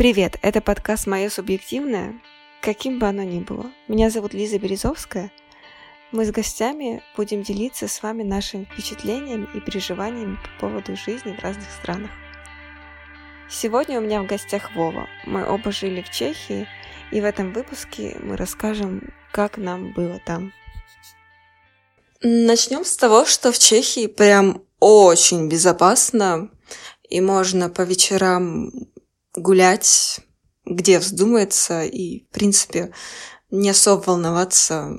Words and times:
Привет, 0.00 0.38
это 0.40 0.62
подкаст 0.62 1.06
«Мое 1.06 1.28
субъективное», 1.28 2.18
каким 2.62 2.98
бы 2.98 3.06
оно 3.06 3.22
ни 3.22 3.40
было. 3.40 3.70
Меня 3.86 4.08
зовут 4.08 4.32
Лиза 4.32 4.58
Березовская. 4.58 5.30
Мы 6.10 6.24
с 6.24 6.30
гостями 6.30 7.02
будем 7.18 7.42
делиться 7.42 7.86
с 7.86 8.02
вами 8.02 8.22
нашими 8.22 8.64
впечатлениями 8.64 9.46
и 9.52 9.60
переживаниями 9.60 10.38
по 10.42 10.68
поводу 10.68 10.96
жизни 10.96 11.36
в 11.38 11.42
разных 11.42 11.66
странах. 11.82 12.10
Сегодня 13.50 13.98
у 13.98 14.02
меня 14.02 14.22
в 14.22 14.26
гостях 14.26 14.74
Вова. 14.74 15.06
Мы 15.26 15.46
оба 15.46 15.70
жили 15.70 16.00
в 16.00 16.08
Чехии, 16.08 16.66
и 17.12 17.20
в 17.20 17.24
этом 17.26 17.52
выпуске 17.52 18.16
мы 18.22 18.38
расскажем, 18.38 19.12
как 19.32 19.58
нам 19.58 19.92
было 19.92 20.18
там. 20.24 20.54
Начнем 22.22 22.86
с 22.86 22.96
того, 22.96 23.26
что 23.26 23.52
в 23.52 23.58
Чехии 23.58 24.06
прям 24.06 24.62
очень 24.78 25.50
безопасно, 25.50 26.48
и 27.10 27.20
можно 27.20 27.68
по 27.68 27.82
вечерам 27.82 28.70
гулять, 29.34 30.20
где 30.64 30.98
вздумается, 30.98 31.84
и, 31.84 32.24
в 32.24 32.28
принципе, 32.34 32.92
не 33.50 33.70
особо 33.70 34.02
волноваться, 34.02 34.96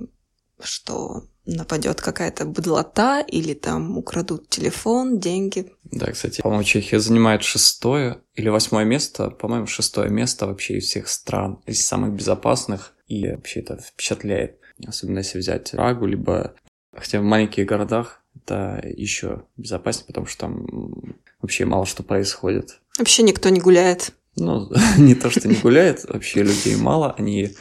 что 0.62 1.24
нападет 1.46 2.02
какая-то 2.02 2.46
быдлота 2.46 3.22
или 3.22 3.54
там 3.54 3.98
украдут 3.98 4.50
телефон, 4.50 5.20
деньги. 5.20 5.72
Да, 5.84 6.12
кстати, 6.12 6.42
по-моему, 6.42 6.64
Чехия 6.64 7.00
занимает 7.00 7.44
шестое 7.44 8.22
или 8.36 8.50
восьмое 8.50 8.86
место, 8.86 9.32
по-моему, 9.32 9.68
шестое 9.68 10.10
место 10.10 10.48
вообще 10.48 10.78
из 10.78 10.86
всех 10.86 11.08
стран, 11.08 11.62
из 11.66 11.86
самых 11.86 12.14
безопасных, 12.14 12.94
и 13.08 13.28
вообще 13.30 13.62
это 13.62 13.78
впечатляет. 13.78 14.60
Особенно 14.86 15.20
если 15.20 15.40
взять 15.40 15.72
Прагу, 15.72 16.06
либо 16.06 16.56
хотя 16.96 17.20
в 17.20 17.24
маленьких 17.24 17.66
городах 17.66 18.22
это 18.36 18.82
еще 18.84 19.44
безопаснее, 19.58 20.08
потому 20.08 20.28
что 20.28 20.42
там 20.42 20.66
вообще 21.42 21.66
мало 21.66 21.86
что 21.86 22.04
происходит. 22.04 22.80
Вообще 22.98 23.24
никто 23.24 23.50
не 23.50 23.60
гуляет. 23.60 24.14
Ну, 24.36 24.70
не 24.98 25.16
то, 25.16 25.30
что 25.30 25.48
не 25.48 25.56
гуляет, 25.56 26.06
вообще 26.06 26.44
людей 26.44 26.76
мало, 26.76 27.14
они 27.18 27.56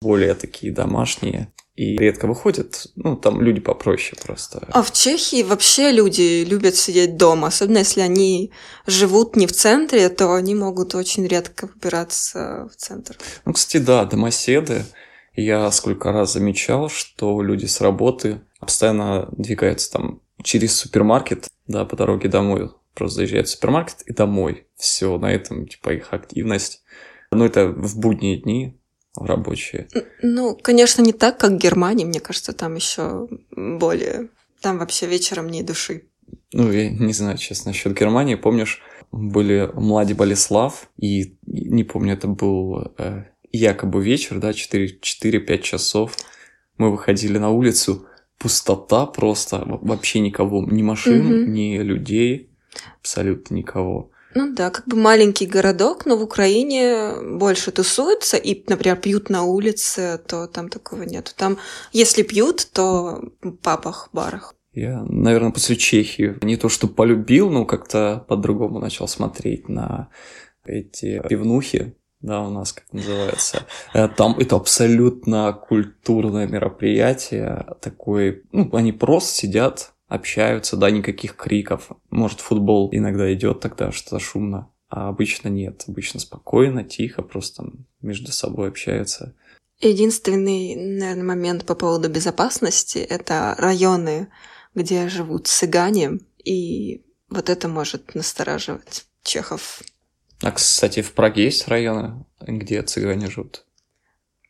более 0.00 0.34
такие 0.34 0.72
домашние 0.72 1.52
и 1.76 1.96
редко 1.96 2.26
выходят. 2.26 2.86
Ну, 2.94 3.16
там 3.16 3.40
люди 3.40 3.60
попроще 3.60 4.16
просто. 4.22 4.66
А 4.70 4.82
в 4.82 4.92
Чехии 4.92 5.42
вообще 5.42 5.90
люди 5.90 6.44
любят 6.44 6.76
сидеть 6.76 7.16
дома, 7.16 7.48
особенно 7.48 7.78
если 7.78 8.00
они 8.00 8.52
живут 8.86 9.34
не 9.34 9.46
в 9.46 9.52
центре, 9.52 10.08
то 10.08 10.34
они 10.34 10.54
могут 10.54 10.94
очень 10.94 11.26
редко 11.26 11.66
выбираться 11.66 12.68
в 12.72 12.76
центр. 12.76 13.18
Ну, 13.44 13.52
кстати, 13.52 13.82
да, 13.82 14.04
домоседы. 14.04 14.84
Я 15.36 15.68
сколько 15.72 16.12
раз 16.12 16.34
замечал, 16.34 16.88
что 16.88 17.42
люди 17.42 17.66
с 17.66 17.80
работы 17.80 18.42
постоянно 18.60 19.28
двигаются 19.32 19.90
там 19.90 20.20
через 20.44 20.76
супермаркет, 20.76 21.48
да, 21.66 21.84
по 21.84 21.96
дороге 21.96 22.28
домой 22.28 22.70
просто 22.94 23.16
заезжают 23.16 23.48
в 23.48 23.50
супермаркет 23.50 24.02
и 24.02 24.12
домой. 24.12 24.66
Все, 24.76 25.18
на 25.18 25.32
этом, 25.32 25.66
типа, 25.66 25.94
их 25.94 26.12
активность. 26.12 26.82
Ну, 27.30 27.44
это 27.44 27.68
в 27.68 27.98
будние 27.98 28.36
дни 28.38 28.78
рабочие. 29.16 29.88
Ну, 30.22 30.56
конечно, 30.60 31.02
не 31.02 31.12
так, 31.12 31.38
как 31.38 31.52
в 31.52 31.58
Германии. 31.58 32.04
Мне 32.04 32.20
кажется, 32.20 32.52
там 32.52 32.74
еще 32.74 33.28
более... 33.50 34.28
Там 34.60 34.78
вообще 34.78 35.06
вечером 35.06 35.48
не 35.48 35.62
души. 35.62 36.04
Ну, 36.52 36.72
я 36.72 36.88
не 36.88 37.12
знаю, 37.12 37.36
честно, 37.36 37.70
насчет 37.70 37.98
Германии. 37.98 38.34
Помнишь, 38.34 38.80
были 39.12 39.70
Млади 39.74 40.14
Болеслав, 40.14 40.88
и 40.96 41.36
не 41.46 41.84
помню, 41.84 42.14
это 42.14 42.28
был 42.28 42.92
э, 42.96 43.24
якобы 43.52 44.02
вечер, 44.02 44.38
да, 44.38 44.50
4-5 44.50 45.58
часов. 45.60 46.16
Мы 46.78 46.90
выходили 46.90 47.38
на 47.38 47.50
улицу, 47.50 48.06
пустота 48.38 49.06
просто, 49.06 49.62
вообще 49.82 50.20
никого, 50.20 50.64
ни 50.64 50.82
машин, 50.82 51.26
угу. 51.26 51.50
ни 51.50 51.78
людей 51.78 52.53
абсолютно 53.00 53.54
никого. 53.54 54.10
Ну 54.34 54.52
да, 54.52 54.70
как 54.70 54.86
бы 54.88 54.96
маленький 54.96 55.46
городок, 55.46 56.06
но 56.06 56.16
в 56.16 56.22
Украине 56.22 57.12
больше 57.22 57.70
тусуются 57.70 58.36
и, 58.36 58.64
например, 58.68 58.96
пьют 58.96 59.30
на 59.30 59.44
улице, 59.44 60.20
то 60.26 60.48
там 60.48 60.68
такого 60.68 61.02
нет. 61.02 61.32
Там, 61.36 61.58
если 61.92 62.22
пьют, 62.22 62.68
то 62.72 63.22
в 63.42 63.52
папах, 63.52 64.08
барах. 64.12 64.54
Я, 64.72 65.04
наверное, 65.08 65.52
после 65.52 65.76
Чехии 65.76 66.36
не 66.42 66.56
то 66.56 66.68
что 66.68 66.88
полюбил, 66.88 67.48
но 67.48 67.64
как-то 67.64 68.24
по-другому 68.28 68.80
начал 68.80 69.06
смотреть 69.06 69.68
на 69.68 70.08
эти 70.64 71.22
пивнухи, 71.28 71.94
да, 72.20 72.40
у 72.40 72.50
нас 72.50 72.72
как 72.72 72.92
называется. 72.92 73.66
Э, 73.92 74.08
там 74.08 74.36
это 74.38 74.56
абсолютно 74.56 75.52
культурное 75.52 76.48
мероприятие, 76.48 77.66
такое, 77.80 78.42
ну, 78.50 78.68
они 78.74 78.92
просто 78.92 79.32
сидят, 79.32 79.93
общаются, 80.14 80.76
да, 80.76 80.90
никаких 80.90 81.36
криков. 81.36 81.90
Может, 82.10 82.40
футбол 82.40 82.88
иногда 82.92 83.32
идет 83.34 83.60
тогда 83.60 83.92
что-то 83.92 84.18
шумно, 84.18 84.70
а 84.88 85.08
обычно 85.08 85.48
нет. 85.48 85.84
Обычно 85.88 86.20
спокойно, 86.20 86.84
тихо, 86.84 87.22
просто 87.22 87.64
между 88.00 88.32
собой 88.32 88.68
общаются. 88.68 89.34
Единственный, 89.80 90.76
наверное, 90.76 91.24
момент 91.24 91.66
по 91.66 91.74
поводу 91.74 92.08
безопасности– 92.08 92.98
это 93.10 93.54
районы, 93.58 94.28
где 94.74 95.08
живут 95.08 95.46
цыгане, 95.46 96.20
и 96.44 97.04
вот 97.28 97.50
это 97.50 97.68
может 97.68 98.14
настораживать 98.14 99.06
чехов. 99.22 99.82
А, 100.42 100.52
кстати, 100.52 101.02
в 101.02 101.12
Праге 101.12 101.44
есть 101.44 101.68
районы, 101.68 102.24
где 102.40 102.82
цыгане 102.82 103.30
живут? 103.30 103.64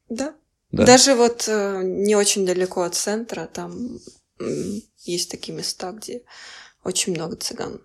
Да. 0.08 0.34
да. 0.70 0.84
Даже 0.84 1.14
вот 1.14 1.46
э, 1.48 1.82
не 1.84 2.16
очень 2.16 2.44
далеко 2.44 2.82
от 2.82 2.94
центра, 2.94 3.46
там 3.46 3.98
есть 4.98 5.30
такие 5.30 5.56
места, 5.56 5.92
где 5.92 6.22
очень 6.82 7.14
много 7.14 7.36
цыган. 7.36 7.80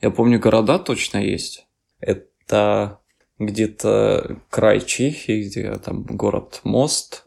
Я 0.00 0.10
помню, 0.10 0.38
города 0.38 0.78
точно 0.78 1.18
есть. 1.18 1.66
Это 2.00 3.00
где-то 3.38 4.40
край 4.50 4.80
Чехии, 4.80 5.48
где 5.48 5.74
там 5.76 6.04
город 6.04 6.60
Мост. 6.64 7.24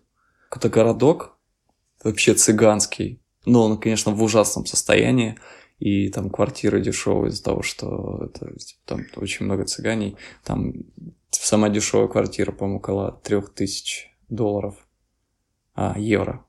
Какой-то 0.50 0.70
городок, 0.70 1.38
вообще 2.04 2.34
цыганский. 2.34 3.22
Но 3.46 3.64
он, 3.64 3.80
конечно, 3.80 4.12
в 4.12 4.22
ужасном 4.22 4.66
состоянии. 4.66 5.38
И 5.80 6.10
там 6.10 6.30
квартиры 6.30 6.80
дешевые 6.80 7.32
из-за 7.32 7.44
того, 7.44 7.64
что 7.64 8.24
это, 8.24 8.54
типа, 8.58 8.82
там 8.86 9.06
очень 9.16 9.46
много 9.46 9.66
цыганей. 9.66 10.16
Там 10.44 10.74
самая 11.32 11.72
дешевая 11.72 12.08
квартира, 12.08 12.52
по-моему, 12.52 12.78
около 12.80 13.20
трех 13.24 13.54
тысяч 13.54 14.12
долларов. 14.30 14.76
А, 15.74 15.98
евро. 15.98 16.46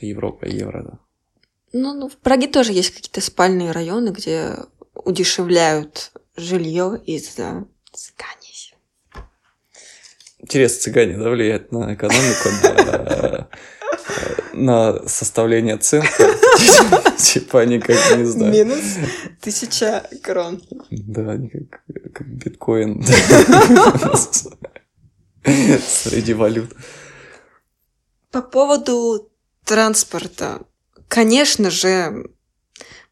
Европа, 0.00 0.46
евро, 0.46 0.82
да. 0.82 0.98
Ну, 1.72 1.94
ну, 1.94 2.08
в 2.08 2.16
Праге 2.16 2.46
тоже 2.46 2.72
есть 2.72 2.94
какие-то 2.94 3.20
спальные 3.20 3.72
районы, 3.72 4.10
где 4.10 4.54
удешевляют 4.94 6.12
жилье 6.36 7.00
из-за 7.04 7.66
цыганей. 7.92 8.74
Интересно, 10.38 10.80
цыгане, 10.80 11.18
да, 11.18 11.30
влияют 11.30 11.72
на 11.72 11.94
экономику, 11.94 12.48
на, 12.64 13.48
на 14.52 15.08
составление 15.08 15.76
цен? 15.78 16.02
Типа 17.18 17.60
они 17.60 17.80
как, 17.80 17.96
не 18.16 18.24
знаю. 18.24 18.52
Минус 18.52 18.96
тысяча 19.40 20.08
крон. 20.22 20.62
Да, 20.90 21.32
они 21.32 21.48
как 21.48 22.28
биткоин 22.28 23.04
среди 25.44 26.34
валют. 26.34 26.72
По 28.30 28.42
поводу 28.42 29.30
транспорта. 29.64 30.60
Конечно 31.08 31.70
же, 31.70 32.30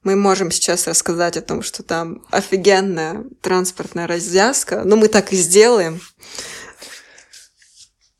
мы 0.03 0.15
можем 0.15 0.51
сейчас 0.51 0.87
рассказать 0.87 1.37
о 1.37 1.43
том, 1.43 1.63
что 1.63 1.83
там 1.83 2.23
офигенная 2.31 3.25
транспортная 3.41 4.07
развязка, 4.07 4.83
но 4.85 4.97
мы 4.97 5.09
так 5.09 5.33
и 5.33 5.37
сделаем. 5.37 6.01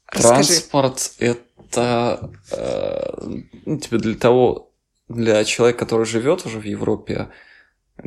Расскажи. 0.09 0.49
Транспорт 0.49 1.13
это 1.19 2.31
э, 2.51 3.41
ну, 3.67 3.79
типа 3.79 3.99
для 3.99 4.17
того, 4.17 4.73
для 5.09 5.45
человека, 5.45 5.81
который 5.81 6.07
живет 6.07 6.47
уже 6.47 6.59
в 6.59 6.65
Европе, 6.65 7.29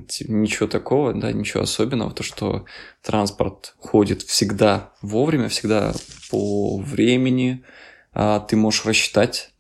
типа, 0.07 0.31
ничего 0.31 0.67
такого, 0.67 1.13
да, 1.13 1.31
ничего 1.31 1.63
особенного, 1.63 2.11
то 2.11 2.23
что 2.23 2.65
транспорт 3.01 3.75
ходит 3.77 4.23
всегда 4.23 4.91
вовремя, 5.01 5.49
всегда 5.49 5.93
по 6.29 6.77
времени, 6.79 7.63
а 8.11 8.39
ты 8.39 8.55
можешь 8.55 8.85
рассчитать 8.85 9.51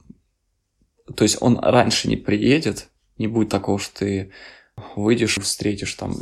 то 1.15 1.23
есть 1.23 1.37
он 1.41 1.59
раньше 1.59 2.07
не 2.07 2.15
приедет, 2.15 2.89
не 3.17 3.27
будет 3.27 3.49
такого, 3.49 3.79
что 3.79 3.99
ты 3.99 4.31
выйдешь, 4.95 5.37
встретишь 5.37 5.93
там 5.95 6.15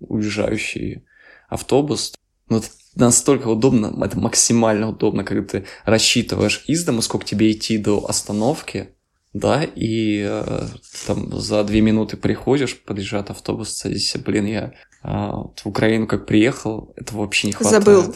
уезжающий 0.00 1.04
автобус. 1.48 2.14
Но 2.48 2.58
это 2.58 2.68
настолько 2.94 3.48
удобно, 3.48 4.04
это 4.04 4.18
максимально 4.18 4.90
удобно, 4.90 5.24
когда 5.24 5.44
ты 5.46 5.64
рассчитываешь 5.84 6.64
из 6.66 6.84
дома, 6.84 7.02
сколько 7.02 7.26
тебе 7.26 7.50
идти 7.52 7.78
до 7.78 8.04
остановки, 8.08 8.90
да, 9.32 9.64
и 9.64 10.24
э, 10.28 10.66
там 11.06 11.40
за 11.40 11.64
две 11.64 11.80
минуты 11.80 12.16
приходишь, 12.16 12.80
подъезжает 12.80 13.30
автобус, 13.30 13.70
садишься, 13.70 14.20
блин, 14.20 14.46
я 14.46 14.72
э, 15.02 15.08
в 15.08 15.66
Украину 15.66 16.06
как 16.06 16.26
приехал, 16.26 16.92
этого 16.96 17.22
вообще 17.22 17.48
не 17.48 17.52
хватает. 17.52 17.84
Забыл. 17.84 18.14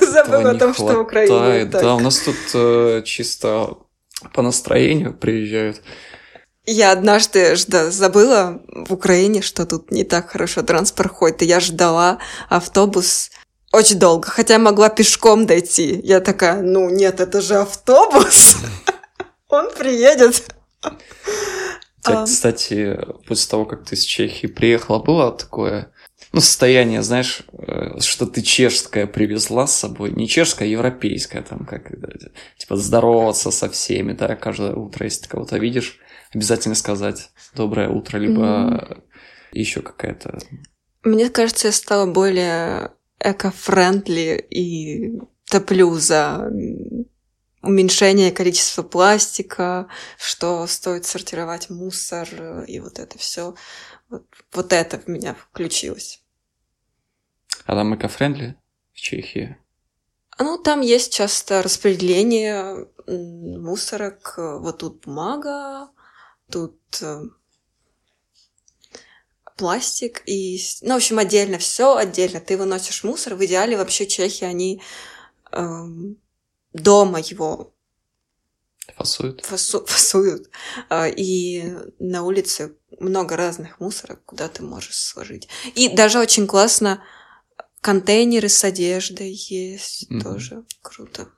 Забыл 0.00 0.46
о 0.48 0.54
том, 0.54 0.74
что 0.74 0.94
в 0.94 1.00
Украине 1.02 1.66
Да, 1.66 1.94
у 1.94 2.00
нас 2.00 2.18
тут 2.18 2.36
э, 2.54 3.02
чисто 3.04 3.78
по 4.32 4.42
настроению 4.42 5.14
приезжают. 5.14 5.82
Я 6.66 6.92
однажды 6.92 7.56
жда, 7.56 7.90
забыла 7.90 8.60
в 8.68 8.92
Украине, 8.92 9.40
что 9.40 9.64
тут 9.64 9.90
не 9.90 10.04
так 10.04 10.30
хорошо 10.30 10.62
транспорт 10.62 11.12
ходит, 11.12 11.42
и 11.42 11.46
я 11.46 11.60
ждала 11.60 12.18
автобус 12.48 13.30
очень 13.72 13.98
долго, 13.98 14.28
хотя 14.28 14.58
могла 14.58 14.88
пешком 14.88 15.46
дойти. 15.46 16.00
Я 16.02 16.20
такая, 16.20 16.60
ну 16.60 16.90
нет, 16.90 17.20
это 17.20 17.40
же 17.40 17.56
автобус. 17.56 18.56
Он 19.48 19.70
приедет. 19.74 20.44
Так, 22.02 22.26
кстати, 22.26 22.98
после 23.26 23.50
того, 23.50 23.64
как 23.64 23.84
ты 23.84 23.94
из 23.94 24.02
Чехии 24.02 24.46
приехала, 24.46 24.98
было 24.98 25.32
такое 25.32 25.92
ну, 26.32 26.40
состояние, 26.40 27.02
знаешь, 27.02 27.42
э, 27.52 28.00
что 28.00 28.26
ты 28.26 28.42
чешская 28.42 29.06
привезла 29.06 29.66
с 29.66 29.78
собой, 29.78 30.12
не 30.12 30.28
чешская, 30.28 30.68
а 30.68 30.70
европейская, 30.70 31.42
там, 31.42 31.64
как, 31.64 31.90
типа, 32.58 32.76
здороваться 32.76 33.50
со 33.50 33.70
всеми, 33.70 34.12
да, 34.12 34.36
каждое 34.36 34.74
утро, 34.74 35.04
если 35.04 35.22
ты 35.22 35.28
кого-то 35.28 35.58
видишь, 35.58 35.98
обязательно 36.32 36.74
сказать 36.74 37.30
«доброе 37.54 37.88
утро», 37.88 38.18
либо 38.18 38.42
mm-hmm. 38.42 39.02
еще 39.52 39.80
какая-то... 39.80 40.38
Мне 41.02 41.30
кажется, 41.30 41.68
я 41.68 41.72
стала 41.72 42.10
более 42.10 42.92
эко-френдли 43.20 44.46
и 44.50 45.18
топлю 45.50 45.94
за 45.94 46.50
уменьшение 47.62 48.30
количества 48.30 48.82
пластика, 48.82 49.88
что 50.18 50.66
стоит 50.66 51.06
сортировать 51.06 51.70
мусор 51.70 52.28
и 52.66 52.78
вот 52.80 52.98
это 52.98 53.18
все. 53.18 53.54
Вот, 54.08 54.26
вот 54.52 54.72
это 54.72 54.98
в 54.98 55.06
меня 55.08 55.34
включилось. 55.34 56.22
А 57.64 57.74
там 57.74 57.94
эко-френдли 57.94 58.56
в 58.92 58.96
Чехии? 58.96 59.58
Ну, 60.38 60.56
там 60.56 60.80
есть 60.80 61.12
часто 61.12 61.62
распределение 61.62 62.88
мусорок. 63.06 64.34
Вот 64.36 64.78
тут 64.78 65.04
бумага, 65.04 65.90
тут 66.50 66.78
э, 67.02 67.22
пластик 69.56 70.22
и... 70.26 70.58
Ну, 70.82 70.94
в 70.94 70.96
общем, 70.96 71.18
отдельно 71.18 71.58
все 71.58 71.96
отдельно. 71.96 72.40
Ты 72.40 72.56
выносишь 72.56 73.04
мусор. 73.04 73.34
В 73.34 73.44
идеале 73.44 73.76
вообще 73.76 74.06
чехи, 74.06 74.44
они 74.44 74.80
эм, 75.52 76.16
дома 76.72 77.18
его 77.18 77.74
Фасуют. 78.96 79.44
Фасу, 79.44 79.84
фасуют. 79.86 80.48
А, 80.88 81.08
и 81.08 81.74
на 81.98 82.24
улице 82.24 82.76
много 82.98 83.36
разных 83.36 83.80
мусорок, 83.80 84.24
куда 84.24 84.48
ты 84.48 84.62
можешь 84.62 84.96
сложить. 84.96 85.48
И 85.74 85.88
даже 85.88 86.18
очень 86.18 86.46
классно 86.46 87.02
контейнеры 87.80 88.48
с 88.48 88.64
одеждой 88.64 89.32
есть, 89.32 90.10
mm-hmm. 90.10 90.22
тоже 90.22 90.64
круто. 90.82 91.28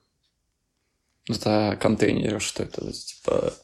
Это 1.29 1.79
контейнеры, 1.81 2.41
что 2.41 2.62
это? 2.62 2.93
Типа 2.93 3.55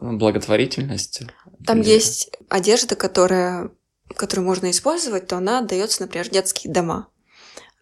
благотворительность? 0.00 1.22
Там 1.66 1.80
Или... 1.80 1.90
есть 1.90 2.30
одежда, 2.48 2.96
которая, 2.96 3.70
которую 4.16 4.44
можно 4.44 4.70
использовать, 4.70 5.28
то 5.28 5.36
она 5.36 5.60
отдается, 5.60 6.02
например, 6.02 6.28
в 6.28 6.32
детские 6.32 6.72
дома 6.72 7.08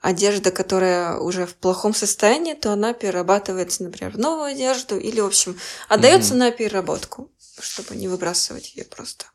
одежда, 0.02 0.50
которая 0.50 1.16
уже 1.16 1.46
в 1.46 1.54
плохом 1.54 1.94
состоянии, 1.94 2.54
то 2.54 2.72
она 2.72 2.92
перерабатывается, 2.92 3.84
например, 3.84 4.12
в 4.12 4.18
новую 4.18 4.52
одежду 4.52 4.98
или, 4.98 5.20
в 5.20 5.26
общем, 5.26 5.56
отдается 5.88 6.34
mm-hmm. 6.34 6.38
на 6.38 6.50
переработку, 6.50 7.30
чтобы 7.60 7.94
не 7.94 8.08
выбрасывать 8.08 8.74
ее 8.74 8.84
просто. 8.84 9.26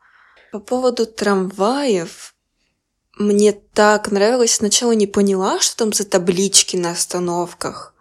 По 0.52 0.60
поводу 0.60 1.06
трамваев, 1.06 2.36
мне 3.18 3.54
так 3.54 4.12
нравилось. 4.12 4.56
Сначала 4.56 4.92
не 4.92 5.08
поняла, 5.08 5.60
что 5.60 5.78
там 5.78 5.94
за 5.94 6.06
таблички 6.06 6.76
на 6.76 6.92
остановках. 6.92 7.96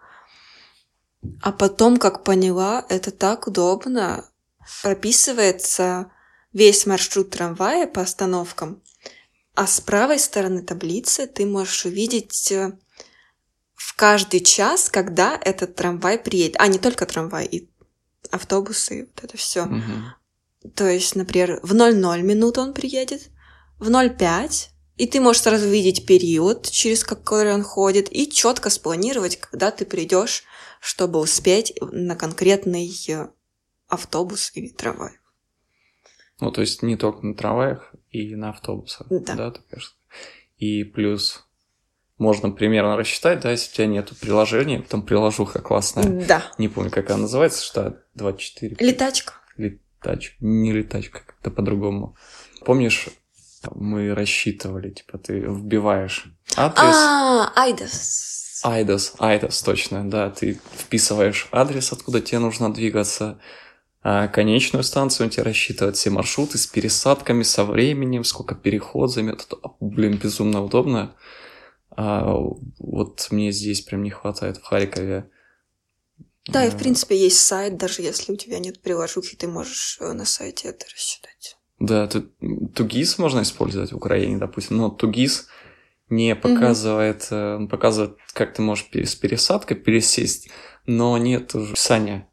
А 1.41 1.51
потом, 1.51 1.97
как 1.97 2.23
поняла, 2.23 2.85
это 2.89 3.11
так 3.11 3.47
удобно. 3.47 4.25
Прописывается 4.83 6.11
весь 6.53 6.85
маршрут 6.85 7.31
трамвая 7.31 7.87
по 7.87 8.01
остановкам. 8.01 8.81
А 9.57 9.65
с 9.65 9.81
правой 9.81 10.19
стороны 10.19 10.61
таблицы 10.61 11.25
ты 11.25 11.47
можешь 11.47 11.85
увидеть 11.85 12.51
э, 12.51 12.77
в 13.73 13.95
каждый 13.95 14.41
час, 14.41 14.87
когда 14.87 15.35
этот 15.35 15.73
трамвай 15.73 16.19
приедет. 16.19 16.57
А, 16.59 16.67
не 16.67 16.77
только 16.77 17.07
трамвай, 17.07 17.47
и 17.47 17.67
автобусы, 18.29 19.09
вот 19.15 19.23
это 19.23 19.35
все. 19.35 19.63
Угу. 19.63 20.69
То 20.75 20.87
есть, 20.87 21.15
например, 21.15 21.59
в 21.63 21.73
00 21.73 22.21
минут 22.21 22.59
он 22.59 22.75
приедет, 22.75 23.31
в 23.79 23.89
05, 23.89 24.69
и 24.97 25.07
ты 25.07 25.19
можешь 25.19 25.41
сразу 25.41 25.67
видеть 25.67 26.05
период, 26.05 26.69
через 26.69 27.03
который 27.03 27.51
он 27.55 27.63
ходит, 27.63 28.15
и 28.15 28.29
четко 28.29 28.69
спланировать, 28.69 29.39
когда 29.39 29.71
ты 29.71 29.85
придешь, 29.85 30.43
чтобы 30.79 31.17
успеть 31.17 31.73
на 31.81 32.15
конкретный 32.15 32.95
э, 33.07 33.29
автобус 33.87 34.51
или 34.53 34.67
трамвай. 34.67 35.13
Ну, 36.39 36.51
то 36.51 36.61
есть 36.61 36.83
не 36.83 36.95
только 36.95 37.25
на 37.25 37.33
трамваях 37.33 37.93
и 38.11 38.35
на 38.35 38.49
автобусах. 38.49 39.07
Да. 39.09 39.35
да 39.35 39.51
ты 39.51 39.61
И 40.57 40.83
плюс 40.83 41.47
можно 42.17 42.49
примерно 42.51 42.97
рассчитать, 42.97 43.41
да, 43.41 43.51
если 43.51 43.71
у 43.71 43.75
тебя 43.75 43.87
нету 43.87 44.15
приложения, 44.15 44.81
там 44.81 45.01
приложуха 45.01 45.59
классная. 45.59 46.25
Да. 46.27 46.43
Не 46.57 46.67
помню, 46.67 46.89
как 46.89 47.09
она 47.09 47.23
называется, 47.23 47.63
что 47.63 47.97
24. 48.15 48.75
Летачка. 48.79 49.33
Летачка. 49.57 50.35
Не 50.39 50.71
летачка, 50.71 51.21
как-то 51.25 51.51
по-другому. 51.51 52.15
Помнишь, 52.65 53.09
мы 53.73 54.13
рассчитывали, 54.13 54.91
типа, 54.91 55.17
ты 55.17 55.39
вбиваешь 55.39 56.25
адрес. 56.55 56.95
А, 56.95 57.53
Айдас. 57.55 58.61
Айдас, 58.63 59.13
Айдас, 59.19 59.61
точно, 59.61 60.09
да. 60.09 60.29
Ты 60.31 60.59
вписываешь 60.77 61.47
адрес, 61.51 61.91
откуда 61.93 62.21
тебе 62.21 62.39
нужно 62.39 62.73
двигаться, 62.73 63.39
а 64.09 64.29
конечную 64.29 64.85
станцию 64.85 65.25
он 65.25 65.31
тебе 65.31 65.43
рассчитывает 65.43 65.97
все 65.97 66.09
маршруты 66.09 66.57
с 66.57 66.65
пересадками, 66.65 67.43
со 67.43 67.65
временем, 67.65 68.23
сколько 68.23 68.55
переход 68.55 69.11
займет. 69.11 69.41
Это, 69.41 69.57
блин, 69.81 70.17
безумно 70.17 70.63
удобно. 70.63 71.13
А 71.89 72.33
вот 72.79 73.27
мне 73.31 73.51
здесь 73.51 73.81
прям 73.81 74.03
не 74.03 74.09
хватает 74.09 74.59
в 74.59 74.63
Харькове. 74.63 75.29
Да, 76.45 76.63
и 76.63 76.69
в 76.69 76.77
принципе 76.77 77.17
есть 77.17 77.41
сайт, 77.41 77.75
даже 77.75 78.01
если 78.01 78.31
у 78.31 78.37
тебя 78.37 78.59
нет 78.59 78.81
приложухи, 78.81 79.35
ты 79.35 79.49
можешь 79.49 79.97
э, 79.99 80.13
на 80.13 80.23
сайте 80.23 80.69
это 80.69 80.85
рассчитать. 80.85 81.57
Да, 81.77 82.07
тут 82.07 82.33
Тугис 82.75 83.17
можно 83.17 83.41
использовать 83.41 83.91
в 83.91 83.97
Украине, 83.97 84.37
допустим, 84.37 84.77
но 84.77 84.89
Тугис 84.89 85.49
не 86.07 86.33
показывает, 86.33 87.27
угу. 87.29 87.35
он 87.35 87.67
показывает, 87.67 88.17
как 88.31 88.53
ты 88.53 88.61
можешь 88.61 88.87
с 88.93 89.15
пересадкой 89.15 89.75
пересесть, 89.75 90.47
но 90.85 91.17
нет 91.17 91.53
описания 91.53 92.26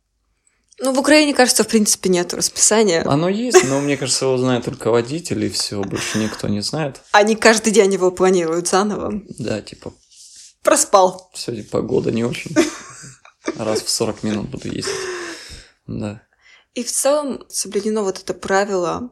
ну, 0.84 0.92
в 0.92 0.98
Украине, 0.98 1.32
кажется, 1.32 1.64
в 1.64 1.68
принципе, 1.68 2.10
нет 2.10 2.34
расписания. 2.34 3.08
Оно 3.08 3.30
есть, 3.30 3.64
но 3.64 3.80
мне 3.80 3.96
кажется, 3.96 4.26
его 4.26 4.36
знает 4.36 4.66
только 4.66 4.90
водитель, 4.90 5.42
и 5.44 5.48
все, 5.48 5.82
больше 5.82 6.18
никто 6.18 6.46
не 6.46 6.60
знает. 6.60 7.00
Они 7.12 7.36
каждый 7.36 7.72
день 7.72 7.94
его 7.94 8.10
планируют 8.10 8.68
заново. 8.68 9.22
Да, 9.38 9.62
типа... 9.62 9.94
Проспал. 10.62 11.30
Сегодня 11.34 11.64
погода 11.64 12.10
не 12.10 12.24
очень. 12.24 12.54
Раз 13.58 13.80
в 13.80 13.88
40 13.88 14.22
минут 14.24 14.48
буду 14.50 14.68
ездить. 14.68 14.94
Да. 15.86 16.22
И 16.74 16.82
в 16.82 16.92
целом 16.92 17.44
соблюдено 17.48 18.02
вот 18.02 18.18
это 18.18 18.34
правило, 18.34 19.10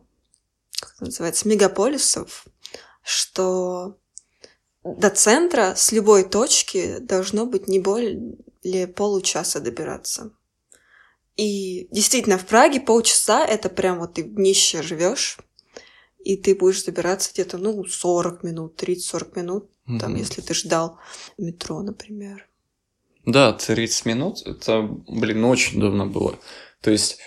как 0.78 1.00
называется, 1.00 1.48
мегаполисов, 1.48 2.44
что 3.02 3.96
до 4.84 5.08
центра 5.08 5.74
с 5.74 5.90
любой 5.92 6.24
точки 6.24 6.98
должно 6.98 7.46
быть 7.46 7.66
не 7.66 7.80
более 7.80 8.86
получаса 8.88 9.60
добираться. 9.60 10.32
И 11.36 11.88
действительно, 11.90 12.38
в 12.38 12.46
Праге 12.46 12.80
полчаса 12.80 13.44
это 13.44 13.68
прям 13.68 13.98
вот 13.98 14.14
ты 14.14 14.24
в 14.24 14.34
днище 14.34 14.82
живешь, 14.82 15.38
и 16.24 16.36
ты 16.36 16.54
будешь 16.54 16.84
забираться 16.84 17.30
где-то, 17.32 17.58
ну, 17.58 17.84
40 17.84 18.42
минут, 18.44 18.82
30-40 18.82 19.38
минут, 19.38 19.70
mm-hmm. 19.88 19.98
там, 19.98 20.14
если 20.14 20.40
ты 20.40 20.54
ждал 20.54 20.98
метро, 21.38 21.82
например. 21.82 22.48
Да, 23.24 23.52
30 23.52 24.06
минут, 24.06 24.42
это, 24.46 24.82
блин, 25.08 25.44
очень 25.44 25.78
удобно 25.78 26.06
было. 26.06 26.38
То 26.80 26.90
есть, 26.90 27.18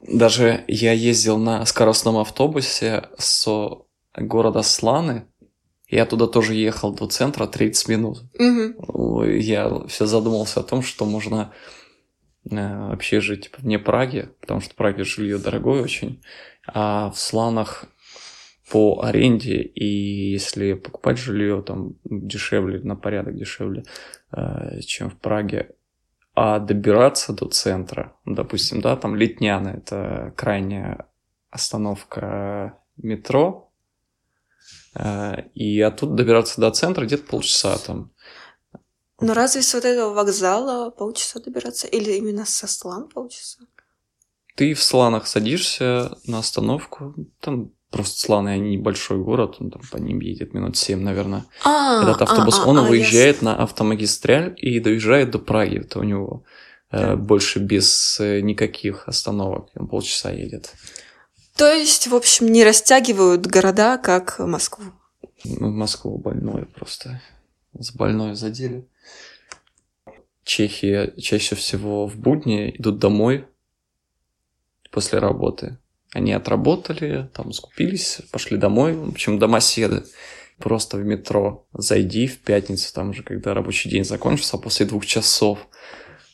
даже 0.00 0.64
я 0.68 0.92
ездил 0.92 1.38
на 1.38 1.66
скоростном 1.66 2.18
автобусе 2.18 3.08
с 3.18 3.46
города 4.14 4.62
Сланы, 4.62 5.26
я 5.88 6.06
туда 6.06 6.26
тоже 6.26 6.54
ехал 6.54 6.92
до 6.92 7.06
центра 7.06 7.46
30 7.46 7.88
минут. 7.88 8.22
Угу. 8.38 9.22
Я 9.24 9.86
все 9.88 10.06
задумался 10.06 10.60
о 10.60 10.64
том, 10.64 10.82
что 10.82 11.04
можно 11.04 11.52
вообще 12.50 13.20
жить 13.20 13.44
типа, 13.44 13.58
вне 13.60 13.78
Праги, 13.78 14.28
потому 14.40 14.60
что 14.60 14.72
в 14.72 14.76
Праге 14.76 15.04
жилье 15.04 15.38
дорогое 15.38 15.82
очень, 15.82 16.22
а 16.66 17.10
в 17.10 17.18
Сланах 17.18 17.86
по 18.70 19.02
аренде, 19.02 19.62
и 19.62 20.32
если 20.32 20.74
покупать 20.74 21.18
жилье 21.18 21.62
там 21.62 21.94
дешевле, 22.04 22.80
на 22.80 22.96
порядок 22.96 23.36
дешевле, 23.36 23.84
э, 24.32 24.80
чем 24.80 25.10
в 25.10 25.18
Праге, 25.18 25.70
а 26.34 26.58
добираться 26.58 27.32
до 27.32 27.46
центра, 27.46 28.16
допустим, 28.24 28.80
да, 28.80 28.96
там 28.96 29.14
Летняна, 29.14 29.68
это 29.70 30.34
крайняя 30.36 31.06
остановка 31.50 32.78
метро, 32.96 33.70
э, 34.94 35.42
и 35.54 35.80
оттуда 35.80 36.14
добираться 36.14 36.60
до 36.60 36.70
центра 36.72 37.04
где-то 37.04 37.24
полчаса 37.24 37.78
там. 37.78 38.10
Но 39.20 39.34
разве 39.34 39.62
с 39.62 39.72
вот 39.72 39.84
этого 39.84 40.12
вокзала 40.12 40.90
полчаса 40.90 41.40
добираться? 41.40 41.86
Или 41.86 42.12
именно 42.12 42.44
со 42.44 42.66
Слан 42.66 43.08
полчаса? 43.08 43.60
Ты 44.56 44.74
в 44.74 44.82
Сланах 44.82 45.26
садишься 45.26 46.16
на 46.26 46.38
остановку, 46.38 47.14
там 47.40 47.72
просто 47.90 48.20
славный, 48.20 48.54
они 48.54 48.76
небольшой 48.76 49.18
город, 49.18 49.56
он 49.60 49.70
там 49.70 49.82
по 49.90 49.96
ним 49.96 50.20
едет 50.20 50.54
минут 50.54 50.76
7, 50.76 51.00
наверное. 51.00 51.44
А, 51.64 52.02
Этот 52.02 52.22
автобус, 52.22 52.58
а, 52.58 52.62
а, 52.62 52.66
он 52.66 52.78
а, 52.78 52.82
выезжает 52.82 53.42
на 53.42 53.56
автомагистраль 53.56 54.54
и 54.56 54.80
доезжает 54.80 55.30
до 55.30 55.38
Праги. 55.38 55.78
Это 55.80 55.98
у 55.98 56.02
него 56.02 56.44
э, 56.90 56.98
Да. 56.98 57.16
больше 57.16 57.58
без 57.58 58.18
э, 58.20 58.40
никаких 58.40 59.08
остановок. 59.08 59.68
Он 59.74 59.88
полчаса 59.88 60.30
едет. 60.30 60.72
То 61.54 61.72
есть, 61.72 62.06
в 62.06 62.14
общем, 62.14 62.48
не 62.52 62.64
растягивают 62.64 63.46
города, 63.46 63.96
как 63.98 64.38
Москву. 64.38 64.84
Ну, 65.44 65.70
Москва 65.70 66.16
больное 66.18 66.66
просто. 66.74 67.22
С 67.78 67.92
больной 67.92 68.34
задели. 68.34 68.86
Чехи 70.46 71.12
чаще 71.20 71.56
всего 71.56 72.06
в 72.06 72.16
будни 72.16 72.70
идут 72.78 73.00
домой 73.00 73.46
после 74.92 75.18
работы. 75.18 75.78
Они 76.14 76.32
отработали, 76.32 77.28
там 77.34 77.52
скупились, 77.52 78.20
пошли 78.30 78.56
домой. 78.56 78.92
В 78.94 79.08
общем, 79.08 79.40
домоседы. 79.40 80.04
Просто 80.58 80.98
в 80.98 81.04
метро 81.04 81.66
зайди 81.72 82.28
в 82.28 82.38
пятницу, 82.38 82.94
там 82.94 83.12
же, 83.12 83.24
когда 83.24 83.54
рабочий 83.54 83.90
день 83.90 84.04
закончился, 84.04 84.56
после 84.56 84.86
двух 84.86 85.04
часов. 85.04 85.66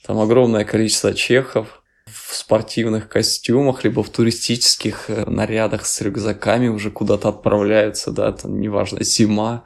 Там 0.04 0.20
огромное 0.20 0.66
количество 0.66 1.14
чехов 1.14 1.82
в 2.04 2.34
спортивных 2.34 3.08
костюмах, 3.08 3.82
либо 3.82 4.02
в 4.02 4.10
туристических 4.10 5.08
э, 5.08 5.24
нарядах 5.24 5.86
с 5.86 6.00
рюкзаками 6.02 6.68
уже 6.68 6.90
куда-то 6.90 7.30
отправляются, 7.30 8.10
да, 8.10 8.30
там 8.32 8.60
неважно, 8.60 9.02
зима, 9.02 9.64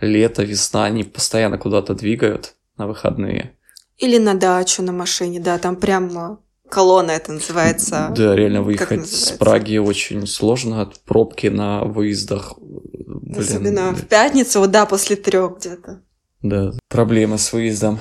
лето, 0.00 0.42
весна, 0.42 0.84
они 0.84 1.04
постоянно 1.04 1.58
куда-то 1.58 1.94
двигают 1.94 2.56
на 2.76 2.88
выходные. 2.88 3.56
Или 3.98 4.18
на 4.18 4.34
дачу 4.34 4.82
на 4.82 4.92
машине, 4.92 5.40
да, 5.40 5.58
там 5.58 5.76
прямо 5.76 6.40
колонна 6.68 7.12
это 7.12 7.32
называется. 7.32 8.12
Да, 8.16 8.34
реально 8.34 8.62
выехать 8.62 9.08
с? 9.08 9.32
Праги 9.32 9.76
очень 9.76 10.26
сложно, 10.26 10.90
пробки 11.04 11.46
на 11.46 11.84
выездах. 11.84 12.54
Блин, 12.58 13.40
Особенно 13.40 13.92
в 13.92 14.06
пятницу, 14.06 14.60
вот 14.60 14.70
да, 14.70 14.86
после 14.86 15.16
трех 15.16 15.58
где-то. 15.58 16.02
да, 16.42 16.72
проблемы 16.88 17.38
с 17.38 17.52
выездом. 17.52 18.00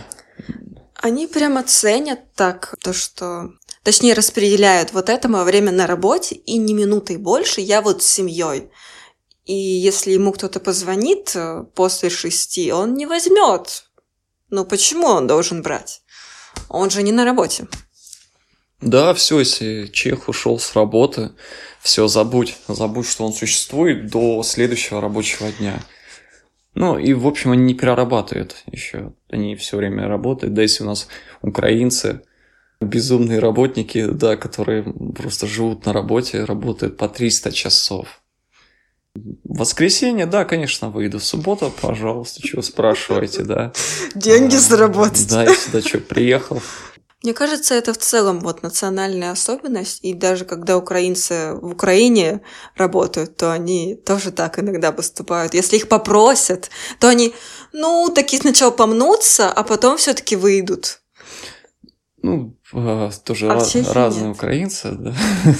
Они 0.95 1.27
прямо 1.27 1.63
ценят 1.63 2.33
так 2.33 2.75
то, 2.81 2.93
что... 2.93 3.51
Точнее, 3.83 4.13
распределяют 4.13 4.93
вот 4.93 5.09
это 5.09 5.27
мое 5.27 5.43
время 5.43 5.71
на 5.73 5.85
работе, 5.85 6.35
и 6.35 6.57
ни 6.57 6.71
минутой 6.71 7.17
больше 7.17 7.59
я 7.59 7.81
вот 7.81 8.01
с 8.01 8.07
семьей. 8.07 8.69
И 9.43 9.53
если 9.53 10.11
ему 10.11 10.31
кто-то 10.31 10.61
позвонит 10.61 11.33
э, 11.35 11.65
после 11.75 12.09
шести, 12.09 12.71
он 12.71 12.93
не 12.93 13.05
возьмет. 13.05 13.89
Ну 14.49 14.65
почему 14.65 15.07
он 15.07 15.27
должен 15.27 15.61
брать? 15.61 16.01
Он 16.69 16.89
же 16.89 17.03
не 17.03 17.11
на 17.11 17.25
работе. 17.25 17.67
Да, 18.81 19.13
все, 19.13 19.39
если 19.39 19.87
чех 19.87 20.27
ушел 20.27 20.59
с 20.59 20.75
работы, 20.75 21.31
все, 21.81 22.07
забудь, 22.07 22.57
забудь, 22.67 23.07
что 23.07 23.25
он 23.25 23.33
существует 23.33 24.07
до 24.07 24.43
следующего 24.43 24.99
рабочего 24.99 25.51
дня. 25.51 25.79
Ну, 26.75 26.97
и, 26.97 27.13
в 27.13 27.27
общем, 27.27 27.51
они 27.51 27.63
не 27.63 27.73
перерабатывают 27.75 28.63
еще. 28.65 29.13
Они 29.29 29.55
все 29.55 29.77
время 29.77 30.07
работают. 30.07 30.53
Да, 30.53 30.63
если 30.63 30.83
у 30.83 30.87
нас 30.87 31.07
украинцы, 31.41 32.23
безумные 32.81 33.39
работники, 33.39 34.05
да, 34.07 34.35
которые 34.35 34.83
просто 34.83 35.47
живут 35.47 35.85
на 35.85 35.93
работе, 35.93 36.43
работают 36.43 36.97
по 36.97 37.07
300 37.07 37.51
часов. 37.51 38.22
В 39.15 39.59
воскресенье, 39.59 40.25
да, 40.25 40.43
конечно, 40.43 40.89
выйду. 40.89 41.19
В 41.19 41.23
субботу, 41.23 41.71
пожалуйста, 41.81 42.41
чего 42.41 42.61
спрашиваете, 42.63 43.43
да. 43.43 43.71
Деньги 44.15 44.55
А, 44.55 44.59
заработать. 44.59 45.29
Да, 45.29 45.43
я 45.43 45.53
сюда 45.55 45.81
что, 45.81 45.99
приехал. 45.99 46.61
Мне 47.21 47.33
кажется, 47.33 47.75
это 47.75 47.93
в 47.93 47.97
целом 47.99 48.39
вот 48.41 48.63
национальная 48.63 49.31
особенность, 49.31 50.03
и 50.03 50.13
даже 50.13 50.45
когда 50.45 50.77
украинцы 50.77 51.53
в 51.53 51.67
Украине 51.71 52.41
работают, 52.75 53.37
то 53.37 53.53
они 53.53 53.95
тоже 53.95 54.31
так 54.31 54.59
иногда 54.59 54.91
поступают. 54.91 55.53
Если 55.53 55.77
их 55.77 55.87
попросят, 55.87 56.69
то 56.99 57.07
они, 57.07 57.33
ну, 57.71 58.11
такие 58.13 58.41
сначала 58.41 58.71
помнутся, 58.71 59.49
а 59.51 59.63
потом 59.63 59.97
все-таки 59.97 60.35
выйдут. 60.35 61.01
Ну, 62.21 62.57
э, 62.73 63.11
тоже 63.23 63.49
А 63.51 63.55
в 63.55 63.61
ра- 63.61 63.69
Чехии 63.69 63.91
разные 63.93 64.27
нет. 64.29 64.35
украинцы, 64.35 64.91
да. 64.91 65.13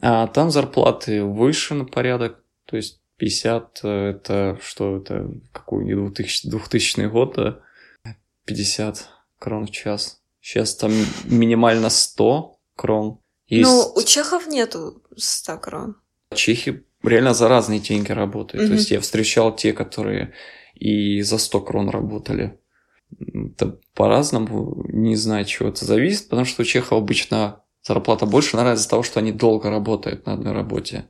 А 0.00 0.26
там 0.28 0.50
зарплаты 0.50 1.24
выше 1.24 1.74
на 1.74 1.84
порядок, 1.84 2.38
то 2.68 2.76
есть 2.76 3.00
50 3.16 3.80
э, 3.82 3.88
это 4.10 4.58
что 4.62 4.98
это, 4.98 5.30
какой 5.52 5.84
2000, 5.84 6.48
2000 6.48 7.06
год, 7.06 7.34
да? 7.34 7.60
50 8.44 9.08
крон 9.38 9.66
в 9.66 9.70
час. 9.70 10.20
Сейчас 10.40 10.76
там 10.76 10.92
минимально 11.24 11.90
100 11.90 12.58
крон. 12.76 13.18
Есть 13.48 13.68
Ну, 13.68 13.92
у 13.94 14.02
чехов 14.02 14.46
нету 14.46 15.02
100 15.16 15.58
крон. 15.58 15.96
чехи 16.34 16.84
реально 17.02 17.34
за 17.34 17.48
разные 17.48 17.80
деньги 17.80 18.12
работают. 18.12 18.64
Мгм. 18.64 18.72
То 18.72 18.78
есть 18.78 18.90
я 18.90 19.00
встречал 19.00 19.54
те, 19.56 19.72
которые 19.72 20.34
и 20.74 21.22
за 21.22 21.38
100 21.38 21.60
крон 21.62 21.88
работали. 21.88 22.58
Это 23.34 23.78
по-разному, 23.94 24.84
не 24.88 25.16
знаю, 25.16 25.46
чего 25.46 25.70
это 25.70 25.86
зависит, 25.86 26.28
потому 26.28 26.44
что 26.44 26.62
у 26.62 26.64
чехов 26.64 26.92
обычно 26.98 27.62
зарплата 27.82 28.26
больше, 28.26 28.56
наверное, 28.56 28.76
из-за 28.76 28.88
того, 28.90 29.02
что 29.02 29.20
они 29.20 29.32
долго 29.32 29.70
работают 29.70 30.26
на 30.26 30.34
одной 30.34 30.52
работе. 30.52 31.08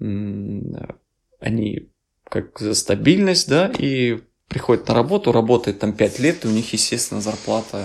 Они 0.00 1.90
как 2.24 2.58
за 2.58 2.74
стабильность, 2.74 3.48
да, 3.48 3.72
и 3.78 4.20
приходят 4.48 4.88
на 4.88 4.94
работу, 4.94 5.32
работают 5.32 5.78
там 5.78 5.92
5 5.92 6.18
лет, 6.18 6.44
и 6.44 6.48
у 6.48 6.50
них, 6.50 6.72
естественно, 6.72 7.20
зарплата 7.20 7.84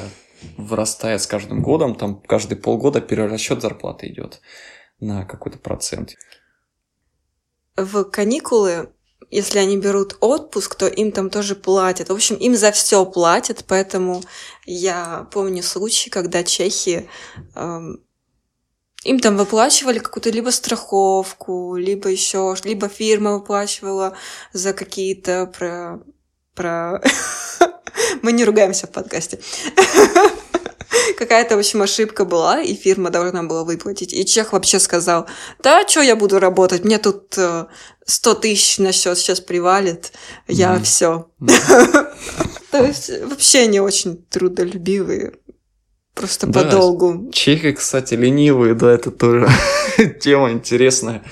вырастает 0.57 1.21
с 1.21 1.27
каждым 1.27 1.61
годом, 1.61 1.95
там 1.95 2.21
каждые 2.21 2.57
полгода 2.57 3.01
перерасчет 3.01 3.61
зарплаты 3.61 4.07
идет 4.07 4.41
на 4.99 5.25
какой-то 5.25 5.57
процент. 5.57 6.15
В 7.75 8.03
каникулы, 8.03 8.93
если 9.31 9.59
они 9.59 9.77
берут 9.77 10.17
отпуск, 10.19 10.75
то 10.75 10.87
им 10.87 11.11
там 11.11 11.29
тоже 11.29 11.55
платят. 11.55 12.09
В 12.09 12.13
общем, 12.13 12.35
им 12.35 12.55
за 12.55 12.71
все 12.71 13.05
платят, 13.05 13.65
поэтому 13.67 14.21
я 14.65 15.27
помню 15.31 15.63
случай, 15.63 16.09
когда 16.09 16.43
чехи 16.43 17.09
эм, 17.55 18.02
им 19.03 19.19
там 19.19 19.37
выплачивали 19.37 19.99
какую-то 19.99 20.29
либо 20.29 20.49
страховку, 20.49 21.75
либо 21.75 22.09
еще, 22.09 22.55
либо 22.63 22.87
фирма 22.87 23.33
выплачивала 23.33 24.15
за 24.53 24.73
какие-то 24.73 25.51
про... 25.57 26.01
про... 26.55 27.01
Мы 28.21 28.31
не 28.31 28.45
ругаемся 28.45 28.87
в 28.87 28.91
подкасте. 28.91 29.39
Какая-то, 31.17 31.55
в 31.55 31.59
общем, 31.59 31.81
ошибка 31.81 32.23
была, 32.25 32.61
и 32.61 32.75
фирма 32.75 33.09
должна 33.09 33.43
была 33.43 33.63
выплатить. 33.63 34.13
И 34.13 34.25
чех 34.25 34.53
вообще 34.53 34.79
сказал, 34.79 35.27
да, 35.61 35.87
что 35.87 36.01
я 36.01 36.15
буду 36.15 36.39
работать, 36.39 36.83
мне 36.83 36.97
тут 36.97 37.37
э, 37.37 37.65
100 38.05 38.35
тысяч 38.35 38.77
на 38.77 38.91
счет 38.91 39.17
сейчас 39.17 39.39
привалит, 39.39 40.13
я 40.47 40.79
все. 40.81 41.29
То 42.71 42.83
есть 42.83 43.09
вообще 43.23 43.59
они 43.61 43.79
очень 43.79 44.23
трудолюбивые, 44.23 45.33
просто 46.13 46.47
Да, 46.47 46.63
подолгу. 46.63 47.31
Чехи, 47.31 47.71
кстати, 47.71 48.13
ленивые, 48.13 48.75
да, 48.75 48.91
это 48.91 49.11
тоже 49.11 49.47
тема 50.21 50.51
интересная. 50.51 51.23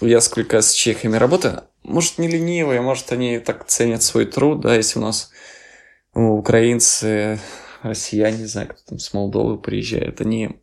Я 0.00 0.20
сколько 0.20 0.60
с 0.60 0.72
чехами 0.72 1.16
работаю, 1.16 1.62
может, 1.82 2.18
не 2.18 2.28
ленивые, 2.28 2.80
может, 2.80 3.12
они 3.12 3.38
так 3.38 3.66
ценят 3.66 4.02
свой 4.02 4.26
труд, 4.26 4.60
да, 4.60 4.74
если 4.74 4.98
у 4.98 5.02
нас 5.02 5.30
ну, 6.14 6.34
украинцы, 6.36 7.38
россияне, 7.82 8.38
не 8.38 8.46
знаю, 8.46 8.68
кто 8.68 8.80
там 8.86 8.98
с 8.98 9.12
Молдовы 9.12 9.58
приезжает, 9.58 10.20
они 10.20 10.60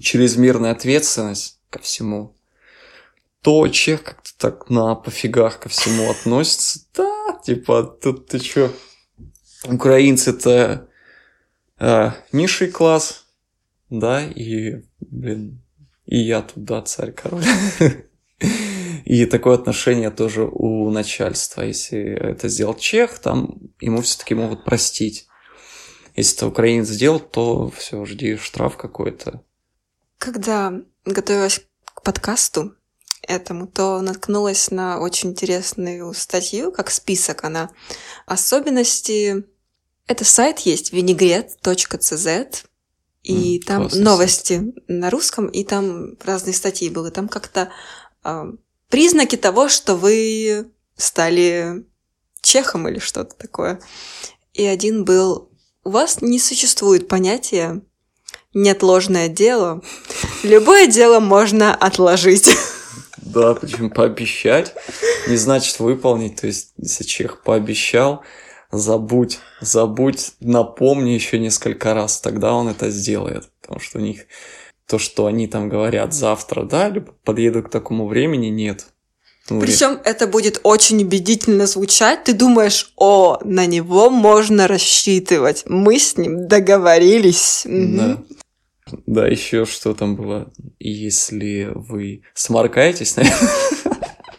чрезмерная 0.00 0.72
ответственность 0.72 1.60
ко 1.70 1.78
всему, 1.78 2.36
то 3.42 3.68
чех 3.68 4.02
как-то 4.02 4.30
так 4.36 4.70
на 4.70 4.94
пофигах 4.94 5.60
ко 5.60 5.68
всему 5.68 6.10
относится. 6.10 6.80
Да, 6.94 7.40
типа, 7.44 7.82
тут 7.84 8.26
ты 8.26 8.38
чё? 8.40 8.72
Украинцы-то 9.64 10.87
а, 11.78 12.14
низший 12.32 12.70
класс, 12.70 13.26
да, 13.90 14.24
и, 14.24 14.82
блин, 15.00 15.62
и 16.06 16.18
я 16.18 16.42
тут, 16.42 16.64
да, 16.64 16.82
царь, 16.82 17.12
король. 17.12 17.44
И 19.04 19.24
такое 19.24 19.54
отношение 19.54 20.10
тоже 20.10 20.42
у 20.44 20.90
начальства. 20.90 21.62
Если 21.62 21.98
это 21.98 22.48
сделал 22.48 22.74
чех, 22.74 23.18
там 23.20 23.56
ему 23.80 24.02
все-таки 24.02 24.34
могут 24.34 24.66
простить. 24.66 25.26
Если 26.14 26.36
это 26.36 26.48
украинец 26.48 26.88
сделал, 26.88 27.18
то 27.18 27.70
все, 27.70 28.04
жди 28.04 28.36
штраф 28.36 28.76
какой-то. 28.76 29.42
Когда 30.18 30.74
готовилась 31.06 31.62
к 31.84 32.02
подкасту 32.02 32.74
этому, 33.22 33.66
то 33.66 34.02
наткнулась 34.02 34.70
на 34.70 35.00
очень 35.00 35.30
интересную 35.30 36.12
статью, 36.12 36.70
как 36.70 36.90
список 36.90 37.44
она. 37.44 37.70
Особенности... 38.26 39.44
Это 40.08 40.24
сайт 40.24 40.60
есть, 40.60 40.92
vinegret.cz, 40.92 42.64
и 43.22 43.58
М, 43.58 43.62
там 43.62 43.80
классный 43.82 44.02
новости 44.02 44.72
на 44.88 45.10
русском, 45.10 45.46
и 45.46 45.62
там 45.64 46.16
разные 46.24 46.54
статьи 46.54 46.88
были. 46.88 47.10
Там 47.10 47.28
как-то 47.28 47.70
а, 48.22 48.46
признаки 48.88 49.36
того, 49.36 49.68
что 49.68 49.96
вы 49.96 50.70
стали 50.96 51.84
чехом 52.40 52.88
или 52.88 52.98
что-то 52.98 53.36
такое. 53.36 53.80
И 54.54 54.64
один 54.64 55.04
был... 55.04 55.50
У 55.84 55.90
вас 55.90 56.22
не 56.22 56.38
существует 56.38 57.06
понятия 57.06 57.82
неотложное 58.54 59.28
дело. 59.28 59.82
Любое 60.42 60.86
дело 60.86 61.20
можно 61.20 61.74
отложить. 61.74 62.48
Да, 63.16 63.54
причем 63.54 63.90
пообещать 63.90 64.74
не 65.28 65.36
значит 65.36 65.80
выполнить. 65.80 66.40
То 66.40 66.46
есть, 66.46 66.72
если 66.78 67.04
чех 67.04 67.42
пообещал, 67.42 68.22
забудь, 68.70 69.38
забудь, 69.60 70.32
напомни 70.40 71.10
еще 71.10 71.38
несколько 71.38 71.94
раз, 71.94 72.20
тогда 72.20 72.54
он 72.54 72.68
это 72.68 72.90
сделает. 72.90 73.48
Потому 73.60 73.80
что 73.80 73.98
у 73.98 74.02
них 74.02 74.26
то, 74.86 74.98
что 74.98 75.26
они 75.26 75.46
там 75.46 75.68
говорят 75.68 76.14
завтра, 76.14 76.64
да, 76.64 76.88
либо 76.88 77.12
подъеду 77.24 77.62
к 77.62 77.70
такому 77.70 78.06
времени, 78.06 78.46
нет. 78.46 78.86
Ну, 79.50 79.60
Причем 79.60 79.98
это 80.04 80.26
будет 80.26 80.60
очень 80.62 81.02
убедительно 81.02 81.66
звучать. 81.66 82.24
Ты 82.24 82.34
думаешь, 82.34 82.92
о, 82.96 83.38
на 83.44 83.64
него 83.64 84.10
можно 84.10 84.68
рассчитывать. 84.68 85.64
Мы 85.66 85.98
с 85.98 86.18
ним 86.18 86.48
договорились. 86.48 87.62
Да. 87.64 88.18
Да, 89.06 89.26
еще 89.26 89.64
что 89.64 89.94
там 89.94 90.16
было. 90.16 90.50
Если 90.78 91.70
вы 91.74 92.22
сморкаетесь, 92.34 93.16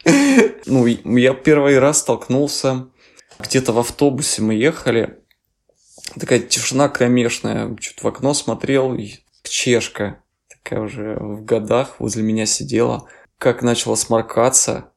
ну, 0.65 0.85
я 0.85 1.33
первый 1.33 1.79
раз 1.79 1.99
столкнулся 1.99 2.87
где-то 3.39 3.73
в 3.73 3.79
автобусе 3.79 4.41
мы 4.41 4.53
ехали. 4.53 5.19
Такая 6.19 6.39
тишина 6.39 6.89
кромешная. 6.89 7.75
Что-то 7.79 8.03
в 8.03 8.07
окно 8.07 8.33
смотрел, 8.33 8.95
и 8.95 9.15
чешка 9.43 10.21
такая 10.69 10.81
уже 10.81 11.15
в 11.15 11.43
годах 11.43 11.99
возле 11.99 12.23
меня 12.23 12.45
сидела. 12.45 13.07
Как 13.37 13.61
начала 13.61 13.95
сморкаться, 13.95 14.91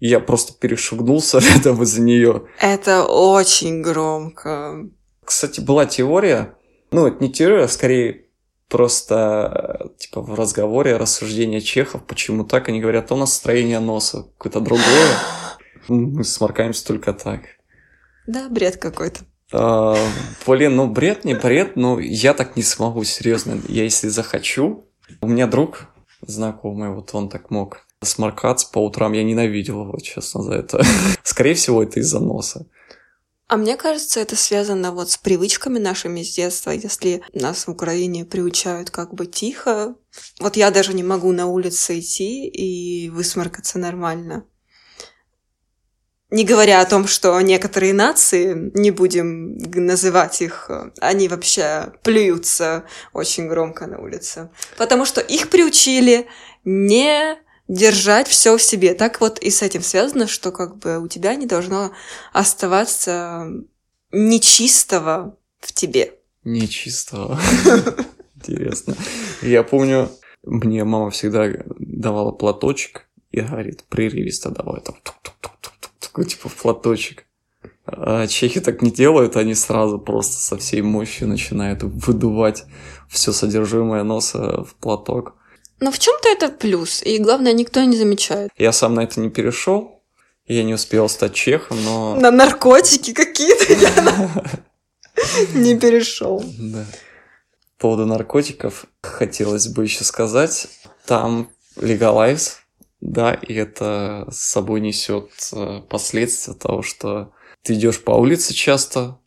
я 0.00 0.20
просто 0.20 0.52
перешагнулся 0.54 1.38
рядом 1.54 1.82
из-за 1.82 2.00
нее. 2.00 2.44
Это 2.60 3.04
очень 3.04 3.82
громко. 3.82 4.88
Кстати, 5.24 5.60
была 5.60 5.86
теория, 5.86 6.54
ну, 6.90 7.06
это 7.06 7.22
не 7.22 7.30
теория, 7.30 7.64
а 7.64 7.68
скорее 7.68 8.24
просто 8.68 9.90
типа 9.98 10.20
в 10.22 10.34
разговоре 10.34 10.96
рассуждения 10.96 11.60
чехов, 11.60 12.04
почему 12.06 12.44
так, 12.44 12.68
они 12.68 12.80
говорят, 12.80 13.08
то 13.08 13.14
у 13.14 13.18
нас 13.18 13.34
строение 13.34 13.80
носа 13.80 14.28
какое-то 14.38 14.60
другое, 14.60 15.08
мы 15.88 16.24
сморкаемся 16.24 16.86
только 16.86 17.12
так. 17.12 17.40
Да, 18.28 18.48
бред 18.50 18.76
какой-то. 18.76 19.20
А, 19.52 19.96
блин, 20.46 20.76
ну 20.76 20.86
бред 20.86 21.24
не 21.24 21.34
бред, 21.34 21.76
но 21.76 21.98
я 21.98 22.34
так 22.34 22.56
не 22.56 22.62
смогу, 22.62 23.02
серьезно. 23.04 23.58
Я 23.68 23.84
если 23.84 24.08
захочу, 24.08 24.84
у 25.22 25.28
меня 25.28 25.46
друг 25.46 25.86
знакомый, 26.20 26.90
вот 26.90 27.14
он 27.14 27.30
так 27.30 27.50
мог 27.50 27.86
сморкаться 28.02 28.68
по 28.70 28.84
утрам. 28.84 29.14
Я 29.14 29.24
ненавидел 29.24 29.82
его, 29.82 29.98
честно, 30.00 30.42
за 30.42 30.52
это. 30.52 30.84
Скорее 31.22 31.54
всего, 31.54 31.82
это 31.82 32.00
из-за 32.00 32.20
носа. 32.20 32.66
А 33.46 33.56
мне 33.56 33.78
кажется, 33.78 34.20
это 34.20 34.36
связано 34.36 34.92
вот 34.92 35.10
с 35.10 35.16
привычками 35.16 35.78
нашими 35.78 36.22
с 36.22 36.34
детства. 36.34 36.70
Если 36.70 37.22
нас 37.32 37.66
в 37.66 37.70
Украине 37.70 38.26
приучают 38.26 38.90
как 38.90 39.14
бы 39.14 39.24
тихо, 39.24 39.94
вот 40.38 40.58
я 40.58 40.70
даже 40.70 40.92
не 40.92 41.02
могу 41.02 41.32
на 41.32 41.46
улице 41.46 41.98
идти 41.98 42.46
и 42.46 43.08
высморкаться 43.08 43.78
нормально. 43.78 44.44
Не 46.30 46.44
говоря 46.44 46.82
о 46.82 46.86
том, 46.86 47.06
что 47.06 47.40
некоторые 47.40 47.94
нации, 47.94 48.70
не 48.74 48.90
будем 48.90 49.56
называть 49.58 50.42
их, 50.42 50.70
они 51.00 51.26
вообще 51.26 51.94
плюются 52.02 52.84
очень 53.14 53.48
громко 53.48 53.86
на 53.86 53.98
улице. 53.98 54.50
Потому 54.76 55.06
что 55.06 55.22
их 55.22 55.48
приучили 55.48 56.26
не 56.64 57.38
держать 57.66 58.28
все 58.28 58.58
в 58.58 58.62
себе. 58.62 58.92
Так 58.94 59.22
вот 59.22 59.38
и 59.38 59.50
с 59.50 59.62
этим 59.62 59.82
связано, 59.82 60.26
что 60.26 60.52
как 60.52 60.76
бы 60.76 60.98
у 60.98 61.08
тебя 61.08 61.34
не 61.34 61.46
должно 61.46 61.92
оставаться 62.34 63.46
нечистого 64.12 65.38
в 65.60 65.72
тебе. 65.72 66.14
Нечистого. 66.44 67.40
Интересно. 68.36 68.96
Я 69.40 69.62
помню, 69.62 70.10
мне 70.42 70.84
мама 70.84 71.10
всегда 71.10 71.48
давала 71.78 72.32
платочек 72.32 73.06
и 73.30 73.40
говорит, 73.40 73.84
прерывисто 73.88 74.50
давай 74.50 74.82
там 74.82 74.96
такой 76.08 76.24
типа 76.24 76.48
платочек. 76.48 77.24
А 77.86 78.26
чехи 78.26 78.60
так 78.60 78.82
не 78.82 78.90
делают, 78.90 79.36
они 79.36 79.54
сразу 79.54 79.98
просто 79.98 80.40
со 80.40 80.56
всей 80.58 80.82
мощью 80.82 81.28
начинают 81.28 81.82
выдувать 81.82 82.64
все 83.08 83.32
содержимое 83.32 84.02
носа 84.02 84.64
в 84.64 84.74
платок. 84.74 85.34
Но 85.80 85.90
в 85.90 85.98
чем-то 85.98 86.28
это 86.28 86.48
плюс, 86.48 87.02
и 87.02 87.18
главное, 87.18 87.52
никто 87.52 87.82
не 87.84 87.96
замечает. 87.96 88.50
Я 88.58 88.72
сам 88.72 88.94
на 88.94 89.04
это 89.04 89.20
не 89.20 89.30
перешел, 89.30 90.02
я 90.46 90.64
не 90.64 90.74
успел 90.74 91.08
стать 91.08 91.34
чехом, 91.34 91.82
но... 91.84 92.16
На 92.16 92.30
наркотики 92.30 93.12
какие-то 93.12 93.72
я 93.72 94.52
не 95.54 95.78
перешел. 95.78 96.44
Да. 96.58 96.84
По 97.78 97.82
поводу 97.82 98.06
наркотиков 98.06 98.86
хотелось 99.02 99.68
бы 99.68 99.84
еще 99.84 100.04
сказать, 100.04 100.68
там 101.06 101.48
legalize 101.76 102.56
да, 103.00 103.34
и 103.34 103.54
это 103.54 104.26
с 104.30 104.38
собой 104.38 104.80
несет 104.80 105.30
э, 105.52 105.82
последствия 105.88 106.54
того, 106.54 106.82
что 106.82 107.32
ты 107.62 107.74
идешь 107.74 108.02
по 108.02 108.12
улице 108.12 108.54
часто 108.54 109.20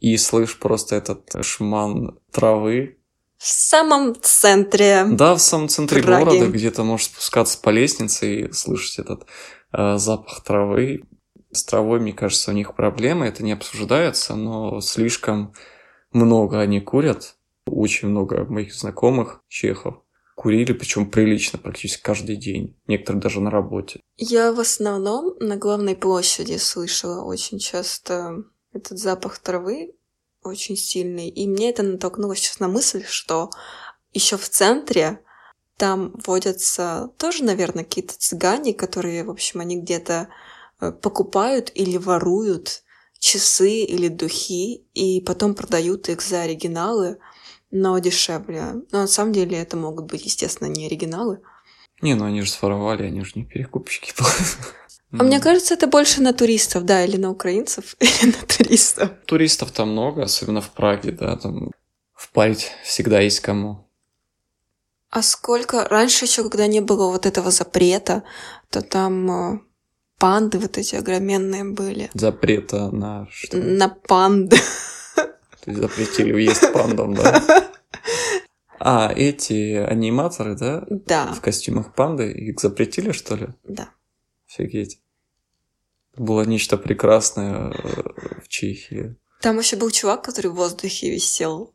и 0.00 0.16
слышишь 0.16 0.58
просто 0.58 0.96
этот 0.96 1.44
шман 1.44 2.18
травы. 2.32 2.98
В 3.36 3.46
самом 3.46 4.16
центре. 4.20 5.04
Да, 5.04 5.34
в 5.34 5.40
самом 5.40 5.68
центре 5.68 6.02
Праги. 6.02 6.24
города, 6.24 6.46
где 6.48 6.70
то 6.70 6.82
можешь 6.82 7.06
спускаться 7.06 7.58
по 7.60 7.70
лестнице 7.70 8.34
и 8.34 8.52
слышать 8.52 8.98
этот 8.98 9.26
э, 9.72 9.96
запах 9.96 10.42
травы. 10.42 11.04
С 11.52 11.64
травой, 11.64 12.00
мне 12.00 12.12
кажется, 12.12 12.50
у 12.50 12.54
них 12.54 12.74
проблемы, 12.74 13.26
это 13.26 13.42
не 13.42 13.52
обсуждается, 13.52 14.34
но 14.36 14.80
слишком 14.80 15.52
много 16.12 16.60
они 16.60 16.80
курят. 16.80 17.36
Очень 17.66 18.08
много 18.08 18.44
моих 18.44 18.74
знакомых 18.74 19.42
чехов 19.48 20.02
курили, 20.40 20.72
причем 20.72 21.10
прилично 21.10 21.58
практически 21.58 22.00
каждый 22.00 22.36
день. 22.36 22.74
Некоторые 22.86 23.20
даже 23.20 23.42
на 23.42 23.50
работе. 23.50 24.00
Я 24.16 24.52
в 24.52 24.60
основном 24.60 25.34
на 25.38 25.58
главной 25.58 25.94
площади 25.94 26.56
слышала 26.56 27.22
очень 27.24 27.58
часто 27.58 28.44
этот 28.72 28.98
запах 28.98 29.38
травы 29.38 29.92
очень 30.42 30.78
сильный. 30.78 31.28
И 31.28 31.46
мне 31.46 31.68
это 31.68 31.82
натолкнуло 31.82 32.34
сейчас 32.34 32.58
на 32.58 32.68
мысль, 32.68 33.04
что 33.06 33.50
еще 34.14 34.38
в 34.38 34.48
центре 34.48 35.22
там 35.76 36.14
водятся 36.26 37.10
тоже, 37.18 37.44
наверное, 37.44 37.84
какие-то 37.84 38.14
цыгане, 38.16 38.72
которые, 38.72 39.24
в 39.24 39.30
общем, 39.30 39.60
они 39.60 39.78
где-то 39.78 40.30
э, 40.80 40.90
покупают 40.92 41.70
или 41.74 41.98
воруют 41.98 42.82
часы 43.18 43.82
или 43.82 44.08
духи, 44.08 44.86
и 44.94 45.20
потом 45.20 45.54
продают 45.54 46.08
их 46.08 46.22
за 46.22 46.40
оригиналы 46.40 47.18
но 47.70 47.98
дешевле. 47.98 48.82
Но 48.90 49.00
на 49.02 49.06
самом 49.06 49.32
деле 49.32 49.58
это 49.58 49.76
могут 49.76 50.06
быть, 50.06 50.24
естественно, 50.24 50.68
не 50.68 50.86
оригиналы. 50.86 51.40
Не, 52.02 52.14
ну 52.14 52.24
они 52.24 52.42
же 52.42 52.50
своровали, 52.50 53.04
они 53.04 53.24
же 53.24 53.32
не 53.34 53.44
перекупщики. 53.44 54.12
А 55.12 55.24
мне 55.24 55.40
кажется, 55.40 55.74
это 55.74 55.88
больше 55.88 56.22
на 56.22 56.32
туристов, 56.32 56.84
да, 56.84 57.04
или 57.04 57.16
на 57.16 57.30
украинцев, 57.30 57.96
или 58.00 58.26
на 58.26 58.46
туристов. 58.46 59.10
Туристов 59.26 59.72
там 59.72 59.90
много, 59.90 60.22
особенно 60.22 60.60
в 60.60 60.70
Праге, 60.70 61.10
да, 61.10 61.36
там 61.36 61.72
впарить 62.14 62.70
всегда 62.84 63.18
есть 63.18 63.40
кому. 63.40 63.88
А 65.10 65.22
сколько... 65.22 65.88
Раньше 65.88 66.26
еще, 66.26 66.44
когда 66.44 66.68
не 66.68 66.80
было 66.80 67.10
вот 67.10 67.26
этого 67.26 67.50
запрета, 67.50 68.22
то 68.70 68.82
там 68.82 69.30
э, 69.54 69.60
панды 70.18 70.60
вот 70.60 70.78
эти 70.78 70.94
огроменные 70.94 71.64
были. 71.64 72.10
Запрета 72.14 72.92
на 72.92 73.26
что? 73.32 73.56
На 73.56 73.88
панды. 73.88 74.56
То 75.62 75.70
есть 75.70 75.80
запретили 75.82 76.32
въезд 76.32 76.72
пандам, 76.72 77.14
да? 77.14 77.70
А, 78.82 79.12
эти 79.14 79.74
аниматоры, 79.74 80.56
да? 80.56 80.86
Да. 80.88 81.34
В 81.34 81.42
костюмах 81.42 81.94
панды, 81.94 82.32
их 82.32 82.58
запретили, 82.58 83.12
что 83.12 83.36
ли? 83.36 83.48
Да. 83.64 83.90
Офигеть. 84.48 85.00
Было 86.16 86.46
нечто 86.46 86.78
прекрасное 86.78 87.72
э, 87.72 88.40
в 88.42 88.48
Чехии. 88.48 89.16
Там 89.42 89.58
еще 89.58 89.76
был 89.76 89.90
чувак, 89.90 90.22
который 90.22 90.50
в 90.50 90.54
воздухе 90.54 91.10
висел. 91.10 91.74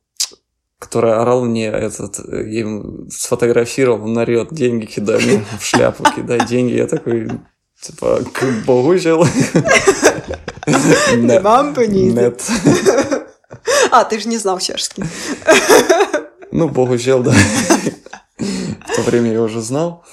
Который 0.80 1.13
орал 1.13 1.45
мне 1.45 1.67
этот, 1.67 2.17
им 2.19 3.08
сфотографировал, 3.12 4.06
он 4.06 4.17
орет, 4.17 4.52
деньги 4.52 4.86
кидай 4.86 5.24
мне 5.24 5.45
в 5.60 5.63
шляпу, 5.63 6.04
кидай 6.15 6.45
деньги. 6.48 6.74
Я 6.74 6.88
такой, 6.88 7.30
типа, 7.80 8.21
к 8.34 8.65
богу 8.65 8.98
жил. 8.98 9.24
Нет. 11.17 11.43
А, 13.91 14.04
ты 14.04 14.19
же 14.19 14.28
не 14.28 14.38
знал 14.38 14.60
чешский. 14.60 15.04
Ну, 16.51 16.69
богу 16.69 16.95
да. 16.97 17.34
В 18.38 18.95
то 18.95 19.01
время 19.01 19.34
я 19.34 19.41
уже 19.41 19.62
знал. 19.62 20.06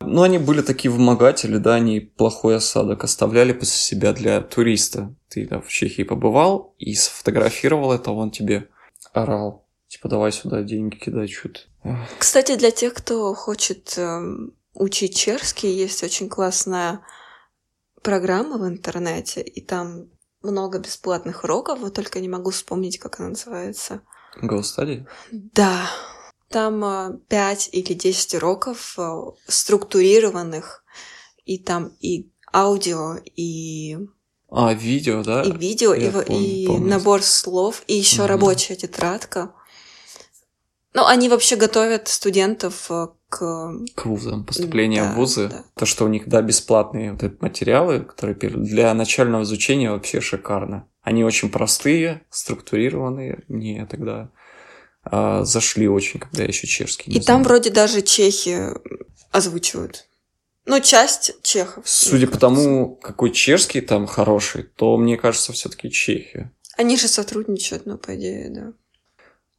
Ну, 0.00 0.22
они 0.22 0.38
были 0.38 0.62
такие 0.62 0.90
вымогатели, 0.90 1.58
да, 1.58 1.74
они 1.74 2.00
плохой 2.00 2.56
осадок 2.56 3.04
оставляли 3.04 3.52
после 3.52 3.78
себя 3.78 4.12
для 4.12 4.40
туриста. 4.40 5.14
Ты 5.28 5.46
да, 5.46 5.60
в 5.60 5.68
Чехии 5.68 6.02
побывал 6.02 6.74
и 6.78 6.94
сфотографировал 6.94 7.92
это, 7.92 8.10
он 8.10 8.30
тебе 8.30 8.68
орал. 9.12 9.68
Типа, 9.88 10.08
давай 10.08 10.32
сюда 10.32 10.62
деньги 10.62 10.96
кидай, 10.96 11.28
что-то. 11.28 11.60
Кстати, 12.18 12.56
для 12.56 12.70
тех, 12.70 12.94
кто 12.94 13.34
хочет 13.34 13.94
э, 13.98 14.20
учить 14.74 15.16
чешский, 15.16 15.68
есть 15.72 16.02
очень 16.02 16.28
классная 16.28 17.00
программа 18.02 18.56
в 18.58 18.66
интернете, 18.66 19.42
и 19.42 19.60
там 19.60 20.06
много 20.42 20.78
бесплатных 20.78 21.44
уроков, 21.44 21.80
вот 21.80 21.94
только 21.94 22.20
не 22.20 22.28
могу 22.28 22.50
вспомнить, 22.50 22.98
как 22.98 23.20
она 23.20 23.30
называется. 23.30 24.02
GoStudy? 24.42 25.06
Да. 25.30 25.90
Там 26.48 27.20
5 27.28 27.68
или 27.72 27.92
10 27.94 28.34
уроков 28.34 28.96
структурированных, 29.46 30.84
и 31.44 31.58
там 31.58 31.92
и 32.00 32.30
аудио, 32.52 33.16
и 33.36 33.96
а, 34.50 34.74
видео, 34.74 35.22
да? 35.22 35.42
И 35.42 35.52
видео, 35.52 35.94
Я 35.94 36.08
и, 36.08 36.10
помню, 36.10 36.42
и 36.42 36.66
помню. 36.66 36.88
набор 36.88 37.22
слов, 37.22 37.82
и 37.86 37.94
еще 37.94 38.22
Мгм. 38.22 38.28
рабочая 38.30 38.74
тетрадка. 38.74 39.54
Ну, 40.92 41.06
они 41.06 41.28
вообще 41.28 41.54
готовят 41.54 42.08
студентов 42.08 42.90
э, 42.90 43.06
к... 43.30 43.72
К 43.94 44.04
вузам, 44.06 44.44
поступление 44.44 45.02
Да, 45.04 45.12
в 45.12 45.16
вузы. 45.16 45.48
да. 45.48 45.64
То, 45.74 45.86
что 45.86 46.04
у 46.04 46.08
них, 46.08 46.28
да, 46.28 46.42
бесплатные 46.42 47.12
вот 47.12 47.22
эти 47.22 47.36
материалы, 47.40 48.00
которые 48.00 48.36
для 48.36 48.92
начального 48.92 49.44
изучения 49.44 49.90
вообще 49.90 50.20
шикарно. 50.20 50.86
Они 51.00 51.24
очень 51.24 51.48
простые, 51.50 52.22
структурированные. 52.28 53.44
Мне 53.48 53.86
тогда 53.86 54.30
а, 55.04 55.44
зашли 55.44 55.88
очень, 55.88 56.20
когда 56.20 56.42
я 56.42 56.48
еще 56.48 56.66
чешский 56.66 57.10
И 57.12 57.20
там 57.20 57.42
знал. 57.42 57.44
вроде 57.44 57.70
даже 57.70 58.02
чехи 58.02 58.66
озвучивают. 59.30 60.06
Ну, 60.66 60.78
часть 60.80 61.40
чехов. 61.42 61.88
Судя 61.88 62.26
по 62.26 62.36
тому, 62.36 62.96
какой 62.96 63.30
чешский 63.30 63.80
там 63.80 64.06
хороший, 64.06 64.64
то 64.64 64.96
мне 64.98 65.16
кажется, 65.16 65.52
все-таки 65.52 65.90
Чехия. 65.90 66.52
Они 66.76 66.96
же 66.96 67.08
сотрудничают, 67.08 67.86
ну, 67.86 67.96
по 67.96 68.14
идее, 68.14 68.50
да. 68.50 68.72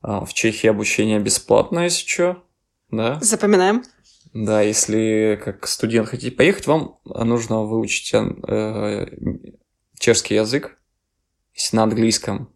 А, 0.02 0.26
в 0.26 0.34
Чехии 0.34 0.68
обучение 0.68 1.20
бесплатное, 1.20 1.86
если 1.86 2.08
что. 2.08 2.44
Да? 2.92 3.20
Запоминаем. 3.22 3.84
Да, 4.34 4.62
если 4.62 5.40
как 5.44 5.68
студент 5.68 6.08
хотите 6.08 6.32
поехать, 6.36 6.68
вам 6.68 7.00
нужно 7.06 7.64
выучить 7.64 8.14
э, 8.14 9.06
чешский 10.00 10.36
язык. 10.36 10.78
Если 11.54 11.76
на 11.76 11.84
английском, 11.84 12.54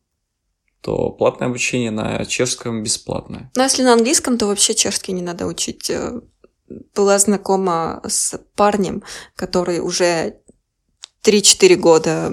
то 0.82 1.10
платное 1.10 1.50
обучение, 1.50 1.91
на 1.91 2.24
чешском 2.26 2.84
бесплатное. 2.84 3.52
Но 3.56 3.63
если 3.63 3.84
на 3.84 3.93
английском, 3.93 4.38
то 4.38 4.48
вообще 4.48 4.74
чешский 4.74 5.12
не 5.12 5.21
надо 5.21 5.48
учить. 5.48 5.89
Э, 5.89 6.21
Была 6.95 7.19
знакома 7.19 8.02
с 8.08 8.38
парнем, 8.56 9.04
который 9.36 9.80
уже 9.80 10.38
3-4 11.24 11.76
года 11.76 12.32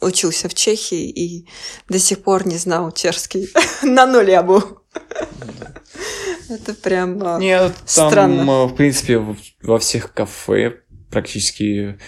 учился 0.00 0.48
в 0.48 0.54
Чехии 0.54 1.10
и 1.10 1.48
до 1.88 1.98
сих 1.98 2.22
пор 2.22 2.46
не 2.46 2.56
знал 2.56 2.92
чешский. 2.92 3.50
На 3.82 4.06
нуле 4.06 4.40
был. 4.42 4.62
Это 6.50 6.74
прям... 6.74 7.22
а, 7.22 7.38
Нет, 7.38 7.72
там, 7.94 8.10
Странно. 8.10 8.42
э, 8.50 8.66
в 8.66 8.74
принципе, 8.74 9.18
во 9.62 9.78
всех 9.78 10.12
кафе 10.12 10.80
практически 11.10 11.98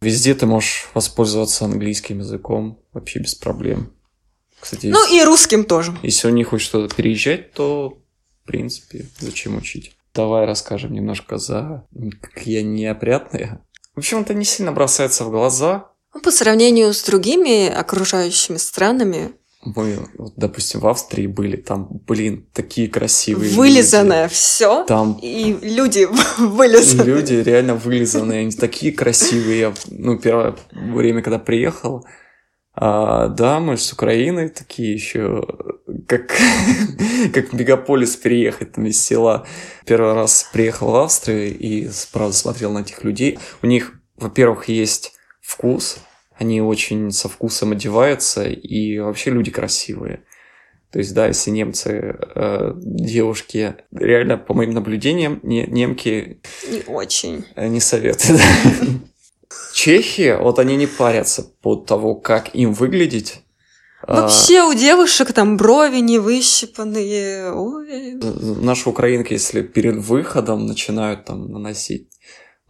везде 0.00 0.34
ты 0.34 0.46
можешь 0.46 0.88
воспользоваться 0.94 1.64
английским 1.64 2.18
языком 2.18 2.80
вообще 2.92 3.18
без 3.20 3.34
проблем. 3.34 3.92
Кстати, 4.60 4.86
Ну 4.86 5.02
если- 5.04 5.16
и 5.20 5.24
русским 5.24 5.64
тоже. 5.64 5.96
Если 6.02 6.28
у 6.28 6.30
них 6.30 6.48
хоть 6.48 6.60
что-то 6.60 6.94
переезжать, 6.94 7.52
то, 7.52 7.98
в 8.42 8.46
принципе, 8.46 9.06
зачем 9.18 9.56
учить? 9.56 9.92
Давай 10.14 10.46
расскажем 10.46 10.92
немножко 10.92 11.38
за 11.38 11.86
какие 12.20 12.60
неопрятные. 12.60 13.60
В 13.94 13.98
общем, 13.98 14.20
это 14.20 14.34
не 14.34 14.44
сильно 14.44 14.72
бросается 14.72 15.24
в 15.24 15.30
глаза. 15.30 15.88
Ну, 16.14 16.20
По 16.20 16.30
сравнению 16.30 16.92
с 16.92 17.02
другими 17.04 17.68
окружающими 17.68 18.58
странами, 18.58 19.32
Мы, 19.64 19.96
вот, 20.18 20.32
допустим, 20.36 20.80
в 20.80 20.88
Австрии 20.88 21.28
были, 21.28 21.56
там, 21.56 21.88
блин, 22.08 22.46
такие 22.52 22.88
красивые 22.88 23.48
люди. 23.48 23.58
вылизанное 23.58 24.28
все. 24.28 24.84
Там 24.84 25.18
И 25.22 25.56
люди 25.62 26.08
вылезаны. 26.38 27.02
люди 27.08 27.34
реально 27.34 27.76
вылизанные, 27.76 28.40
они 28.40 28.50
такие 28.50 28.92
красивые. 28.92 29.60
Я, 29.60 29.74
ну, 29.88 30.18
первое 30.18 30.56
время, 30.72 31.22
когда 31.22 31.38
приехал, 31.38 32.04
а, 32.74 33.28
да, 33.28 33.60
мы 33.60 33.76
с 33.76 33.92
Украины 33.92 34.48
такие 34.48 34.94
еще, 34.94 35.46
как, 36.08 36.32
как 37.32 37.50
в 37.50 37.52
мегаполис 37.52 38.16
переехать, 38.16 38.72
там 38.72 38.86
из 38.86 39.00
села. 39.00 39.46
Первый 39.86 40.14
раз 40.14 40.48
приехал 40.52 40.90
в 40.90 40.96
Австрию 40.96 41.56
и, 41.56 41.88
правда, 42.12 42.34
смотрел 42.34 42.72
на 42.72 42.78
этих 42.80 43.04
людей. 43.04 43.38
У 43.62 43.66
них, 43.66 43.92
во-первых, 44.16 44.68
есть 44.68 45.12
вкус, 45.40 45.98
они 46.42 46.60
очень 46.60 47.10
со 47.12 47.28
вкусом 47.28 47.72
одеваются, 47.72 48.48
и 48.48 48.98
вообще 48.98 49.30
люди 49.30 49.50
красивые. 49.50 50.24
То 50.90 50.98
есть, 50.98 51.14
да, 51.14 51.26
если 51.28 51.50
немцы, 51.50 52.16
э, 52.34 52.72
девушки, 52.76 53.76
реально, 53.92 54.36
по 54.36 54.52
моим 54.52 54.72
наблюдениям, 54.72 55.40
не, 55.42 55.66
немки 55.66 56.40
Не 56.68 56.82
очень. 56.86 57.44
Э, 57.54 57.68
Не 57.68 57.80
советую. 57.80 58.38
да. 58.38 58.44
Чехи, 59.72 60.36
вот 60.38 60.58
они 60.58 60.76
не 60.76 60.86
парятся 60.86 61.44
по 61.62 61.76
того, 61.76 62.14
как 62.14 62.54
им 62.54 62.74
выглядеть. 62.74 63.40
А, 64.02 64.22
Вообще 64.22 64.62
у 64.64 64.74
девушек 64.74 65.32
там 65.32 65.56
брови 65.56 65.98
не 65.98 66.18
выщипанные. 66.18 67.52
Ой. 67.52 68.14
Наши 68.60 68.88
украинки, 68.88 69.32
если 69.32 69.62
перед 69.62 69.96
выходом 69.96 70.66
начинают 70.66 71.24
там 71.24 71.50
наносить 71.50 72.08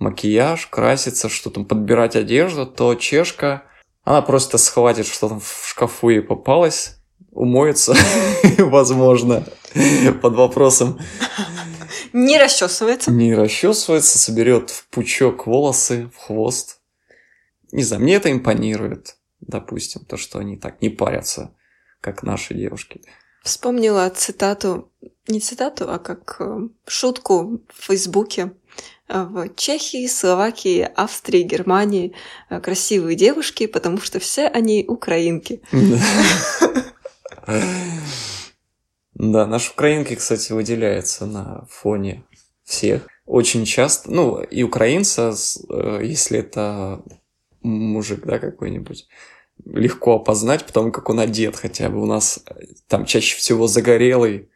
макияж, 0.02 0.66
краситься, 0.66 1.28
что 1.28 1.50
там, 1.50 1.64
подбирать 1.64 2.16
одежду, 2.16 2.66
то 2.66 2.94
чешка, 2.94 3.64
она 4.04 4.22
просто 4.22 4.58
схватит, 4.58 5.06
что 5.06 5.28
там 5.28 5.40
в 5.40 5.64
шкафу 5.66 6.10
ей 6.10 6.22
попалось, 6.22 6.96
умоется, 7.30 7.94
возможно, 8.58 9.44
под 10.20 10.34
вопросом 10.34 10.98
Не 12.12 12.38
расчесывается. 12.38 13.10
не 13.10 13.34
расчесывается, 13.34 14.18
соберет 14.18 14.70
в 14.70 14.88
пучок 14.88 15.46
волосы, 15.46 16.10
в 16.14 16.18
хвост. 16.18 16.80
Не 17.70 17.84
знаю, 17.84 18.02
мне 18.02 18.16
это 18.16 18.30
импонирует, 18.30 19.16
допустим, 19.40 20.04
то, 20.04 20.16
что 20.16 20.38
они 20.38 20.56
так 20.56 20.82
не 20.82 20.90
парятся, 20.90 21.54
как 22.00 22.22
наши 22.22 22.54
девушки. 22.54 23.02
Вспомнила 23.42 24.08
цитату, 24.10 24.90
не 25.26 25.40
цитату, 25.40 25.90
а 25.90 25.98
как 25.98 26.36
э, 26.38 26.68
шутку 26.86 27.62
в 27.74 27.86
Фейсбуке. 27.86 28.52
В 29.12 29.54
Чехии, 29.56 30.06
Словакии, 30.06 30.88
Австрии, 30.94 31.42
Германии 31.42 32.14
э, 32.48 32.60
красивые 32.60 33.16
девушки, 33.16 33.66
потому 33.66 34.00
что 34.00 34.18
все 34.18 34.46
они 34.46 34.84
украинки. 34.88 35.60
Да, 39.14 39.46
наши 39.46 39.70
украинки, 39.70 40.14
кстати, 40.14 40.52
выделяются 40.52 41.26
на 41.26 41.66
фоне 41.68 42.24
всех. 42.64 43.06
Очень 43.26 43.66
часто, 43.66 44.10
ну, 44.10 44.42
и 44.42 44.62
украинца, 44.62 45.34
э, 45.68 46.00
если 46.02 46.38
это 46.38 47.02
мужик, 47.60 48.24
да, 48.24 48.38
какой-нибудь, 48.38 49.06
легко 49.64 50.14
опознать, 50.14 50.64
потому 50.64 50.90
как 50.90 51.10
он 51.10 51.20
одет 51.20 51.56
хотя 51.56 51.88
бы. 51.90 52.02
У 52.02 52.06
нас 52.06 52.40
э, 52.46 52.54
там 52.88 53.04
чаще 53.04 53.36
всего 53.36 53.66
загорелый, 53.66 54.48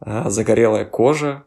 а, 0.00 0.30
загорелая 0.30 0.86
кожа, 0.86 1.44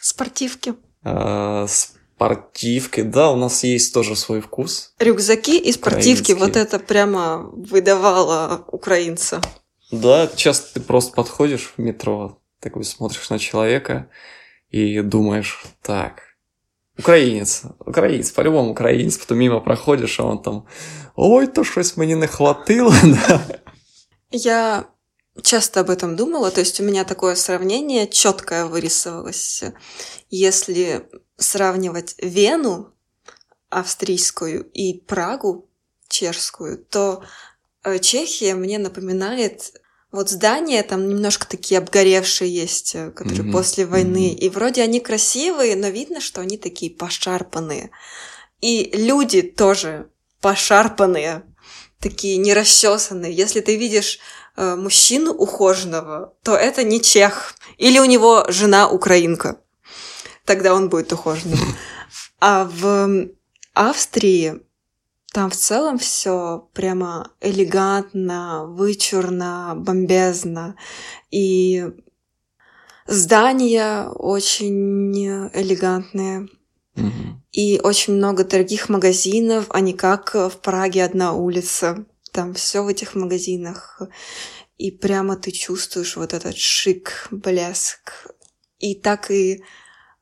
Спортивки. 0.00 0.74
А, 1.02 1.66
спортивки. 1.68 3.02
Да, 3.02 3.30
у 3.30 3.36
нас 3.36 3.64
есть 3.64 3.94
тоже 3.94 4.16
свой 4.16 4.40
вкус. 4.40 4.94
Рюкзаки 4.98 5.58
и 5.58 5.72
спортивки. 5.72 6.32
Вот 6.32 6.56
это 6.56 6.78
прямо 6.78 7.50
выдавало 7.52 8.64
украинца. 8.68 9.40
Да, 9.90 10.28
часто 10.36 10.74
ты 10.74 10.80
просто 10.80 11.12
подходишь 11.12 11.72
в 11.76 11.80
метро, 11.80 12.38
такой 12.60 12.84
смотришь 12.84 13.30
на 13.30 13.38
человека 13.38 14.08
и 14.70 15.00
думаешь, 15.00 15.64
так, 15.82 16.22
украинец, 16.96 17.62
украинец, 17.78 18.30
по-любому 18.30 18.70
украинец, 18.70 19.16
потом 19.18 19.38
мимо 19.38 19.60
проходишь, 19.60 20.20
а 20.20 20.24
он 20.24 20.42
там, 20.42 20.66
ой, 21.16 21.46
то 21.46 21.64
щось 21.64 21.96
мені 21.96 22.14
не 22.14 22.26
хватило. 22.26 22.94
Я 24.30 24.84
часто 25.42 25.80
об 25.80 25.90
этом 25.90 26.16
думала, 26.16 26.50
то 26.50 26.60
есть 26.60 26.80
у 26.80 26.82
меня 26.82 27.04
такое 27.04 27.34
сравнение 27.34 28.08
четкое 28.08 28.66
вырисовалось. 28.66 29.62
Если 30.30 31.08
сравнивать 31.36 32.14
Вену 32.18 32.94
австрийскую 33.68 34.64
и 34.72 35.00
Прагу 35.00 35.68
чешскую, 36.08 36.78
то 36.78 37.24
э, 37.84 37.98
Чехия 38.00 38.54
мне 38.54 38.78
напоминает 38.78 39.72
вот 40.12 40.28
здания 40.28 40.82
там 40.82 41.08
немножко 41.08 41.46
такие 41.46 41.78
обгоревшие 41.78 42.52
есть, 42.52 42.94
э, 42.94 43.10
которые 43.12 43.44
Мгм, 43.44 43.52
после 43.52 43.86
войны, 43.86 44.30
мгм. 44.30 44.38
и 44.38 44.48
вроде 44.48 44.82
они 44.82 45.00
красивые, 45.00 45.76
но 45.76 45.88
видно, 45.88 46.20
что 46.20 46.40
они 46.40 46.58
такие 46.58 46.90
пошарпанные. 46.90 47.90
И 48.60 48.90
люди 48.92 49.42
тоже 49.42 50.10
пошарпанные, 50.40 51.42
такие 52.00 52.38
нерасчесанные. 52.38 53.32
Если 53.32 53.60
ты 53.60 53.76
видишь 53.76 54.18
мужчину 54.56 55.32
ухоженного, 55.32 56.34
то 56.42 56.56
это 56.56 56.82
не 56.82 57.00
чех. 57.00 57.54
Или 57.78 57.98
у 57.98 58.04
него 58.04 58.44
жена 58.48 58.88
украинка. 58.88 59.60
Тогда 60.44 60.74
он 60.74 60.88
будет 60.88 61.12
ухоженным. 61.12 61.58
А 62.42 62.64
в 62.64 63.28
Австрии 63.74 64.62
там 65.32 65.50
в 65.50 65.56
целом 65.56 65.98
все 65.98 66.68
прямо 66.72 67.30
элегантно, 67.40 68.66
вычурно, 68.66 69.74
бомбезно. 69.76 70.74
И 71.30 71.86
здания 73.06 74.08
очень 74.08 75.50
элегантные. 75.52 76.48
И 77.52 77.80
очень 77.82 78.14
много 78.14 78.44
дорогих 78.44 78.88
магазинов, 78.88 79.66
а 79.70 79.80
не 79.80 79.92
как 79.92 80.34
в 80.34 80.58
Праге 80.62 81.04
одна 81.04 81.32
улица. 81.32 82.04
Там 82.32 82.54
все 82.54 82.82
в 82.82 82.88
этих 82.88 83.14
магазинах. 83.14 84.00
и 84.78 84.90
прямо 84.90 85.36
ты 85.36 85.50
чувствуешь 85.50 86.16
вот 86.16 86.32
этот 86.32 86.56
шик, 86.56 87.28
блеск. 87.30 88.32
И 88.78 88.94
так 88.94 89.30
и 89.30 89.62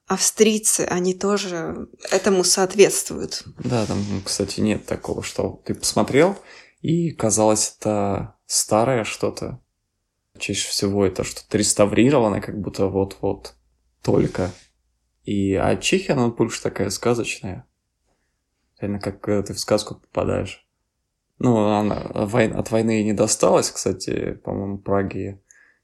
австрийцы, 0.09 0.81
они 0.81 1.15
тоже 1.15 1.89
этому 2.11 2.43
соответствуют. 2.43 3.45
Да, 3.63 3.87
там, 3.87 3.99
кстати, 4.25 4.61
нет 4.61 4.85
такого, 4.85 5.23
что 5.23 5.63
ты 5.65 5.75
посмотрел, 5.75 6.37
и 6.81 7.13
казалось 7.13 7.77
это 7.79 8.35
старое 8.47 9.05
что-то. 9.05 9.61
Чаще 10.39 10.69
всего 10.69 11.05
это 11.05 11.23
что-то 11.23 11.57
реставрировано, 11.57 12.41
как 12.41 12.61
будто 12.61 12.87
вот-вот 12.87 13.55
только. 14.03 14.51
И, 15.25 15.55
а 15.55 15.77
Чехия, 15.77 16.15
она 16.15 16.29
больше 16.29 16.63
такая 16.63 16.91
сказочная. 16.91 17.67
Реально, 18.81 18.99
как 18.99 19.25
ты 19.47 19.53
в 19.53 19.61
сказку 19.61 19.97
попадаешь. 19.97 20.68
Ну, 21.39 21.69
она 21.69 21.97
от 21.97 22.71
войны 22.71 23.03
не 23.05 23.13
досталась, 23.13 23.71
кстати, 23.71 24.33
по-моему, 24.45 24.79
Праге 24.79 25.41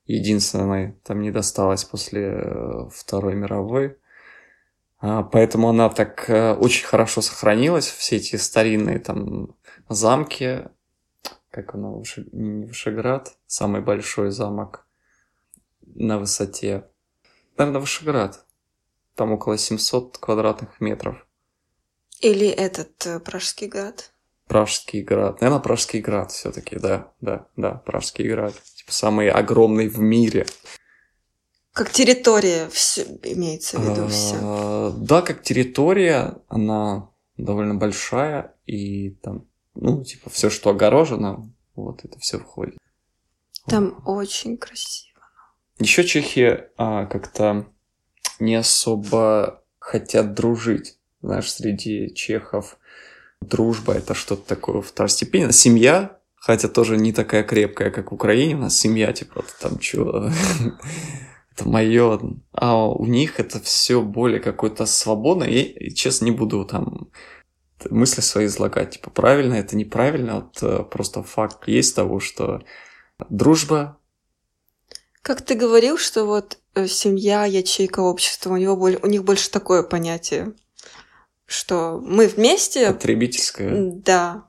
единственной 0.06 0.92
там 1.04 1.22
не 1.22 1.30
досталась 1.30 1.84
после 1.84 2.22
э, 2.22 2.88
Второй 2.92 3.34
мировой. 3.34 3.96
А, 4.98 5.22
поэтому 5.22 5.68
она 5.68 5.88
так 5.90 6.28
э, 6.28 6.54
очень 6.54 6.86
хорошо 6.86 7.20
сохранилась, 7.20 7.86
все 7.86 8.16
эти 8.16 8.36
старинные 8.36 8.98
там 8.98 9.56
замки, 9.88 10.68
как 11.50 11.74
оно, 11.74 12.02
не 12.32 12.66
Вышеград, 12.66 13.36
самый 13.46 13.80
большой 13.80 14.30
замок 14.30 14.86
на 15.94 16.18
высоте. 16.18 16.88
Наверное, 17.56 17.80
Вышеград. 17.80 18.44
Там 19.14 19.32
около 19.32 19.56
700 19.56 20.18
квадратных 20.18 20.80
метров. 20.80 21.24
Или 22.20 22.48
этот 22.48 23.06
э, 23.06 23.20
Пражский 23.20 23.68
град. 23.68 24.13
Пражский 24.46 25.02
град. 25.02 25.40
Наверное, 25.40 25.62
Пражский 25.62 26.00
град 26.00 26.30
все-таки, 26.32 26.76
да, 26.78 27.12
да, 27.20 27.46
да, 27.56 27.82
Пражский 27.86 28.28
град. 28.28 28.54
Типа 28.76 28.92
самый 28.92 29.30
огромный 29.30 29.88
в 29.88 29.98
мире. 29.98 30.46
Как 31.72 31.90
территория 31.90 32.68
все 32.68 33.02
имеется 33.22 33.78
в 33.78 33.90
виду 33.90 34.06
все. 34.08 34.36
А, 34.40 34.90
да, 34.96 35.22
как 35.22 35.42
территория, 35.42 36.36
она 36.48 37.10
довольно 37.36 37.74
большая, 37.74 38.54
и 38.66 39.10
там, 39.10 39.46
ну, 39.74 40.04
типа, 40.04 40.30
все, 40.30 40.50
что 40.50 40.70
огорожено, 40.70 41.52
вот 41.74 42.04
это 42.04 42.18
все 42.20 42.38
входит. 42.38 42.78
Там 43.66 44.00
вот. 44.04 44.22
очень 44.22 44.56
красиво. 44.56 45.20
Еще 45.78 46.04
Чехия 46.04 46.70
а, 46.76 47.06
как-то 47.06 47.66
не 48.38 48.54
особо 48.54 49.64
хотят 49.78 50.34
дружить. 50.34 50.98
Знаешь, 51.22 51.50
среди 51.50 52.14
чехов 52.14 52.78
дружба 53.48 53.94
это 53.94 54.14
что-то 54.14 54.46
такое 54.46 54.80
второстепенное. 54.82 55.52
Семья, 55.52 56.18
хотя 56.36 56.68
тоже 56.68 56.96
не 56.96 57.12
такая 57.12 57.42
крепкая, 57.42 57.90
как 57.90 58.10
в 58.10 58.14
Украине. 58.14 58.56
У 58.56 58.58
нас 58.58 58.78
семья, 58.78 59.12
типа, 59.12 59.44
там 59.60 59.80
что, 59.80 60.30
это 61.52 61.68
мое. 61.68 62.20
А 62.52 62.86
у 62.88 63.06
них 63.06 63.40
это 63.40 63.60
все 63.60 64.02
более 64.02 64.40
какое-то 64.40 64.86
свободное. 64.86 65.48
И, 65.48 65.94
честно, 65.94 66.26
не 66.26 66.30
буду 66.30 66.64
там 66.64 67.10
мысли 67.90 68.20
свои 68.20 68.46
излагать. 68.46 68.92
Типа, 68.92 69.10
правильно, 69.10 69.54
это 69.54 69.76
неправильно. 69.76 70.36
Вот 70.36 70.62
э, 70.62 70.84
просто 70.84 71.22
факт 71.22 71.68
есть 71.68 71.94
того, 71.94 72.20
что 72.20 72.62
дружба... 73.28 73.98
Как 75.22 75.40
ты 75.40 75.54
говорил, 75.54 75.96
что 75.96 76.24
вот 76.24 76.58
э, 76.74 76.86
семья, 76.86 77.44
ячейка 77.46 78.00
общества, 78.00 78.52
у, 78.52 78.56
него, 78.56 78.74
у 78.74 79.06
них 79.06 79.24
больше 79.24 79.50
такое 79.50 79.82
понятие 79.82 80.54
что 81.46 82.00
мы 82.02 82.26
вместе... 82.26 82.92
Потребительское. 82.92 83.92
Да. 83.94 84.44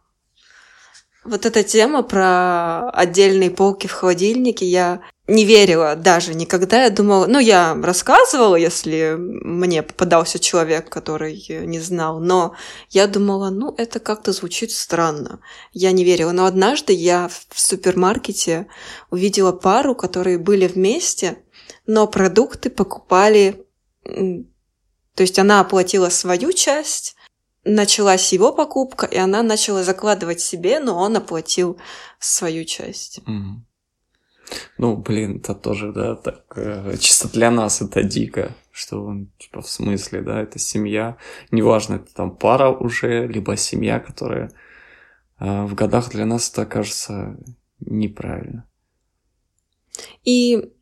Вот 1.24 1.46
эта 1.48 1.64
тема 1.64 2.04
про 2.04 2.90
отдельные 2.92 3.50
полки 3.50 3.88
в 3.88 3.92
холодильнике, 3.92 4.66
я 4.68 5.02
не 5.28 5.44
верила 5.44 5.96
даже 5.96 6.36
никогда. 6.36 6.84
Я 6.84 6.92
думала, 6.92 7.26
ну, 7.26 7.40
я 7.40 7.76
рассказывала, 7.82 8.56
если 8.56 9.16
мне 9.18 9.82
попадался 9.82 10.38
человек, 10.38 10.88
который 10.90 11.44
не 11.66 11.80
знал, 11.80 12.20
но 12.20 12.54
я 12.92 13.08
думала, 13.08 13.50
ну, 13.50 13.74
это 13.76 14.00
как-то 14.00 14.34
звучит 14.34 14.72
странно. 14.72 15.40
Я 15.74 15.92
не 15.94 16.04
верила. 16.04 16.32
Но 16.32 16.46
однажды 16.46 16.94
я 16.94 17.28
в 17.50 17.60
супермаркете 17.60 18.68
увидела 19.10 19.52
пару, 19.52 19.96
которые 19.96 20.38
были 20.38 20.68
вместе, 20.68 21.40
но 21.88 22.06
продукты 22.06 22.70
покупали 22.70 23.66
то 25.16 25.24
есть 25.24 25.40
она 25.40 25.62
оплатила 25.62 26.10
свою 26.10 26.52
часть, 26.54 27.16
началась 27.64 28.32
его 28.34 28.52
покупка, 28.54 29.06
и 29.06 29.18
она 29.18 29.42
начала 29.44 29.84
закладывать 29.84 30.42
себе, 30.42 30.80
но 30.80 30.98
он 30.98 31.18
оплатил 31.18 31.80
свою 32.20 32.66
часть. 32.66 33.20
Mm. 33.26 33.62
Ну, 34.78 34.98
блин, 34.98 35.38
это 35.38 35.56
тоже, 35.56 35.92
да, 35.92 36.16
так 36.16 36.44
э, 36.56 36.98
чисто 37.00 37.28
для 37.30 37.50
нас 37.50 37.82
это 37.82 38.04
дико, 38.04 38.56
что 38.72 39.04
он, 39.04 39.32
типа, 39.40 39.62
в 39.62 39.70
смысле, 39.70 40.22
да, 40.22 40.42
это 40.42 40.60
семья, 40.60 41.18
неважно, 41.50 41.96
это 41.96 42.14
там 42.14 42.36
пара 42.36 42.70
уже, 42.70 43.26
либо 43.28 43.58
семья, 43.58 44.00
которая 44.00 44.52
э, 45.40 45.66
в 45.66 45.74
годах 45.74 46.12
для 46.12 46.26
нас 46.26 46.52
это 46.52 46.68
кажется 46.68 47.38
неправильно. 47.80 48.68
И 50.24 50.75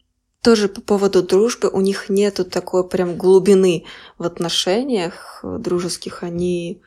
тоже 0.43 0.67
по 0.67 0.81
поводу 0.81 1.23
дружбы, 1.23 1.69
у 1.69 1.79
них 1.79 2.09
нету 2.09 2.43
такой 2.43 2.87
прям 2.87 3.17
глубины 3.17 3.85
в 4.17 4.23
отношениях 4.23 5.39
дружеских. 5.41 6.21
Они 6.21 6.81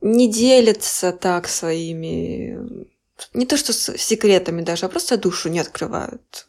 не 0.00 0.32
делятся 0.32 1.12
так 1.12 1.46
своими... 1.46 2.86
Не 3.34 3.46
то 3.46 3.56
что 3.58 3.72
с 3.72 3.96
секретами 3.98 4.62
даже, 4.62 4.86
а 4.86 4.88
просто 4.88 5.18
душу 5.18 5.50
не 5.50 5.58
открывают. 5.58 6.48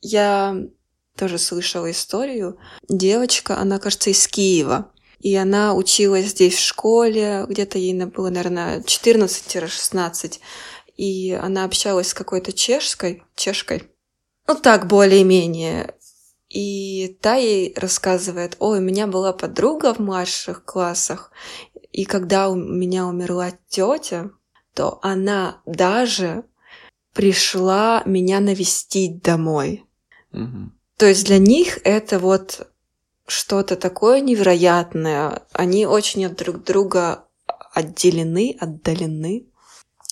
Я 0.00 0.56
тоже 1.16 1.38
слышала 1.38 1.90
историю. 1.90 2.58
Девочка, 2.88 3.56
она, 3.56 3.78
кажется, 3.78 4.10
из 4.10 4.26
Киева. 4.26 4.90
И 5.20 5.36
она 5.36 5.74
училась 5.74 6.26
здесь 6.26 6.56
в 6.56 6.60
школе, 6.60 7.46
где-то 7.48 7.78
ей 7.78 7.94
было, 8.06 8.30
наверное, 8.30 8.80
14-16. 8.80 10.40
И 10.96 11.30
она 11.40 11.64
общалась 11.64 12.08
с 12.08 12.14
какой-то 12.14 12.52
чешской, 12.52 13.22
чешкой, 13.36 13.91
ну 14.54 14.60
так, 14.60 14.86
более-менее. 14.86 15.94
И 16.48 17.16
та 17.22 17.36
ей 17.36 17.72
рассказывает, 17.76 18.56
ой, 18.58 18.78
у 18.78 18.82
меня 18.82 19.06
была 19.06 19.32
подруга 19.32 19.94
в 19.94 19.98
младших 19.98 20.64
классах, 20.64 21.30
и 21.92 22.04
когда 22.04 22.50
у 22.50 22.54
меня 22.54 23.06
умерла 23.06 23.52
тетя, 23.68 24.30
то 24.74 24.98
она 25.02 25.62
даже 25.66 26.44
пришла 27.14 28.02
меня 28.04 28.40
навестить 28.40 29.22
домой. 29.22 29.84
Угу. 30.32 30.72
То 30.98 31.06
есть 31.06 31.26
для 31.26 31.38
них 31.38 31.78
это 31.84 32.18
вот 32.18 32.68
что-то 33.26 33.76
такое 33.76 34.20
невероятное. 34.20 35.42
Они 35.52 35.86
очень 35.86 36.26
от 36.26 36.36
друг 36.36 36.62
друга 36.64 37.24
отделены, 37.72 38.56
отдалены. 38.60 39.46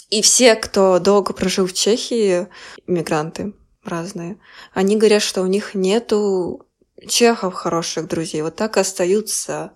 И 0.08 0.22
все, 0.22 0.56
кто 0.56 0.98
долго 0.98 1.32
прожил 1.32 1.66
в 1.66 1.72
Чехии, 1.72 2.48
иммигранты, 2.86 3.52
разные, 3.84 4.38
они 4.72 4.96
говорят, 4.96 5.22
что 5.22 5.42
у 5.42 5.46
них 5.46 5.74
нету 5.74 6.66
чехов 7.08 7.54
хороших 7.54 8.08
друзей. 8.08 8.42
Вот 8.42 8.56
так 8.56 8.76
остаются 8.76 9.72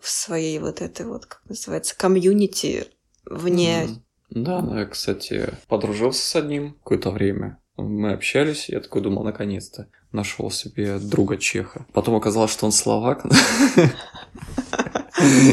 в 0.00 0.08
своей 0.08 0.58
вот 0.58 0.80
этой 0.80 1.06
вот, 1.06 1.26
как 1.26 1.42
называется, 1.48 1.96
комьюнити 1.96 2.86
вне. 3.24 3.84
Mm-hmm. 3.84 4.00
Да, 4.30 4.80
я, 4.80 4.86
кстати, 4.86 5.54
подружился 5.68 6.24
с 6.24 6.36
одним 6.36 6.74
какое-то 6.74 7.10
время. 7.10 7.58
Мы 7.76 8.12
общались, 8.12 8.68
я 8.68 8.80
такой 8.80 9.02
думал, 9.02 9.24
наконец-то 9.24 9.88
нашел 10.12 10.50
себе 10.50 10.98
друга 10.98 11.36
чеха. 11.36 11.86
Потом 11.92 12.14
оказалось, 12.14 12.52
что 12.52 12.66
он 12.66 12.72
словак. 12.72 13.24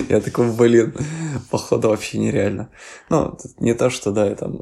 Я 0.10 0.22
такой, 0.22 0.52
блин, 0.52 0.94
походу 1.50 1.90
вообще 1.90 2.18
нереально. 2.18 2.70
Ну, 3.10 3.38
не 3.60 3.74
то, 3.74 3.90
что, 3.90 4.12
да, 4.12 4.28
я 4.28 4.36
там 4.36 4.62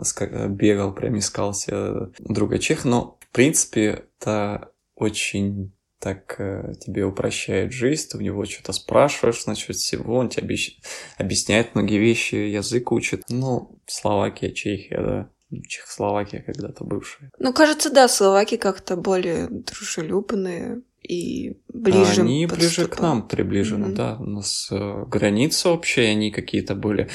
бегал, 0.49 0.93
прям 0.93 1.17
искал 1.17 1.53
себе 1.53 2.11
друга 2.19 2.59
чеха, 2.59 2.87
но 2.87 3.18
в 3.29 3.35
принципе, 3.35 4.05
это 4.19 4.71
очень 4.95 5.71
так 5.99 6.35
э, 6.39 6.73
тебе 6.79 7.03
упрощает 7.03 7.73
жизнь, 7.73 8.07
ты 8.09 8.17
у 8.17 8.21
него 8.21 8.45
что-то 8.45 8.71
спрашиваешь, 8.71 9.43
значит, 9.43 9.75
всего, 9.75 10.15
он 10.15 10.29
тебе 10.29 10.43
объяс... 10.43 10.69
объясняет 11.17 11.75
многие 11.75 11.97
вещи, 11.97 12.35
язык 12.35 12.91
учит. 12.91 13.25
Ну, 13.29 13.79
Словакия, 13.85 14.51
Чехия, 14.51 14.97
да. 14.97 15.29
Чехословакия 15.67 16.41
когда-то 16.41 16.83
бывшая. 16.83 17.31
Ну, 17.39 17.53
кажется, 17.53 17.89
да, 17.89 18.07
словаки 18.07 18.55
как-то 18.55 18.95
более 18.95 19.47
дружелюбные 19.49 20.81
и 21.01 21.57
ближе. 21.67 22.21
Они 22.21 22.45
ближе 22.45 22.87
к 22.87 22.99
нам 22.99 23.27
приближены, 23.27 23.87
mm-hmm. 23.87 23.95
да. 23.95 24.17
У 24.19 24.25
нас 24.25 24.69
э, 24.71 25.05
границы 25.07 25.69
общие, 25.69 26.11
они 26.11 26.31
какие-то 26.31 26.75
были. 26.75 27.09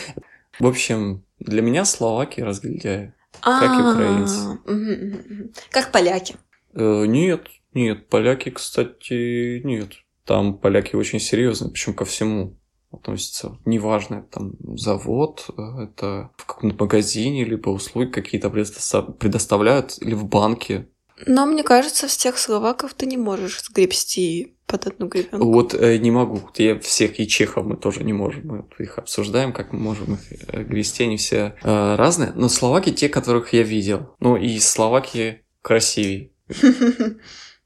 В 0.58 0.66
общем, 0.66 1.24
для 1.38 1.62
меня 1.62 1.84
словаки 1.84 2.40
разглядяют 2.40 3.13
как 3.40 3.78
и 3.78 3.82
украинцы. 3.82 5.52
Как 5.70 5.92
поляки. 5.92 6.36
Э, 6.74 7.04
нет, 7.06 7.48
нет, 7.72 8.08
поляки, 8.08 8.50
кстати, 8.50 9.60
нет. 9.64 9.92
Там 10.24 10.58
поляки 10.58 10.96
очень 10.96 11.20
серьезные, 11.20 11.70
причем 11.70 11.94
ко 11.94 12.04
всему. 12.04 12.56
относится. 12.90 13.58
Неважно, 13.64 14.22
там 14.30 14.52
завод, 14.76 15.46
э, 15.56 15.62
это 15.84 16.30
в 16.36 16.46
каком-то 16.46 16.76
магазине, 16.84 17.44
либо 17.44 17.70
услуги 17.70 18.10
какие-то 18.10 18.50
предоставляют, 18.50 19.98
или 20.00 20.14
в 20.14 20.26
банке. 20.26 20.88
Но 21.26 21.46
мне 21.46 21.62
кажется, 21.62 22.08
с 22.08 22.16
тех 22.16 22.38
словаков 22.38 22.94
ты 22.94 23.06
не 23.06 23.16
можешь 23.16 23.62
сгребсти 23.62 24.56
под 24.66 24.86
одну 24.86 25.06
гребенку. 25.06 25.52
Вот 25.52 25.74
э, 25.74 25.98
не 25.98 26.10
могу. 26.10 26.40
Я 26.56 26.78
всех 26.80 27.20
и 27.20 27.28
чехов 27.28 27.64
мы 27.64 27.76
тоже 27.76 28.02
не 28.02 28.12
можем. 28.12 28.46
Мы 28.46 28.64
их 28.84 28.98
обсуждаем, 28.98 29.52
как 29.52 29.72
мы 29.72 29.78
можем 29.78 30.14
их 30.14 30.20
э, 30.48 30.62
грести. 30.64 31.04
Они 31.04 31.16
все 31.16 31.56
э, 31.62 31.94
разные. 31.96 32.32
Но 32.34 32.48
словаки 32.48 32.92
те, 32.92 33.08
которых 33.08 33.52
я 33.52 33.62
видел. 33.62 34.14
Ну 34.20 34.36
и 34.36 34.58
словаки 34.58 35.44
красивее. 35.62 36.30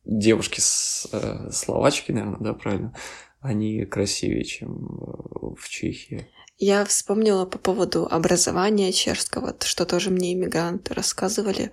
Девушки 0.05 0.61
с 0.61 1.09
э, 1.13 1.51
словачки, 1.51 2.13
наверное, 2.13 2.41
да, 2.41 2.55
правильно? 2.55 2.95
Они 3.41 3.85
красивее, 3.85 4.45
чем 4.45 4.71
э, 4.71 5.55
в 5.59 5.69
Чехии. 5.69 6.29
Я 6.59 6.85
вспомнила 6.85 7.45
по 7.47 7.59
поводу 7.59 8.09
образования 8.11 8.91
чешского, 8.93 9.55
что 9.63 9.87
тоже 9.87 10.11
мне 10.11 10.33
иммигранты 10.33 10.93
рассказывали, 10.93 11.71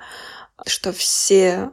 что 0.65 0.91
все 0.91 1.71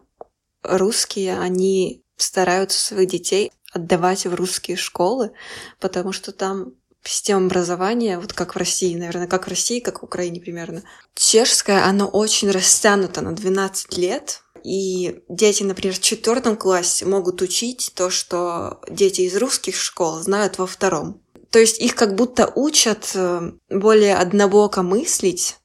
русские, 0.63 1.39
они 1.39 2.05
стараются 2.17 2.79
своих 2.79 3.09
детей 3.09 3.53
отдавать 3.73 4.27
в 4.27 4.35
русские 4.35 4.77
школы, 4.77 5.33
потому 5.81 6.13
что 6.13 6.33
там 6.33 6.75
система 7.05 7.47
образования, 7.47 8.19
вот 8.19 8.33
как 8.33 8.55
в 8.55 8.59
России, 8.59 8.95
наверное, 8.95 9.27
как 9.27 9.47
в 9.47 9.51
России, 9.51 9.81
как 9.81 10.03
в 10.03 10.05
Украине 10.05 10.41
примерно. 10.41 10.83
Чешская, 11.15 11.85
она 11.87 12.07
очень 12.07 12.51
растянута 12.51 13.23
на 13.23 13.33
12 13.33 13.97
лет, 13.97 14.43
и 14.63 15.23
дети, 15.29 15.65
например, 15.65 15.97
в 15.97 16.01
четвертом 16.01 16.57
классе 16.57 17.05
могут 17.05 17.43
учить 17.43 17.93
то, 17.97 18.11
что 18.11 18.81
дети 18.89 19.23
из 19.23 19.37
русских 19.37 19.75
школ 19.75 20.21
знают 20.21 20.59
во 20.59 20.67
втором. 20.67 21.21
То 21.51 21.59
есть 21.59 21.81
их 21.81 21.95
как 21.97 22.15
будто 22.15 22.51
учат 22.55 23.11
э, 23.15 23.53
более 23.69 24.17
однобоко 24.17 24.83
мыслить, 24.83 25.57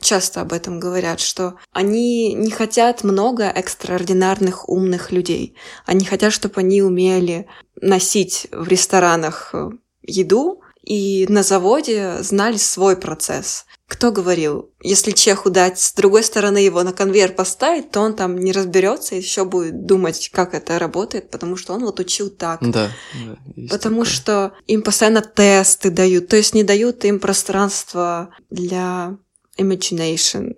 часто 0.00 0.40
об 0.42 0.52
этом 0.52 0.78
говорят, 0.78 1.20
что 1.20 1.56
они 1.72 2.34
не 2.34 2.50
хотят 2.50 3.02
много 3.04 3.44
экстраординарных 3.44 4.68
умных 4.68 5.10
людей. 5.10 5.56
Они 5.86 6.04
хотят, 6.04 6.32
чтобы 6.32 6.60
они 6.60 6.82
умели 6.82 7.46
носить 7.80 8.46
в 8.52 8.68
ресторанах 8.68 9.50
э, 9.52 9.70
еду 10.02 10.62
и 10.82 11.26
на 11.28 11.42
заводе 11.42 12.18
знали 12.20 12.56
свой 12.56 12.96
процесс. 12.96 13.66
Кто 13.88 14.12
говорил, 14.12 14.70
если 14.80 15.10
чеху 15.10 15.50
дать 15.50 15.80
с 15.80 15.92
другой 15.94 16.22
стороны 16.22 16.58
его 16.58 16.82
на 16.82 16.92
конвейер 16.92 17.32
поставить, 17.32 17.90
то 17.90 18.00
он 18.00 18.14
там 18.14 18.38
не 18.38 18.52
разберется 18.52 19.14
и 19.14 19.18
еще 19.18 19.44
будет 19.44 19.84
думать, 19.86 20.30
как 20.32 20.54
это 20.54 20.78
работает, 20.78 21.30
потому 21.30 21.56
что 21.56 21.72
он 21.72 21.84
вот 21.84 22.00
учил 22.00 22.30
так. 22.30 22.60
Да. 22.62 22.90
да 23.14 23.68
потому 23.68 24.04
такое. 24.04 24.12
что 24.12 24.52
им 24.66 24.82
постоянно 24.82 25.22
тесты 25.22 25.90
дают, 25.90 26.28
то 26.28 26.36
есть 26.36 26.54
не 26.54 26.64
дают 26.64 27.04
им 27.04 27.20
пространство 27.20 28.30
для 28.50 29.18
imagination. 29.58 30.54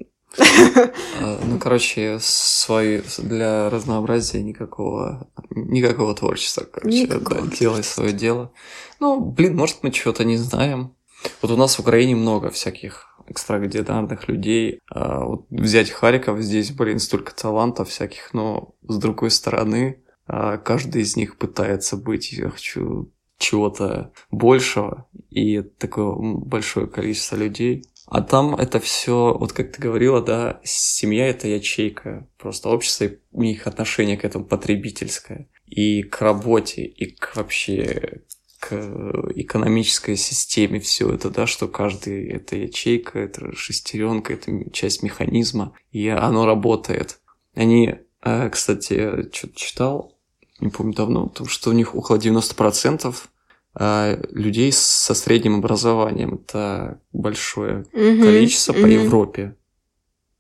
А, 1.21 1.41
ну, 1.45 1.59
короче, 1.59 2.19
свои 2.21 3.01
для 3.19 3.71
разнообразия 3.71 4.43
никакого 4.43 5.29
никакого 5.51 6.15
творчества, 6.15 6.67
короче, 6.71 7.05
никакого. 7.05 7.43
да, 7.43 7.57
делай 7.57 7.83
свое 7.83 8.13
дело. 8.13 8.53
Ну, 9.01 9.21
блин, 9.21 9.57
может, 9.57 9.83
мы 9.83 9.91
чего-то 9.91 10.25
не 10.25 10.37
знаем. 10.37 10.95
Вот 11.43 11.51
у 11.51 11.57
нас 11.57 11.77
в 11.77 11.81
Украине 11.81 12.15
много 12.15 12.51
всяких 12.51 13.09
экстраординарных 13.27 14.29
людей. 14.29 14.81
А 14.91 15.25
вот 15.25 15.47
взять 15.51 15.91
Харьков, 15.91 16.41
здесь, 16.41 16.71
блин, 16.73 16.99
столько 16.99 17.35
талантов 17.35 17.89
всяких, 17.89 18.33
но 18.33 18.75
с 18.87 18.97
другой 18.99 19.31
стороны, 19.31 20.03
а, 20.27 20.59
каждый 20.59 21.03
из 21.03 21.17
них 21.17 21.37
пытается 21.37 21.97
быть, 21.97 22.33
я 22.33 22.51
хочу 22.51 23.11
чего-то 23.39 24.13
большего, 24.31 25.07
и 25.31 25.63
такое 25.63 26.15
большое 26.17 26.87
количество 26.87 27.37
людей 27.37 27.85
а 28.11 28.23
там 28.23 28.55
это 28.55 28.81
все, 28.81 29.37
вот 29.39 29.53
как 29.53 29.73
ты 29.73 29.83
говорила, 29.83 30.23
да, 30.23 30.61
семья 30.65 31.29
это 31.29 31.47
ячейка, 31.47 32.27
просто 32.39 32.71
общество 32.71 33.05
и 33.05 33.19
у 33.33 33.43
них 33.43 33.67
отношение 33.67 34.17
к 34.17 34.25
этому 34.25 34.45
потребительское. 34.45 35.49
И 35.67 36.03
к 36.03 36.23
работе, 36.23 36.85
и 36.85 37.15
к 37.15 37.37
вообще 37.37 38.23
к 38.61 38.75
экономической 39.37 40.17
системе 40.17 40.81
все 40.81 41.13
это, 41.13 41.31
да, 41.31 41.47
что 41.47 41.69
каждый 41.69 42.29
это 42.29 42.57
ячейка, 42.57 43.19
это 43.19 43.55
шестеренка, 43.55 44.33
это 44.33 44.71
часть 44.71 45.03
механизма, 45.03 45.75
и 45.93 46.09
оно 46.09 46.47
работает. 46.47 47.21
Они, 47.55 47.95
э, 48.23 48.51
кстати, 48.51 49.31
что-то 49.33 49.55
читал, 49.55 50.19
не 50.61 50.71
помню 50.71 50.95
давно, 50.95 51.29
то, 51.29 51.45
что 51.45 51.71
у 51.71 51.73
них 51.75 51.95
около 51.95 52.17
90% 52.17 53.07
а, 53.07 53.13
людей 53.79 54.73
со 54.73 55.15
средним 55.15 55.57
образованием. 55.57 56.35
Это 56.35 57.01
большое 57.13 57.85
mm-hmm. 57.93 58.23
количество 58.23 58.73
mm-hmm. 58.73 58.83
по 58.83 58.87
Европе. 58.87 59.57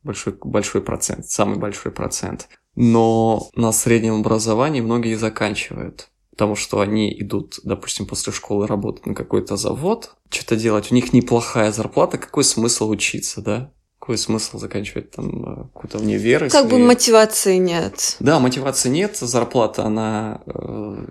Большой, 0.02 0.36
большой 0.42 0.82
процент, 0.82 1.26
самый 1.26 1.58
большой 1.58 1.92
процент. 1.92 2.48
Но 2.74 3.50
на 3.54 3.72
среднем 3.72 4.20
образовании 4.20 4.80
многие 4.80 5.14
заканчивают. 5.14 6.10
Потому 6.30 6.54
что 6.54 6.80
они 6.80 7.12
идут, 7.20 7.58
допустим, 7.64 8.06
после 8.06 8.32
школы 8.32 8.68
работать 8.68 9.06
на 9.06 9.14
какой-то 9.14 9.56
завод, 9.56 10.14
что-то 10.30 10.54
делать. 10.54 10.92
У 10.92 10.94
них 10.94 11.12
неплохая 11.12 11.72
зарплата, 11.72 12.16
какой 12.16 12.44
смысл 12.44 12.90
учиться, 12.90 13.40
да? 13.42 13.72
Какой 13.98 14.16
смысл 14.16 14.58
заканчивать 14.58 15.10
там 15.10 15.44
э, 15.44 15.64
какой-то 15.74 15.98
универ? 15.98 16.48
Как 16.48 16.68
бы 16.68 16.78
мотивации 16.78 17.56
нет. 17.56 18.16
Да, 18.20 18.38
мотивации 18.38 18.88
нет, 18.88 19.16
зарплата, 19.16 19.84
она 19.84 20.40
э, 20.46 21.06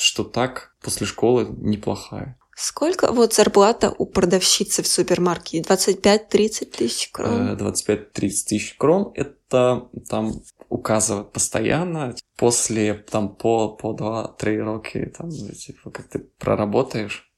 что 0.00 0.24
так 0.24 0.74
после 0.82 1.06
школы 1.06 1.46
неплохая. 1.58 2.38
Сколько 2.56 3.10
вот 3.10 3.32
зарплата 3.32 3.94
у 3.96 4.04
продавщицы 4.04 4.82
в 4.82 4.86
супермаркете? 4.86 5.66
25-30 5.66 6.64
тысяч 6.66 7.10
крон? 7.10 7.56
25-30 7.56 7.96
э, 7.96 7.98
тысяч 8.18 8.74
крон. 8.76 9.12
Это 9.14 9.88
там 10.08 10.42
указывают 10.68 11.32
постоянно. 11.32 12.14
После 12.36 12.94
там 12.94 13.34
по, 13.34 13.68
по 13.68 13.94
2-3 13.94 14.56
роки, 14.58 15.12
там, 15.16 15.30
типа, 15.30 15.90
как 15.90 16.08
ты 16.08 16.18
проработаешь, 16.18 17.30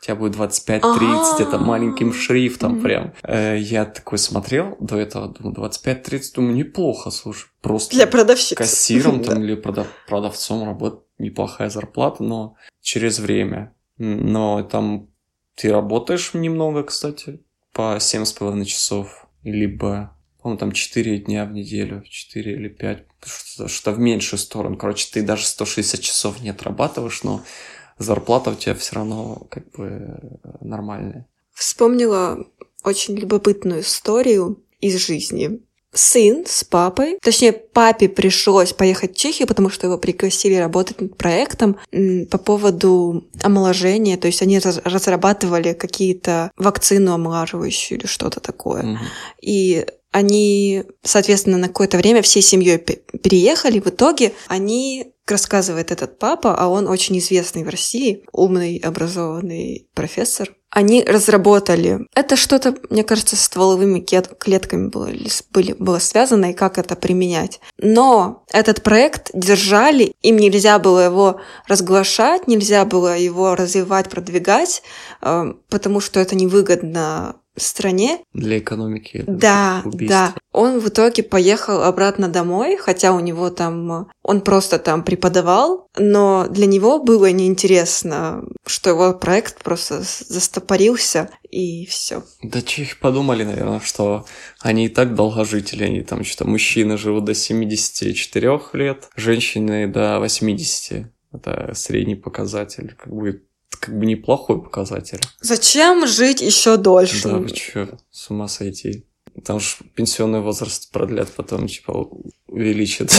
у 0.00 0.04
тебя 0.04 0.16
будет 0.16 0.36
25-30, 0.36 1.40
это 1.40 1.58
маленьким 1.58 2.12
шрифтом 2.12 2.82
прям. 2.82 3.14
Э, 3.22 3.56
я 3.56 3.84
такой 3.84 4.18
смотрел 4.18 4.76
до 4.80 4.96
этого, 4.98 5.28
думаю, 5.28 5.70
25-30, 5.70 6.20
думаю, 6.34 6.56
неплохо, 6.56 7.10
слушай, 7.10 7.46
просто... 7.62 7.94
Для 7.94 8.06
продавщицы. 8.06 8.56
Кассиром 8.56 9.22
там 9.22 9.42
или 9.44 9.54
продавцом 9.54 10.64
работать 10.66 11.03
неплохая 11.18 11.70
зарплата, 11.70 12.22
но 12.22 12.56
через 12.80 13.18
время. 13.18 13.74
Но 13.98 14.62
там 14.62 15.08
ты 15.54 15.70
работаешь 15.70 16.34
немного, 16.34 16.82
кстати, 16.82 17.40
по 17.72 17.96
7,5 17.96 18.64
часов, 18.64 19.26
либо, 19.42 20.16
по-моему, 20.40 20.58
там 20.58 20.72
4 20.72 21.18
дня 21.18 21.44
в 21.44 21.52
неделю, 21.52 22.02
4 22.08 22.52
или 22.52 22.68
5, 22.68 23.06
что-то, 23.24 23.68
что 23.68 23.92
в 23.92 23.98
меньшую 23.98 24.38
сторону. 24.38 24.76
Короче, 24.76 25.08
ты 25.12 25.22
даже 25.22 25.44
160 25.46 26.00
часов 26.00 26.40
не 26.40 26.50
отрабатываешь, 26.50 27.22
но 27.22 27.42
зарплата 27.98 28.50
у 28.50 28.54
тебя 28.54 28.74
все 28.74 28.96
равно 28.96 29.46
как 29.50 29.70
бы 29.72 30.38
нормальная. 30.60 31.28
Вспомнила 31.52 32.46
очень 32.82 33.14
любопытную 33.14 33.80
историю 33.80 34.62
из 34.80 34.96
жизни 34.96 35.60
сын 35.94 36.44
с 36.46 36.64
папой, 36.64 37.18
точнее, 37.22 37.52
папе 37.52 38.08
пришлось 38.08 38.72
поехать 38.72 39.14
в 39.14 39.16
Чехию, 39.16 39.48
потому 39.48 39.70
что 39.70 39.86
его 39.86 39.98
пригласили 39.98 40.54
работать 40.54 41.00
над 41.00 41.16
проектом 41.16 41.76
по 42.30 42.38
поводу 42.38 43.24
омоложения, 43.42 44.16
то 44.16 44.26
есть 44.26 44.42
они 44.42 44.58
разрабатывали 44.58 45.72
какие-то 45.72 46.50
вакцину 46.56 47.14
омолаживающую 47.14 47.98
или 47.98 48.06
что-то 48.06 48.40
такое. 48.40 48.82
Mm-hmm. 48.82 48.98
И 49.42 49.86
они, 50.14 50.84
соответственно, 51.02 51.58
на 51.58 51.66
какое-то 51.66 51.96
время 51.96 52.22
всей 52.22 52.40
семьей 52.40 52.78
переехали. 52.78 53.80
В 53.80 53.88
итоге 53.88 54.32
они 54.46 55.12
рассказывает 55.26 55.90
этот 55.90 56.20
папа, 56.20 56.54
а 56.56 56.68
он 56.68 56.86
очень 56.86 57.18
известный 57.18 57.64
в 57.64 57.68
России, 57.68 58.22
умный, 58.30 58.76
образованный 58.76 59.88
профессор. 59.92 60.54
Они 60.70 61.02
разработали. 61.02 62.06
Это 62.14 62.36
что-то, 62.36 62.76
мне 62.90 63.02
кажется, 63.02 63.34
с 63.34 63.40
стволовыми 63.40 63.98
клетками 63.98 64.86
было, 64.86 65.10
были, 65.50 65.72
было 65.72 65.98
связано, 65.98 66.52
и 66.52 66.54
как 66.54 66.78
это 66.78 66.94
применять. 66.94 67.58
Но 67.78 68.44
этот 68.52 68.84
проект 68.84 69.32
держали, 69.34 70.14
им 70.22 70.36
нельзя 70.36 70.78
было 70.78 71.00
его 71.00 71.40
разглашать, 71.66 72.46
нельзя 72.46 72.84
было 72.84 73.18
его 73.18 73.56
развивать, 73.56 74.08
продвигать, 74.10 74.84
э, 75.22 75.54
потому 75.68 75.98
что 75.98 76.20
это 76.20 76.36
невыгодно 76.36 77.34
стране. 77.56 78.20
Для 78.32 78.58
экономики. 78.58 79.24
Да, 79.26 79.82
убийство. 79.84 80.08
да. 80.08 80.34
Он 80.52 80.80
в 80.80 80.88
итоге 80.88 81.22
поехал 81.22 81.82
обратно 81.82 82.28
домой, 82.28 82.76
хотя 82.76 83.12
у 83.12 83.20
него 83.20 83.50
там... 83.50 84.08
Он 84.22 84.40
просто 84.40 84.78
там 84.78 85.04
преподавал, 85.04 85.88
но 85.96 86.46
для 86.48 86.66
него 86.66 87.02
было 87.02 87.30
неинтересно, 87.30 88.44
что 88.66 88.90
его 88.90 89.12
проект 89.14 89.62
просто 89.62 90.02
застопорился, 90.02 91.30
и 91.50 91.86
все. 91.86 92.24
Да 92.42 92.62
чехи 92.62 92.96
подумали, 93.00 93.44
наверное, 93.44 93.80
что 93.80 94.24
они 94.60 94.86
и 94.86 94.88
так 94.88 95.14
долгожители, 95.14 95.84
они 95.84 96.02
там 96.02 96.24
что-то... 96.24 96.48
Мужчины 96.48 96.96
живут 96.96 97.24
до 97.24 97.34
74 97.34 98.60
лет, 98.72 99.08
женщины 99.16 99.86
до 99.86 100.18
80. 100.20 101.06
Это 101.32 101.72
средний 101.74 102.14
показатель, 102.14 102.94
как 102.96 103.12
бы 103.12 103.42
как 103.76 103.98
бы 103.98 104.06
неплохой 104.06 104.62
показатель. 104.62 105.20
Зачем 105.40 106.06
жить 106.06 106.40
еще 106.40 106.76
дольше? 106.76 107.28
Да, 107.28 107.38
вы 107.38 107.50
чё, 107.50 107.88
с 108.10 108.30
ума 108.30 108.48
сойти. 108.48 109.04
Там 109.44 109.58
же 109.58 109.76
пенсионный 109.94 110.40
возраст 110.40 110.90
продлят, 110.92 111.28
потом, 111.32 111.66
типа, 111.66 112.08
увеличат. 112.46 113.12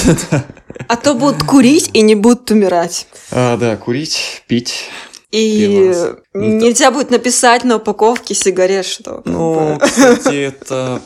А 0.87 0.95
то 0.95 1.13
будут 1.13 1.43
курить 1.43 1.89
и 1.93 2.01
не 2.01 2.15
будут 2.15 2.49
умирать. 2.51 3.07
А, 3.31 3.57
да, 3.57 3.75
курить, 3.75 4.43
пить. 4.47 4.85
И 5.31 5.91
Пивас. 5.91 6.17
нельзя 6.33 6.91
будет 6.91 7.09
написать 7.09 7.65
на 7.65 7.77
упаковке 7.77 8.33
сигарет, 8.33 8.85
что... 8.85 9.21
Ну, 9.25 9.77
кстати, 9.81 10.35
это 10.47 11.01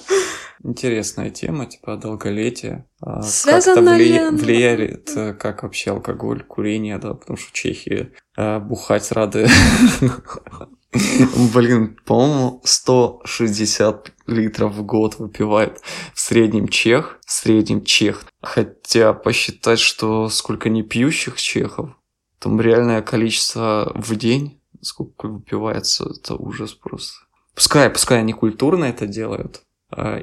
интересная 0.64 1.30
тема, 1.30 1.66
типа 1.66 1.97
долголетие. 1.97 2.86
А 3.01 3.22
Связано 3.22 3.97
влия- 3.97 4.28
оно? 4.28 4.38
влияет, 4.38 5.10
э, 5.16 5.34
как 5.34 5.64
вообще 5.64 5.91
алкоголь, 5.91 6.43
курение, 6.43 6.97
да, 6.97 7.14
потому 7.14 7.38
что 7.38 7.49
в 7.49 7.53
Чехии 7.53 8.12
э, 8.38 8.60
бухать 8.60 9.12
рады. 9.12 9.47
Блин, 11.53 11.97
по-моему, 12.05 12.62
160 12.64 14.12
литров 14.28 14.74
в 14.74 14.84
год 14.84 15.20
выпивает 15.20 15.82
в 16.14 16.20
среднем 16.20 16.68
чех, 16.68 17.20
в 17.26 17.32
среднем 17.32 17.84
чех. 17.84 18.24
Хотя 18.41 19.14
посчитать, 19.14 19.80
что 19.80 20.30
сколько 20.30 20.70
не 20.70 20.82
пьющих 20.82 21.39
чехов, 21.39 21.91
там 22.39 22.60
реальное 22.60 23.01
количество 23.03 23.91
в 23.95 24.16
день, 24.16 24.62
сколько 24.82 25.28
выпивается, 25.28 26.10
это 26.10 26.36
ужас 26.36 26.74
просто. 26.74 27.14
Пускай, 27.53 27.89
пускай 27.89 28.20
они 28.20 28.34
культурно 28.34 28.86
это 28.86 29.05
делают, 29.05 29.57
а, 29.57 29.68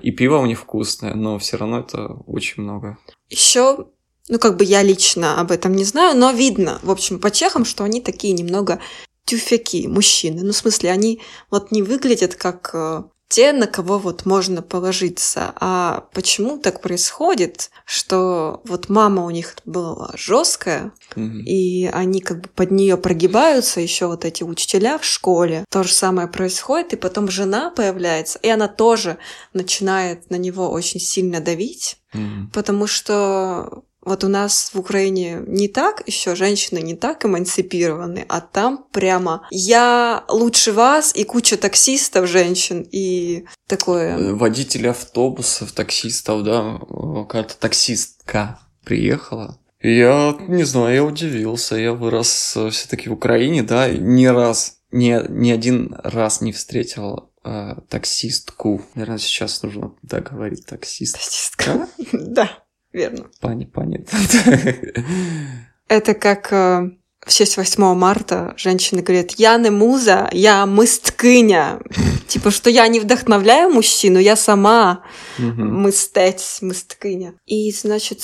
и 0.02 0.10
пиво 0.10 0.38
у 0.38 0.46
них 0.46 0.60
вкусное, 0.60 1.14
но 1.14 1.38
все 1.38 1.56
равно 1.56 1.80
это 1.80 2.06
очень 2.26 2.62
много. 2.62 2.98
Еще, 3.28 3.88
ну 4.28 4.38
как 4.38 4.56
бы 4.56 4.64
я 4.64 4.82
лично 4.82 5.40
об 5.40 5.50
этом 5.50 5.74
не 5.74 5.84
знаю, 5.84 6.16
но 6.16 6.30
видно, 6.30 6.78
в 6.82 6.90
общем, 6.90 7.18
по 7.18 7.30
чехам, 7.30 7.64
что 7.64 7.84
они 7.84 8.00
такие 8.00 8.32
немного 8.32 8.80
тюфяки, 9.26 9.88
мужчины. 9.88 10.42
Ну, 10.42 10.52
в 10.52 10.56
смысле, 10.56 10.90
они 10.90 11.20
вот 11.50 11.72
не 11.72 11.82
выглядят 11.82 12.36
как 12.36 12.70
э, 12.72 13.02
те, 13.28 13.52
на 13.52 13.66
кого 13.66 13.98
вот 13.98 14.24
можно 14.24 14.62
положиться. 14.62 15.52
А 15.56 16.06
почему 16.12 16.58
так 16.58 16.80
происходит, 16.80 17.70
что 17.84 18.60
вот 18.64 18.88
мама 18.88 19.24
у 19.24 19.30
них 19.30 19.56
была 19.64 20.12
жесткая, 20.14 20.92
Мгм. 21.16 21.40
и 21.44 21.86
они 21.86 22.20
как 22.20 22.40
бы 22.42 22.48
под 22.54 22.70
нее 22.70 22.96
прогибаются, 22.96 23.80
еще 23.80 24.06
вот 24.06 24.24
эти 24.24 24.42
учителя 24.44 24.98
в 24.98 25.04
школе. 25.04 25.64
То 25.70 25.82
же 25.82 25.92
самое 25.92 26.28
происходит, 26.28 26.92
и 26.92 26.96
потом 26.96 27.28
жена 27.30 27.70
появляется, 27.70 28.38
и 28.42 28.48
она 28.48 28.68
тоже 28.68 29.18
начинает 29.52 30.30
на 30.30 30.36
него 30.36 30.70
очень 30.70 31.00
сильно 31.00 31.40
давить, 31.40 31.98
Мгм. 32.12 32.50
потому 32.54 32.86
что 32.86 33.82
вот 34.06 34.22
у 34.22 34.28
нас 34.28 34.70
в 34.72 34.78
Украине 34.78 35.42
не 35.46 35.68
так, 35.68 36.02
еще 36.06 36.36
женщины 36.36 36.78
не 36.78 36.94
так 36.94 37.26
эмансипированы, 37.26 38.24
а 38.28 38.40
там 38.40 38.86
прямо 38.92 39.46
я 39.50 40.24
лучше 40.28 40.72
вас 40.72 41.14
и 41.14 41.24
куча 41.24 41.56
таксистов 41.56 42.28
женщин 42.28 42.86
и 42.90 43.46
такое. 43.66 44.16
Э, 44.16 44.32
Водители 44.32 44.86
автобусов, 44.86 45.72
таксистов, 45.72 46.44
да, 46.44 46.78
э, 46.80 47.22
какая-то 47.22 47.58
таксистка 47.58 48.60
приехала. 48.84 49.58
Я 49.82 50.36
не 50.48 50.62
знаю, 50.62 50.94
я 50.94 51.04
удивился. 51.04 51.76
Я 51.76 51.92
вырос 51.92 52.56
все-таки 52.70 53.08
в 53.08 53.12
Украине, 53.12 53.62
да, 53.62 53.88
ни 53.90 54.26
раз, 54.26 54.78
ни, 54.92 55.20
ни 55.28 55.50
один 55.50 55.96
раз 56.02 56.40
не 56.40 56.52
встретил 56.52 57.32
э, 57.44 57.74
таксистку. 57.88 58.82
Наверное, 58.94 59.18
сейчас 59.18 59.62
нужно 59.62 59.94
да, 60.02 60.20
говорить 60.20 60.64
таксистка. 60.64 61.18
Таксистка. 61.18 61.88
Да, 62.12 62.50
верно. 62.96 63.26
Пани, 63.40 63.64
пани. 63.66 64.04
Это 65.88 66.14
как 66.14 66.52
э, 66.52 66.90
в 67.20 67.30
честь 67.32 67.56
8 67.56 67.94
марта 67.94 68.54
женщины 68.56 69.02
говорят, 69.02 69.32
я 69.32 69.56
не 69.58 69.70
муза, 69.70 70.28
я 70.32 70.64
мисткиня. 70.64 71.80
Типа, 72.28 72.50
что 72.50 72.70
я 72.70 72.88
не 72.88 73.00
вдохновляю 73.00 73.70
мужчину, 73.70 74.18
я 74.18 74.36
сама 74.36 75.02
Мгм. 75.38 75.86
мистець, 75.86 76.62
мисткиня. 76.62 77.34
И, 77.46 77.70
значит, 77.72 78.20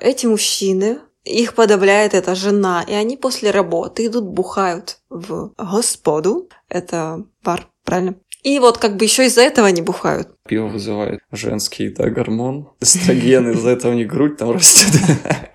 эти 0.00 0.26
мужчины, 0.26 0.98
их 1.24 1.54
подавляет 1.54 2.14
эта 2.14 2.34
жена, 2.34 2.84
и 2.88 2.92
они 2.92 3.16
после 3.16 3.50
работы 3.50 4.06
идут, 4.06 4.24
бухают 4.24 4.98
в 5.10 5.52
господу. 5.58 6.48
Это 6.68 7.24
бар, 7.42 7.68
правильно? 7.84 8.14
И 8.42 8.58
вот 8.58 8.78
как 8.78 8.96
бы 8.96 9.04
еще 9.04 9.26
из-за 9.26 9.42
этого 9.42 9.68
они 9.68 9.82
бухают. 9.82 10.28
Пиво 10.48 10.68
вызывает 10.68 11.20
женский, 11.30 11.90
да, 11.90 12.08
гормон. 12.08 12.70
Эстроген, 12.80 13.50
из-за 13.50 13.70
этого 13.70 13.92
них 13.92 14.08
грудь 14.08 14.36
там 14.38 14.52
растет. 14.52 14.90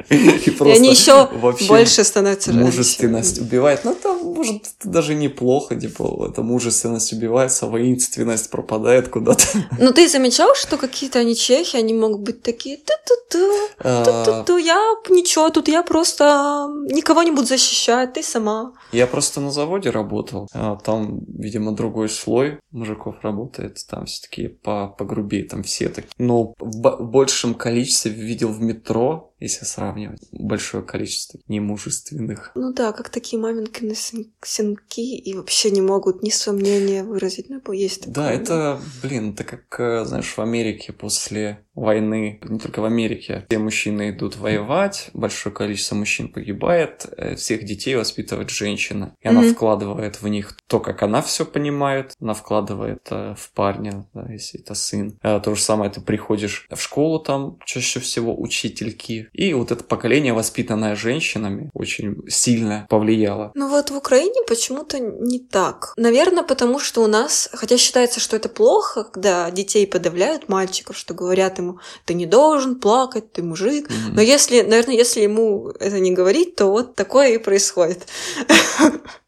И 0.10 0.56
они 0.62 0.92
еще 0.92 1.28
больше 1.68 2.04
становятся 2.04 2.54
мужественность 2.54 3.40
убивает. 3.40 3.82
Ну, 3.84 3.94
это, 3.94 4.14
может, 4.14 4.62
даже 4.84 5.16
неплохо, 5.16 5.76
типа, 5.76 6.28
эта 6.30 6.44
мужественность 6.44 7.12
убивается, 7.14 7.66
воинственность 7.66 8.52
пропадает 8.52 9.10
куда-то. 9.10 9.46
Ну, 9.80 9.92
ты 9.92 10.08
замечал, 10.08 10.54
что 10.56 10.78
какие-то 10.78 11.20
они 11.20 11.36
чехи, 11.36 11.78
они 11.78 11.94
могут 11.94 12.22
быть 12.22 12.44
такие, 12.44 12.78
ту-ту-ту, 12.78 13.52
А, 13.80 14.04
ту-ту-ту, 14.04 14.58
я 14.58 14.80
ничего, 15.10 15.50
тут 15.50 15.68
я 15.68 15.82
просто 15.82 16.68
никого 16.92 17.24
не 17.24 17.32
буду 17.32 17.48
защищать, 17.48 18.14
ты 18.14 18.22
сама. 18.22 18.74
Я 18.92 19.08
просто 19.08 19.42
на 19.42 19.52
заводе 19.52 19.90
работал, 19.90 20.48
а, 20.54 20.76
там, 20.76 21.22
видимо, 21.28 21.72
другой 21.72 22.10
слой 22.10 22.60
мужиков 22.72 23.16
работает, 23.24 23.78
там 23.90 24.06
все 24.06 24.22
такие 24.22 24.50
по 24.50 24.75
погрубее, 24.98 25.44
там 25.44 25.64
все 25.64 25.90
такие. 25.90 26.12
Но 26.18 26.54
в 26.60 26.80
бо- 26.80 26.98
большем 26.98 27.54
количестве 27.54 28.12
видел 28.12 28.52
в 28.52 28.62
метро, 28.62 29.34
если 29.40 29.66
сравнивать, 29.66 30.28
большое 30.32 30.84
количество 30.84 31.40
немужественных. 31.48 32.52
Ну 32.56 32.74
да, 32.74 32.92
как 32.94 33.10
такие 33.10 33.42
маминкины 33.42 33.94
сын- 33.96 34.32
сынки 34.42 35.02
и 35.02 35.34
вообще 35.36 35.72
не 35.72 35.82
могут 35.82 36.24
ни 36.24 36.30
сомнения 36.30 37.04
выразить. 37.04 37.50
Ну, 37.50 37.62
есть 37.72 38.02
такое. 38.02 38.14
Да, 38.16 38.32
это, 38.32 38.80
блин, 39.04 39.32
это 39.34 39.44
как, 39.44 39.80
э, 39.80 40.06
знаешь, 40.06 40.34
в 40.36 40.40
Америке 40.40 40.94
после 40.94 41.66
войны, 41.74 42.40
не 42.44 42.60
только 42.60 42.80
в 42.80 42.86
Америке, 42.86 43.46
все 43.50 43.60
мужчины 43.60 44.12
идут 44.12 44.38
воевать, 44.38 45.10
большое 45.14 45.54
количество 45.54 45.96
мужчин 45.96 46.30
погибает, 46.32 47.06
э, 47.18 47.36
всех 47.36 47.66
детей 47.66 47.96
воспитывает 47.96 48.50
женщина. 48.50 49.14
И 49.20 49.28
она 49.28 49.42
Мгм. 49.42 49.54
вкладывает 49.54 50.22
в 50.22 50.28
них 50.30 50.58
то, 50.68 50.80
как 50.80 51.04
она 51.04 51.22
все 51.22 51.46
понимает, 51.46 52.14
она 52.22 52.34
вкладывает 52.34 53.06
э, 53.12 53.36
в 53.38 53.52
парня, 53.54 54.08
да, 54.14 54.32
если 54.32 54.62
это 54.62 54.74
сын. 54.74 55.18
Э, 55.22 55.40
То 55.42 55.54
же 55.54 55.62
самое, 55.62 55.92
ты 55.92 56.00
приходишь 56.00 56.66
в 56.72 56.80
школу, 56.82 57.20
там 57.20 57.60
чаще 57.66 58.00
всего 58.00 58.40
учительки. 58.40 59.25
И 59.34 59.54
вот 59.54 59.72
это 59.72 59.84
поколение, 59.84 60.34
воспитанное 60.34 60.96
женщинами, 60.96 61.70
очень 61.74 62.18
сильно 62.28 62.88
повлияло. 62.90 63.52
Ну 63.56 63.70
вот 63.70 63.92
в 63.92 63.96
Украине 63.96 64.42
почему-то 64.48 65.00
не 65.00 65.40
так. 65.40 65.94
Наверное, 65.98 66.44
потому 66.44 66.80
что 66.80 67.04
у 67.04 67.08
нас, 67.08 67.50
хотя 67.54 67.78
считается, 67.78 68.20
что 68.20 68.36
это 68.36 68.50
плохо, 68.50 69.04
когда 69.04 69.50
детей 69.52 69.88
подавляют, 69.88 70.50
мальчиков, 70.50 70.98
что 70.98 71.14
говорят 71.14 71.58
ему, 71.58 71.80
ты 72.06 72.14
не 72.14 72.26
должен 72.26 72.80
плакать, 72.80 73.32
ты 73.32 73.44
мужик. 73.44 73.90
Мгм. 73.90 74.16
Но 74.16 74.22
если, 74.22 74.62
наверное, 74.62 74.96
если 74.96 75.22
ему 75.22 75.70
это 75.80 76.00
не 76.00 76.12
говорить, 76.12 76.56
то 76.56 76.68
вот 76.68 76.96
такое 76.96 77.30
и 77.34 77.38
происходит. 77.38 78.08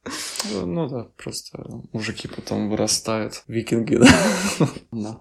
Ну, 0.52 0.66
Ну 0.66 0.88
да, 0.88 1.08
просто 1.18 1.64
мужики 1.94 2.28
потом 2.28 2.70
вырастают, 2.70 3.44
викинги, 3.48 3.96
да. 3.96 4.08
Да. 4.92 5.20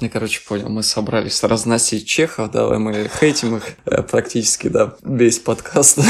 Я, 0.00 0.08
короче, 0.08 0.40
понял, 0.46 0.68
мы 0.68 0.82
собрались 0.82 1.42
разносить 1.44 2.06
чехов, 2.06 2.50
давай 2.50 2.78
мы 2.78 3.08
хейтим 3.20 3.56
их 3.56 3.64
э, 3.84 4.02
практически, 4.02 4.68
да, 4.68 4.96
весь 5.02 5.38
подкаст. 5.38 6.00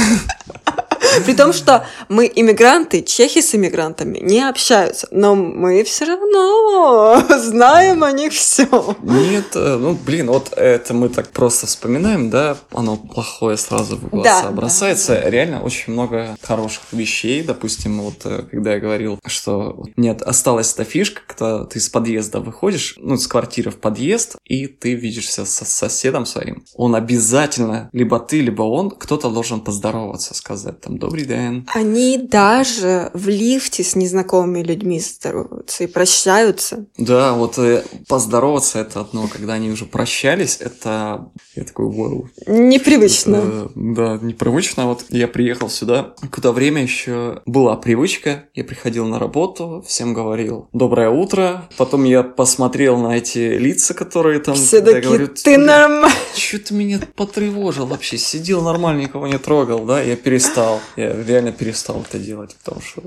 При 1.24 1.34
том, 1.34 1.52
что 1.52 1.86
мы 2.08 2.30
иммигранты, 2.34 3.02
чехи 3.02 3.40
с 3.40 3.54
иммигрантами 3.54 4.18
не 4.18 4.46
общаются, 4.46 5.08
но 5.10 5.34
мы 5.34 5.82
все 5.84 6.04
равно 6.04 7.22
знаем 7.38 8.04
о 8.04 8.12
них 8.12 8.32
все. 8.32 8.96
Нет, 9.02 9.54
э, 9.54 9.76
ну, 9.76 9.94
блин, 9.94 10.28
вот 10.28 10.52
это 10.56 10.94
мы 10.94 11.08
так 11.08 11.30
просто 11.30 11.66
вспоминаем, 11.66 12.30
да, 12.30 12.56
оно 12.70 12.96
плохое 12.96 13.56
сразу 13.56 13.96
в 13.96 14.08
глаза 14.08 14.42
Да, 14.42 14.50
бросается. 14.50 15.20
Реально 15.28 15.62
очень 15.62 15.92
много 15.92 16.36
хороших 16.42 16.82
вещей, 16.92 17.42
допустим, 17.42 18.00
вот 18.02 18.24
э, 18.24 18.42
когда 18.50 18.74
я 18.74 18.80
говорил, 18.80 19.18
что 19.26 19.84
нет, 19.96 20.22
осталась 20.22 20.72
эта 20.72 20.84
фишка, 20.84 21.22
когда 21.26 21.64
ты 21.64 21.78
из 21.78 21.88
подъезда 21.88 22.40
выходишь, 22.40 22.94
ну, 22.98 23.16
с 23.16 23.26
квартиры 23.26 23.70
в 23.70 23.78
подъезд, 23.78 24.36
и 24.44 24.66
ты 24.66 24.94
видишься 24.94 25.44
со 25.44 25.64
соседом 25.64 26.26
своим. 26.26 26.64
Он 26.74 26.94
обязательно, 26.94 27.90
либо 27.92 28.18
ты, 28.18 28.40
либо 28.40 28.62
он, 28.62 28.90
кто-то 28.90 29.30
должен 29.30 29.60
поздороваться, 29.60 30.34
сказать 30.34 30.80
там 30.80 30.91
«Добрый 30.98 31.24
день». 31.24 31.66
Они 31.74 32.18
даже 32.18 33.10
в 33.14 33.28
лифте 33.28 33.82
с 33.82 33.94
незнакомыми 33.96 34.62
людьми 34.62 35.00
здороваются 35.00 35.84
и 35.84 35.86
прощаются. 35.86 36.86
Да, 36.98 37.34
вот 37.34 37.58
э, 37.58 37.84
поздороваться 38.08 38.80
это 38.80 39.00
одно, 39.00 39.28
когда 39.28 39.54
они 39.54 39.70
уже 39.70 39.84
прощались, 39.84 40.58
это 40.60 41.30
я 41.54 41.64
такой, 41.64 41.86
вау, 41.86 42.28
Непривычно. 42.46 43.40
Э, 43.42 43.68
Да, 43.74 44.18
непривычно. 44.22 44.86
Вот 44.86 45.04
я 45.10 45.28
приехал 45.28 45.68
сюда, 45.68 46.14
куда 46.32 46.52
время 46.52 46.82
еще 46.82 47.42
была 47.46 47.76
привычка. 47.76 48.44
Я 48.54 48.64
приходил 48.64 49.06
на 49.06 49.18
работу, 49.18 49.84
всем 49.86 50.14
говорил 50.14 50.68
«Доброе 50.72 51.10
утро». 51.10 51.68
Потом 51.76 52.04
я 52.04 52.22
посмотрел 52.22 52.98
на 52.98 53.16
эти 53.16 53.58
лица, 53.58 53.94
которые 53.94 54.40
там... 54.40 54.54
Все 54.54 54.80
такие, 54.80 55.02
говорю, 55.02 55.28
ты 55.28 55.58
норм... 55.58 56.06
что 56.36 56.58
ты 56.58 56.74
меня 56.74 57.00
потревожил 57.16 57.86
вообще? 57.86 58.18
Сидел 58.18 58.62
нормально, 58.62 59.02
никого 59.02 59.26
не 59.26 59.38
трогал, 59.38 59.84
да? 59.84 60.02
Я 60.02 60.16
перестал. 60.16 60.80
Я 60.96 61.12
реально 61.22 61.52
перестал 61.52 62.02
это 62.02 62.18
делать, 62.18 62.56
потому 62.62 62.80
что 62.80 63.02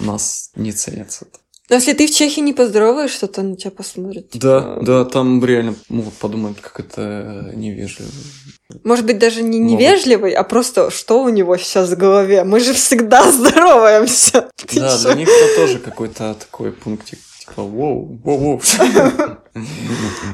нас 0.00 0.50
не 0.56 0.72
ценятся. 0.72 1.26
Но 1.70 1.76
если 1.76 1.94
ты 1.94 2.06
в 2.06 2.10
Чехии 2.10 2.40
не 2.40 2.52
поздороваешь, 2.52 3.16
то 3.16 3.42
на 3.42 3.56
тебя 3.56 3.70
посмотрят. 3.70 4.26
Да, 4.34 4.60
типа... 4.60 4.78
да, 4.82 5.04
там 5.06 5.42
реально 5.42 5.74
могут 5.88 6.12
подумать, 6.14 6.60
как 6.60 6.78
это 6.78 7.52
невежливо. 7.54 8.10
Может 8.82 9.06
быть, 9.06 9.18
даже 9.18 9.42
не 9.42 9.58
невежливый, 9.58 10.32
а 10.32 10.42
просто 10.44 10.90
что 10.90 11.22
у 11.22 11.30
него 11.30 11.56
сейчас 11.56 11.88
в 11.88 11.96
голове? 11.96 12.44
Мы 12.44 12.60
же 12.60 12.74
всегда 12.74 13.30
здороваемся. 13.32 14.50
Да, 14.74 14.98
для 14.98 15.14
них 15.14 15.28
это 15.28 15.56
тоже 15.56 15.78
какой-то 15.78 16.34
такой 16.34 16.72
пунктик 16.72 17.18
Типа, 17.46 17.62
воу, 17.62 18.18
воу, 18.22 18.38
воу. 18.38 18.62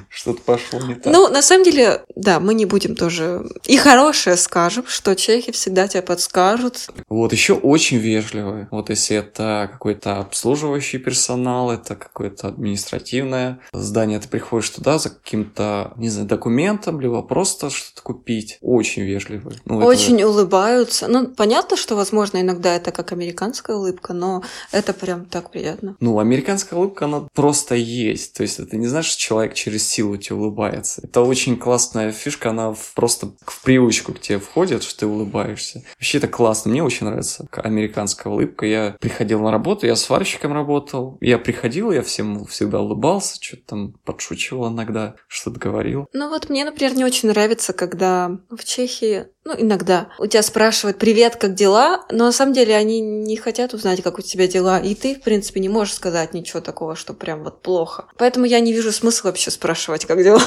Что-то 0.09 0.43
пошло 0.43 0.81
не 0.81 0.95
так. 0.95 1.13
Ну, 1.13 1.29
на 1.29 1.43
самом 1.43 1.65
деле, 1.65 2.03
да, 2.17 2.41
мы 2.41 2.55
не 2.55 2.65
будем 2.65 2.97
тоже... 2.97 3.45
И 3.67 3.77
хорошее 3.77 4.37
скажем, 4.37 4.85
что 4.87 5.15
чехи 5.15 5.53
всегда 5.53 5.89
тебя 5.89 6.03
подскажут. 6.03 6.89
Вот, 7.09 7.33
еще 7.33 7.55
очень 7.55 7.99
вежливые. 7.99 8.69
Вот 8.71 8.91
если 8.91 9.17
это 9.17 9.69
какой-то 9.71 10.19
обслуживающий 10.19 10.99
персонал, 10.99 11.71
это 11.71 11.97
какое-то 11.97 12.49
административное 12.49 13.61
здание, 13.73 14.21
ты 14.21 14.29
приходишь 14.29 14.71
туда 14.71 14.99
за 14.99 15.11
каким-то, 15.11 15.93
не 15.97 16.09
знаю, 16.09 16.27
документом, 16.27 17.01
либо 17.01 17.23
просто 17.23 17.71
что-то 17.71 18.03
купить. 18.03 18.59
Очень 18.61 19.03
вежливые. 19.03 19.59
Ну, 19.65 19.79
очень 19.79 20.17
это... 20.17 20.29
улыбаются. 20.29 21.09
Ну, 21.09 21.29
понятно, 21.29 21.77
что, 21.77 21.97
возможно, 21.97 22.41
иногда 22.41 22.75
это 22.75 22.91
как 22.91 23.13
американская 23.13 23.77
улыбка, 23.77 24.13
но 24.13 24.43
это 24.73 24.93
прям 24.93 25.27
так 25.27 25.51
приятно. 25.51 25.97
Ну, 26.01 26.19
американская 26.19 26.79
улыбка 26.79 27.05
она 27.05 27.29
просто 27.35 27.75
есть. 27.75 28.35
То 28.35 28.43
есть 28.43 28.59
это 28.59 28.77
не 28.77 28.87
значит, 28.87 29.10
что 29.10 29.10
человек 29.17 29.55
через 29.55 29.89
силу 29.89 30.17
тебе 30.17 30.37
улыбается. 30.37 31.03
Это 31.05 31.23
очень 31.23 31.57
классная 31.57 32.13
фишка, 32.13 32.51
она 32.51 32.75
просто 32.95 33.33
в 33.45 33.63
привычку 33.63 34.13
к 34.13 34.21
тебе 34.21 34.39
входит, 34.39 34.83
что 34.83 35.01
ты 35.01 35.07
улыбаешься. 35.07 35.83
Вообще 35.95 36.19
это 36.19 36.29
классно. 36.29 36.71
Мне 36.71 36.83
очень 36.83 37.07
нравится 37.07 37.47
американская 37.53 38.33
улыбка. 38.33 38.67
Я 38.67 38.97
приходил 39.01 39.41
на 39.41 39.51
работу, 39.51 39.87
я 39.87 39.97
сварщиком 39.97 40.53
работал. 40.53 41.19
Я 41.21 41.39
приходил, 41.39 41.91
я 41.91 42.03
всем 42.03 42.45
всегда 42.47 42.81
улыбался, 42.81 43.37
что-то 43.41 43.63
там 43.67 43.93
подшучивал 44.05 44.69
иногда, 44.73 45.15
что-то 45.29 45.59
говорил. 45.59 46.07
Ну 46.13 46.29
вот 46.29 46.49
мне, 46.49 46.65
например, 46.65 46.95
не 46.95 47.05
очень 47.05 47.29
нравится, 47.29 47.73
когда 47.73 48.39
в 48.51 48.65
Чехии 48.65 49.27
ну, 49.43 49.55
иногда. 49.59 50.11
У 50.19 50.27
тебя 50.27 50.43
спрашивают 50.43 50.99
«Привет, 50.99 51.37
как 51.37 51.55
дела?», 51.55 52.05
но 52.11 52.27
на 52.27 52.33
самом 52.33 52.53
деле 52.53 52.77
они 52.77 53.01
не 53.01 53.37
хотят 53.37 53.73
узнать, 53.73 54.03
как 54.03 54.19
у 54.19 54.23
тебя 54.23 54.47
дела, 54.47 54.79
и 54.79 54.95
ты, 54.95 55.15
в 55.15 55.23
принципе, 55.23 55.61
не 55.61 55.71
можешь 55.71 55.95
сказать 55.95 56.35
ничего 56.35 56.61
такого, 56.61 56.95
что 56.95 57.15
прям 57.15 57.43
вот 57.43 57.63
плохо. 57.63 58.05
Поэтому 58.19 58.45
я 58.45 58.61
не 58.61 58.75
вижу 58.75 58.93
смысла 58.93 59.29
вообще 59.29 59.51
спрашивать, 59.51 60.05
как 60.05 60.23
дела. 60.23 60.43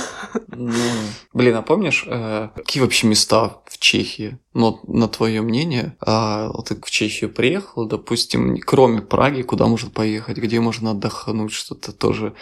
Ну, 0.55 0.71
блин, 1.33 1.55
а 1.55 1.63
помнишь, 1.63 2.05
э, 2.07 2.49
какие 2.55 2.83
вообще 2.83 3.07
места 3.07 3.61
в 3.65 3.79
Чехии? 3.79 4.37
Ну, 4.53 4.79
на 4.83 5.07
твое 5.07 5.41
мнение, 5.41 5.97
а, 5.99 6.51
ты 6.61 6.75
в 6.75 6.91
Чехию 6.91 7.33
приехал, 7.33 7.85
допустим, 7.85 8.57
кроме 8.59 9.01
Праги, 9.01 9.41
куда 9.41 9.65
можно 9.65 9.89
поехать, 9.89 10.37
где 10.37 10.59
можно 10.59 10.91
отдохнуть, 10.91 11.51
что-то 11.51 11.91
тоже 11.91 12.35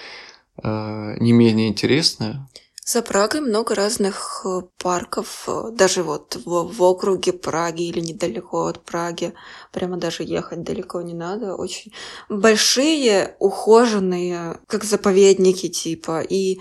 э, 0.61 1.15
не 1.19 1.31
менее 1.31 1.69
интересное? 1.69 2.49
За 2.83 3.03
Прагой 3.03 3.41
много 3.41 3.75
разных 3.75 4.41
э, 4.43 4.61
парков, 4.79 5.43
э, 5.47 5.69
даже 5.71 6.01
вот 6.01 6.35
в, 6.45 6.73
в 6.73 6.81
округе 6.81 7.31
Праги 7.31 7.83
или 7.83 7.99
недалеко 7.99 8.65
от 8.65 8.83
Праги, 8.83 9.33
прямо 9.71 9.97
даже 9.97 10.23
ехать 10.23 10.63
далеко 10.63 11.01
не 11.03 11.13
надо, 11.13 11.55
очень 11.55 11.93
большие, 12.27 13.35
ухоженные, 13.37 14.59
как 14.65 14.83
заповедники 14.83 15.69
типа, 15.69 16.21
и 16.21 16.59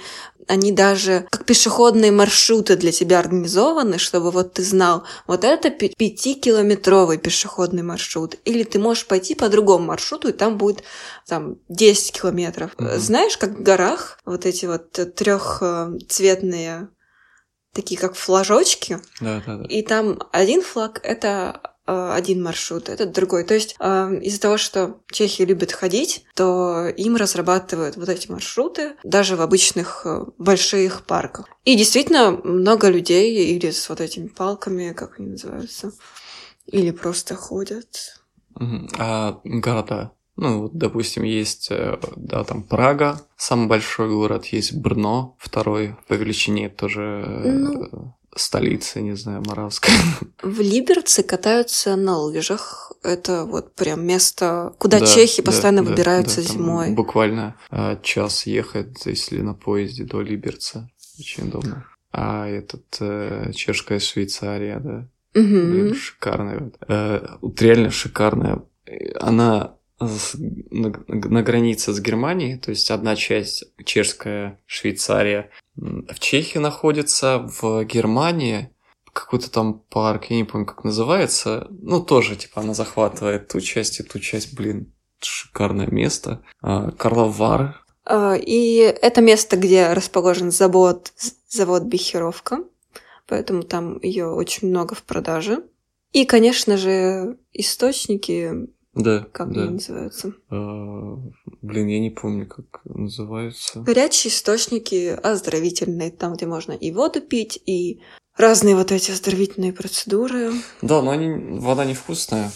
они 0.50 0.72
даже 0.72 1.26
как 1.30 1.46
пешеходные 1.46 2.10
маршруты 2.10 2.76
для 2.76 2.90
тебя 2.90 3.20
организованы, 3.20 3.98
чтобы 3.98 4.30
вот 4.30 4.54
ты 4.54 4.62
знал, 4.62 5.04
вот 5.26 5.44
это 5.44 5.70
пятикилометровый 5.70 7.18
пешеходный 7.18 7.82
маршрут, 7.82 8.34
или 8.44 8.64
ты 8.64 8.78
можешь 8.78 9.06
пойти 9.06 9.34
по 9.34 9.48
другому 9.48 9.86
маршруту, 9.86 10.28
и 10.28 10.32
там 10.32 10.58
будет 10.58 10.82
там 11.26 11.56
10 11.68 12.12
километров. 12.20 12.72
Mm-hmm. 12.76 12.98
Знаешь, 12.98 13.36
как 13.36 13.50
в 13.58 13.62
горах 13.62 14.18
вот 14.24 14.44
эти 14.44 14.66
вот 14.66 14.90
трехцветные 14.90 16.88
такие 17.72 18.00
как 18.00 18.16
флажочки. 18.16 18.98
Да, 19.20 19.42
да, 19.46 19.56
да. 19.58 19.64
И 19.64 19.82
там 19.82 20.18
один 20.32 20.62
флаг 20.62 21.00
это 21.04 21.69
один 21.90 22.42
маршрут, 22.42 22.88
этот 22.88 23.12
другой. 23.12 23.44
То 23.44 23.54
есть 23.54 23.76
э, 23.78 24.20
из-за 24.22 24.40
того, 24.40 24.56
что 24.58 25.00
чехи 25.10 25.42
любят 25.42 25.72
ходить, 25.72 26.24
то 26.34 26.88
им 26.88 27.16
разрабатывают 27.16 27.96
вот 27.96 28.08
эти 28.08 28.30
маршруты 28.30 28.92
даже 29.04 29.36
в 29.36 29.40
обычных 29.40 30.02
э, 30.04 30.24
больших 30.38 31.04
парках. 31.06 31.46
И 31.64 31.74
действительно 31.76 32.30
много 32.30 32.88
людей 32.88 33.54
или 33.54 33.70
с 33.70 33.88
вот 33.88 34.00
этими 34.00 34.28
палками, 34.28 34.92
как 34.92 35.18
они 35.18 35.30
называются, 35.30 35.92
или 36.66 36.90
просто 36.90 37.34
ходят. 37.34 38.20
А 38.98 39.40
города? 39.44 40.12
Ну, 40.36 40.62
вот, 40.62 40.72
допустим, 40.74 41.22
есть, 41.22 41.70
да, 42.16 42.44
там 42.44 42.62
Прага, 42.62 43.20
самый 43.36 43.68
большой 43.68 44.08
город, 44.08 44.46
есть 44.46 44.74
Брно, 44.74 45.36
второй 45.38 45.96
по 46.08 46.14
величине 46.14 46.70
тоже 46.70 47.02
ну, 47.44 48.14
столица, 48.36 49.00
не 49.00 49.16
знаю, 49.16 49.42
Моравская. 49.46 49.94
В 50.42 50.60
Либерце 50.60 51.22
катаются 51.22 51.96
на 51.96 52.18
лыжах. 52.18 52.92
Это 53.02 53.44
вот 53.44 53.74
прям 53.74 54.04
место, 54.04 54.74
куда 54.78 55.00
да, 55.00 55.06
чехи 55.06 55.42
постоянно 55.42 55.82
да, 55.82 55.90
выбираются 55.90 56.42
да, 56.42 56.48
зимой. 56.52 56.90
Буквально 56.90 57.56
а, 57.70 57.96
час 57.96 58.46
ехать, 58.46 59.06
если 59.06 59.40
на 59.40 59.54
поезде 59.54 60.04
до 60.04 60.20
Либерца. 60.20 60.90
Очень 61.18 61.48
удобно. 61.48 61.86
А 62.12 62.46
этот 62.46 62.84
э, 63.00 63.52
чешская 63.54 64.00
Швейцария, 64.00 64.80
да. 64.80 65.08
Угу. 65.34 65.48
Блин, 65.48 65.94
шикарная. 65.94 66.72
Э, 66.88 67.36
вот 67.40 67.60
реально 67.62 67.90
шикарная. 67.90 68.62
Она 69.20 69.76
на, 70.00 70.92
на 71.08 71.42
границе 71.42 71.92
с 71.92 72.00
Германией, 72.00 72.58
то 72.58 72.70
есть 72.70 72.90
одна 72.90 73.16
часть 73.16 73.64
чешская 73.84 74.58
Швейцария 74.66 75.50
в 75.76 76.18
Чехии 76.18 76.58
находится, 76.58 77.46
в 77.60 77.84
Германии 77.84 78.70
какой-то 79.12 79.50
там 79.50 79.80
парк, 79.90 80.26
я 80.26 80.36
не 80.36 80.44
помню, 80.44 80.66
как 80.66 80.84
называется, 80.84 81.66
ну 81.70 82.00
тоже 82.00 82.36
типа 82.36 82.60
она 82.60 82.74
захватывает 82.74 83.48
ту 83.48 83.60
часть 83.60 84.00
и 84.00 84.02
ту 84.02 84.18
часть, 84.18 84.54
блин, 84.54 84.92
шикарное 85.20 85.88
место. 85.88 86.42
А, 86.62 86.90
Карловар. 86.92 87.84
А, 88.04 88.36
и 88.36 88.76
это 88.76 89.20
место, 89.20 89.56
где 89.56 89.92
расположен 89.92 90.50
завод, 90.50 91.12
завод 91.48 91.82
Бихеровка, 91.84 92.64
поэтому 93.26 93.62
там 93.62 94.00
ее 94.00 94.28
очень 94.28 94.68
много 94.68 94.94
в 94.94 95.02
продаже. 95.02 95.64
И, 96.12 96.24
конечно 96.24 96.76
же, 96.76 97.38
источники 97.52 98.68
да. 98.94 99.26
Как 99.32 99.52
да. 99.52 99.62
они 99.62 99.70
называются? 99.74 100.32
А, 100.50 101.16
блин, 101.62 101.86
я 101.86 102.00
не 102.00 102.10
помню, 102.10 102.46
как 102.46 102.80
называются. 102.84 103.80
Горячие 103.80 104.32
источники 104.32 105.16
оздоровительные, 105.22 106.10
там, 106.10 106.34
где 106.34 106.46
можно 106.46 106.72
и 106.72 106.90
воду 106.90 107.20
пить, 107.20 107.60
и 107.66 108.00
разные 108.36 108.74
вот 108.74 108.90
эти 108.90 109.12
оздоровительные 109.12 109.72
процедуры. 109.72 110.52
Да, 110.82 111.02
но 111.02 111.10
они, 111.10 111.60
вода 111.60 111.84
невкусная. 111.84 112.50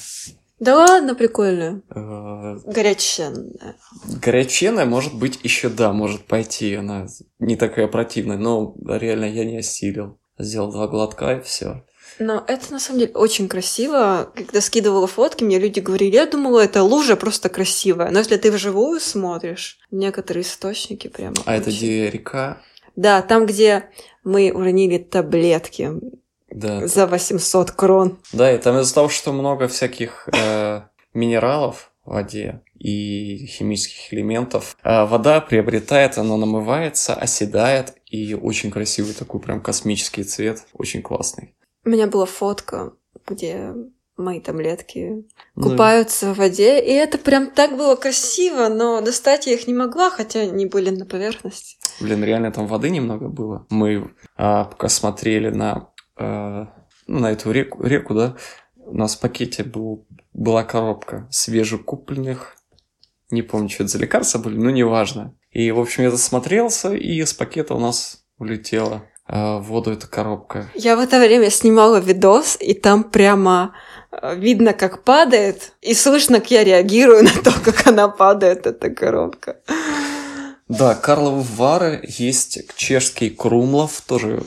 Да 0.61 0.77
ладно, 0.77 1.15
прикольно. 1.15 1.83
А... 1.91 2.57
Горяченная. 2.65 3.77
Горяченная, 4.21 4.87
может 4.87 5.15
быть, 5.15 5.39
еще 5.43 5.69
да, 5.69 5.93
может 5.93 6.27
пойти. 6.27 6.75
Она 6.75 7.07
не 7.39 7.57
такая 7.57 7.87
противная, 7.87 8.39
но 8.39 8.75
реально 8.87 9.27
я 9.27 9.45
не 9.45 9.59
осилил. 9.59 10.19
Сделал 10.39 10.73
два 10.73 10.89
глотка 10.89 11.35
и 11.35 11.43
все. 11.43 11.85
Но 12.19 12.45
это 12.47 12.73
на 12.73 12.79
самом 12.79 13.01
деле 13.01 13.13
очень 13.13 13.49
красиво. 13.49 14.31
Когда 14.35 14.61
скидывала 14.61 15.07
фотки, 15.07 15.45
мне 15.45 15.59
люди 15.59 15.81
говорили, 15.81 16.15
я 16.15 16.27
думала, 16.27 16.61
это 16.61 16.83
лужа 16.83 17.17
просто 17.17 17.49
красивая. 17.49 18.11
Но 18.11 18.19
если 18.19 18.37
ты 18.37 18.53
вживую 18.53 19.01
смотришь, 19.01 19.79
некоторые 19.91 20.43
источники 20.43 21.09
прямо. 21.09 21.35
А 21.45 21.53
очень... 21.53 21.61
это 21.63 21.71
где 21.71 22.11
река? 22.11 22.59
Да, 22.97 23.23
там, 23.23 23.47
где 23.47 23.89
мы 24.23 24.53
уронили 24.53 24.99
таблетки 24.99 25.91
да. 26.51 26.87
за 26.87 27.07
800 27.07 27.71
крон. 27.73 28.19
Да, 28.33 28.53
и 28.53 28.59
там 28.59 28.79
из-за 28.79 28.95
того, 28.95 29.09
что 29.09 29.33
много 29.33 29.69
всяких 29.69 30.29
э, 30.33 30.83
минералов 31.13 31.93
в 32.05 32.13
воде 32.13 32.61
и 32.79 33.47
химических 33.47 34.13
элементов, 34.15 34.77
э, 34.85 35.05
вода 35.05 35.41
приобретает, 35.41 36.19
она 36.19 36.37
намывается, 36.37 37.15
оседает, 37.15 37.95
и 38.07 38.35
очень 38.35 38.71
красивый 38.71 39.15
такой 39.15 39.41
прям 39.41 39.61
космический 39.61 40.23
цвет, 40.23 40.65
очень 40.75 41.03
классный. 41.03 41.55
У 41.85 41.89
меня 41.91 42.07
была 42.07 42.27
фотка, 42.27 42.93
где 43.27 43.75
мои 44.17 44.41
таблетки 44.41 45.27
ну, 45.57 45.71
купаются 45.71 46.33
в 46.33 46.39
воде, 46.39 46.81
и 46.81 46.93
это 46.93 47.19
прям 47.19 47.51
так 47.51 47.77
было 47.77 47.97
красиво, 47.97 48.69
но 48.69 49.01
достать 49.01 49.47
я 49.47 49.55
их 49.55 49.67
не 49.67 49.75
могла, 49.75 50.11
хотя 50.11 50.41
они 50.41 50.67
были 50.67 50.91
на 50.91 51.05
поверхности. 51.05 51.77
Блин, 52.01 52.23
реально 52.25 52.53
там 52.53 52.67
воды 52.67 52.91
немного 52.91 53.29
было. 53.29 53.67
Мы 53.71 54.11
а, 54.37 54.65
пока 54.65 54.89
смотрели 54.89 55.51
на, 55.51 55.91
а, 56.17 56.69
ну, 57.07 57.21
на 57.21 57.33
эту 57.33 57.51
реку, 57.51 57.83
реку, 57.85 58.15
да, 58.15 58.37
у 58.77 58.97
нас 58.97 59.17
в 59.17 59.21
пакете 59.21 59.65
был, 59.65 60.07
была 60.33 60.65
коробка 60.65 61.27
свежекупленных, 61.31 62.57
не 63.31 63.43
помню, 63.43 63.69
что 63.69 63.85
это 63.85 63.93
за 63.93 63.99
лекарства 63.99 64.39
были, 64.39 64.57
но 64.57 64.71
неважно. 64.71 65.35
И, 65.51 65.71
в 65.73 65.81
общем, 65.81 66.05
я 66.05 66.11
засмотрелся, 66.11 66.95
и 66.95 67.21
из 67.21 67.33
пакета 67.33 67.75
у 67.75 67.81
нас 67.81 68.25
улетело 68.39 69.03
а 69.27 69.59
воду 69.59 69.91
это 69.93 70.07
коробка. 70.07 70.69
Я 70.75 70.97
в 70.97 71.01
это 71.01 71.19
время 71.19 71.51
снимала 71.51 71.99
видос, 71.99 72.57
и 72.61 72.75
там 72.75 73.05
прямо 73.05 73.75
э, 74.11 74.37
видно, 74.37 74.73
как 74.73 75.03
падает, 75.03 75.73
и 75.81 75.95
слышно, 75.95 76.41
как 76.41 76.51
я 76.51 76.65
реагирую 76.65 77.25
на 77.25 77.33
то, 77.43 77.53
как 77.65 77.87
она 77.87 78.09
падает, 78.09 78.67
эта 78.67 78.91
коробка. 78.91 79.57
Да, 80.67 80.95
Карловы 80.95 81.43
Вары, 81.43 82.03
есть 82.09 82.75
чешский 82.77 83.29
Крумлов, 83.29 84.01
тоже 84.01 84.43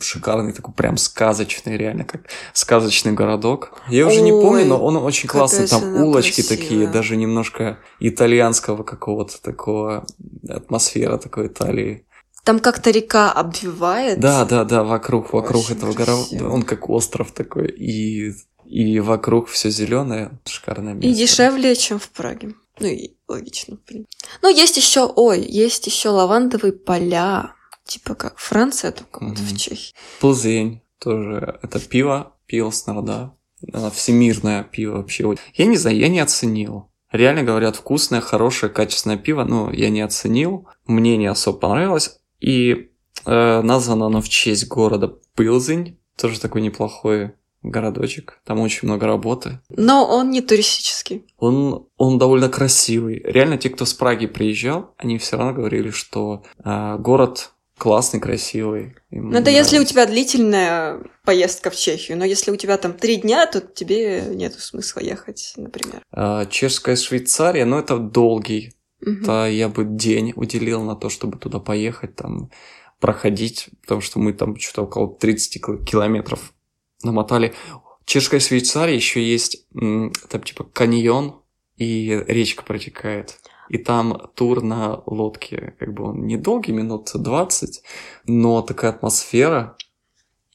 шикарный, 0.00 0.52
такой 0.52 0.74
прям 0.74 0.96
сказочный, 0.96 1.76
реально, 1.76 2.04
как 2.04 2.22
сказочный 2.52 3.12
городок. 3.12 3.80
Я 3.88 4.08
уже 4.08 4.20
не 4.20 4.32
помню, 4.32 4.64
но 4.64 4.82
он 4.82 4.96
очень 4.96 5.28
классный, 5.28 5.68
там 5.68 5.94
улочки 6.02 6.42
красивая. 6.42 6.58
такие, 6.58 6.86
даже 6.88 7.16
немножко 7.16 7.78
итальянского 8.00 8.82
какого-то 8.82 9.40
такого, 9.40 10.04
атмосфера 10.48 11.18
такой 11.18 11.46
Италии. 11.46 12.07
Там 12.44 12.60
как-то 12.60 12.90
река 12.90 13.32
обвивает. 13.32 14.20
Да, 14.20 14.44
да, 14.44 14.64
да, 14.64 14.84
вокруг, 14.84 15.32
вокруг 15.32 15.64
Очень 15.64 15.76
этого 15.76 15.92
города. 15.92 16.48
Он 16.48 16.62
как 16.62 16.88
остров 16.88 17.32
такой. 17.32 17.68
И, 17.68 18.32
и 18.64 19.00
вокруг 19.00 19.48
все 19.48 19.70
зеленое, 19.70 20.38
шикарное 20.46 20.94
место. 20.94 21.08
И 21.08 21.14
дешевле, 21.14 21.76
чем 21.76 21.98
в 21.98 22.08
Праге. 22.08 22.54
Ну 22.80 22.86
и 22.86 23.16
логично, 23.26 23.76
в 23.76 23.80
принципе. 23.80 24.26
Ну, 24.42 24.48
есть 24.48 24.76
еще, 24.76 25.04
ой, 25.04 25.40
есть 25.40 25.86
еще 25.86 26.10
лавандовые 26.10 26.72
поля. 26.72 27.54
Типа 27.84 28.14
как 28.14 28.38
Франция, 28.38 28.92
только 28.92 29.24
mm-hmm. 29.24 29.28
вот 29.28 29.38
в 29.38 29.56
Чехии. 29.58 29.94
Плзень 30.20 30.82
тоже. 30.98 31.58
Это 31.62 31.80
пиво, 31.80 32.36
пилснер, 32.46 33.02
да. 33.02 33.34
Она 33.72 33.90
всемирное 33.90 34.62
пиво 34.62 34.98
вообще. 34.98 35.36
Я 35.54 35.66
не 35.66 35.76
знаю, 35.76 35.96
я 35.98 36.08
не 36.08 36.20
оценил. 36.20 36.90
Реально 37.10 37.42
говорят, 37.42 37.76
вкусное, 37.76 38.20
хорошее, 38.20 38.70
качественное 38.70 39.16
пиво, 39.16 39.44
но 39.44 39.72
я 39.72 39.88
не 39.88 40.02
оценил. 40.02 40.68
Мне 40.86 41.16
не 41.16 41.26
особо 41.26 41.58
понравилось. 41.58 42.17
И 42.40 42.90
э, 43.26 43.62
названо 43.62 44.06
оно 44.06 44.20
в 44.20 44.28
честь 44.28 44.68
города 44.68 45.14
Пылзень. 45.34 45.98
Тоже 46.16 46.40
такой 46.40 46.62
неплохой 46.62 47.34
городочек. 47.62 48.40
Там 48.44 48.60
очень 48.60 48.88
много 48.88 49.06
работы. 49.06 49.60
Но 49.68 50.06
он 50.06 50.30
не 50.30 50.40
туристический. 50.40 51.26
Он, 51.38 51.86
он 51.96 52.18
довольно 52.18 52.48
красивый. 52.48 53.20
Реально, 53.24 53.58
те, 53.58 53.70
кто 53.70 53.84
с 53.84 53.94
Праги 53.94 54.26
приезжал, 54.26 54.94
они 54.96 55.18
все 55.18 55.36
равно 55.36 55.52
говорили, 55.54 55.90
что 55.90 56.44
э, 56.64 56.96
город 56.98 57.52
классный, 57.78 58.20
красивый. 58.20 58.96
Ну, 59.10 59.38
это 59.38 59.50
если 59.50 59.78
у 59.78 59.84
тебя 59.84 60.04
длительная 60.06 61.00
поездка 61.24 61.70
в 61.70 61.76
Чехию, 61.76 62.18
но 62.18 62.24
если 62.24 62.50
у 62.50 62.56
тебя 62.56 62.76
там 62.76 62.92
три 62.92 63.16
дня, 63.16 63.46
то 63.46 63.60
тебе 63.60 64.22
нет 64.34 64.54
смысла 64.54 65.00
ехать, 65.00 65.54
например. 65.56 66.02
Э, 66.12 66.44
чешская 66.50 66.96
Швейцария, 66.96 67.64
ну, 67.64 67.78
это 67.78 67.98
долгий. 67.98 68.74
Угу. 69.00 69.24
То 69.24 69.46
я 69.46 69.68
бы 69.68 69.84
день 69.84 70.32
уделил 70.34 70.82
на 70.82 70.96
то, 70.96 71.08
чтобы 71.08 71.38
туда 71.38 71.60
поехать, 71.60 72.16
там 72.16 72.50
проходить, 73.00 73.68
потому 73.82 74.00
что 74.00 74.18
мы 74.18 74.32
там 74.32 74.56
что-то 74.56 74.82
около 74.82 75.14
30 75.14 75.84
километров 75.84 76.52
намотали. 77.02 77.54
Чешская 78.04 78.40
Швейцария 78.40 78.94
еще 78.94 79.22
есть 79.22 79.66
там 79.72 80.42
типа 80.42 80.64
каньон, 80.64 81.42
и 81.76 82.24
речка 82.26 82.64
протекает. 82.64 83.38
И 83.68 83.78
там 83.78 84.30
тур 84.34 84.62
на 84.62 85.02
лодке, 85.06 85.74
как 85.78 85.92
бы 85.92 86.04
он 86.04 86.26
недолгий, 86.26 86.72
минут 86.72 87.10
20, 87.14 87.82
но 88.26 88.62
такая 88.62 88.92
атмосфера. 88.92 89.76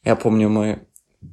Я 0.04 0.16
помню, 0.16 0.50
мы 0.50 0.88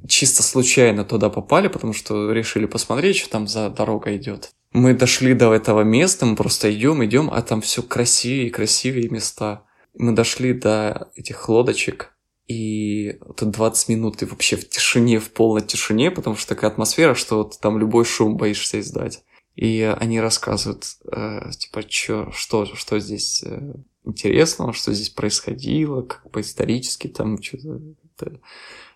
чисто 0.07 0.43
случайно 0.43 1.03
туда 1.03 1.29
попали, 1.29 1.67
потому 1.67 1.93
что 1.93 2.31
решили 2.31 2.67
посмотреть, 2.67 3.17
что 3.17 3.31
там 3.31 3.47
за 3.47 3.69
дорога 3.69 4.15
идет. 4.15 4.51
Мы 4.73 4.93
дошли 4.93 5.33
до 5.33 5.53
этого 5.53 5.81
места, 5.81 6.25
мы 6.25 6.35
просто 6.35 6.73
идем, 6.73 7.03
идем, 7.03 7.29
а 7.31 7.41
там 7.41 7.61
все 7.61 7.83
красивее 7.83 8.47
и 8.47 8.51
красивее 8.51 9.09
места. 9.09 9.65
Мы 9.93 10.13
дошли 10.13 10.53
до 10.53 11.11
этих 11.15 11.49
лодочек, 11.49 12.13
и 12.47 13.19
тут 13.37 13.51
20 13.51 13.89
минут 13.89 14.17
ты 14.17 14.25
вообще 14.25 14.55
в 14.55 14.67
тишине, 14.67 15.19
в 15.19 15.31
полной 15.31 15.61
тишине, 15.61 16.11
потому 16.11 16.35
что 16.35 16.49
такая 16.49 16.71
атмосфера, 16.71 17.15
что 17.15 17.37
вот 17.37 17.59
там 17.59 17.77
любой 17.77 18.05
шум 18.05 18.37
боишься 18.37 18.79
издать. 18.79 19.23
И 19.55 19.81
они 19.99 20.21
рассказывают, 20.21 20.85
э, 21.11 21.51
типа, 21.57 21.83
чё, 21.83 22.31
что, 22.31 22.65
что 22.65 22.99
здесь 22.99 23.43
э, 23.45 23.73
интересного, 24.05 24.73
что 24.73 24.93
здесь 24.93 25.09
происходило, 25.09 26.01
как 26.03 26.29
бы 26.31 26.41
исторически 26.41 27.07
там 27.07 27.41
что-то 27.41 28.39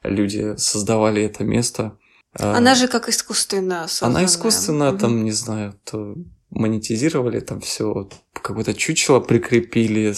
люди 0.04 0.56
создавали 0.58 1.24
это 1.24 1.44
место. 1.44 1.98
А, 2.38 2.58
Она 2.58 2.76
же 2.76 2.88
как 2.88 3.10
искусственно 3.10 3.88
созданная. 3.88 4.18
Она 4.18 4.26
искусственно, 4.26 4.90
угу. 4.90 4.98
там, 4.98 5.24
не 5.24 5.32
знаю, 5.32 5.80
то 5.84 6.16
монетизировали 6.50 7.40
там 7.40 7.60
все, 7.62 8.10
какое-то 8.34 8.74
чучело 8.74 9.20
прикрепили, 9.20 10.14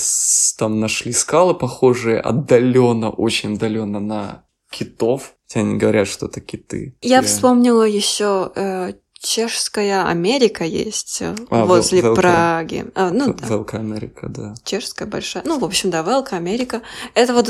там 0.58 0.80
нашли 0.80 1.12
скалы 1.12 1.54
похожие 1.54 2.20
отдаленно, 2.20 3.10
очень 3.10 3.56
отдаленно 3.56 4.00
на 4.00 4.44
китов. 4.70 5.34
Хотя 5.48 5.62
они 5.62 5.78
говорят, 5.78 6.08
что 6.08 6.26
это 6.26 6.42
киты. 6.42 6.96
Я 7.02 7.10
Реально. 7.10 7.28
вспомнила 7.28 7.84
еще 7.84 8.52
э, 8.54 8.94
Чешская 9.20 10.06
Америка 10.06 10.64
есть 10.64 11.22
э, 11.22 11.36
а, 11.50 11.66
возле 11.66 12.02
Велка. 12.02 12.22
Праги. 12.22 12.86
А, 12.94 13.10
ну, 13.10 13.34
да. 13.34 13.48
Велка 13.48 13.78
Америка, 13.78 14.28
да. 14.30 14.54
Чешская 14.64 15.08
большая. 15.08 15.44
Ну, 15.46 15.58
в 15.58 15.66
общем, 15.66 15.90
да, 15.90 16.02
Велка 16.04 16.36
Америка. 16.36 16.82
Это 17.16 17.34
вот, 17.34 17.50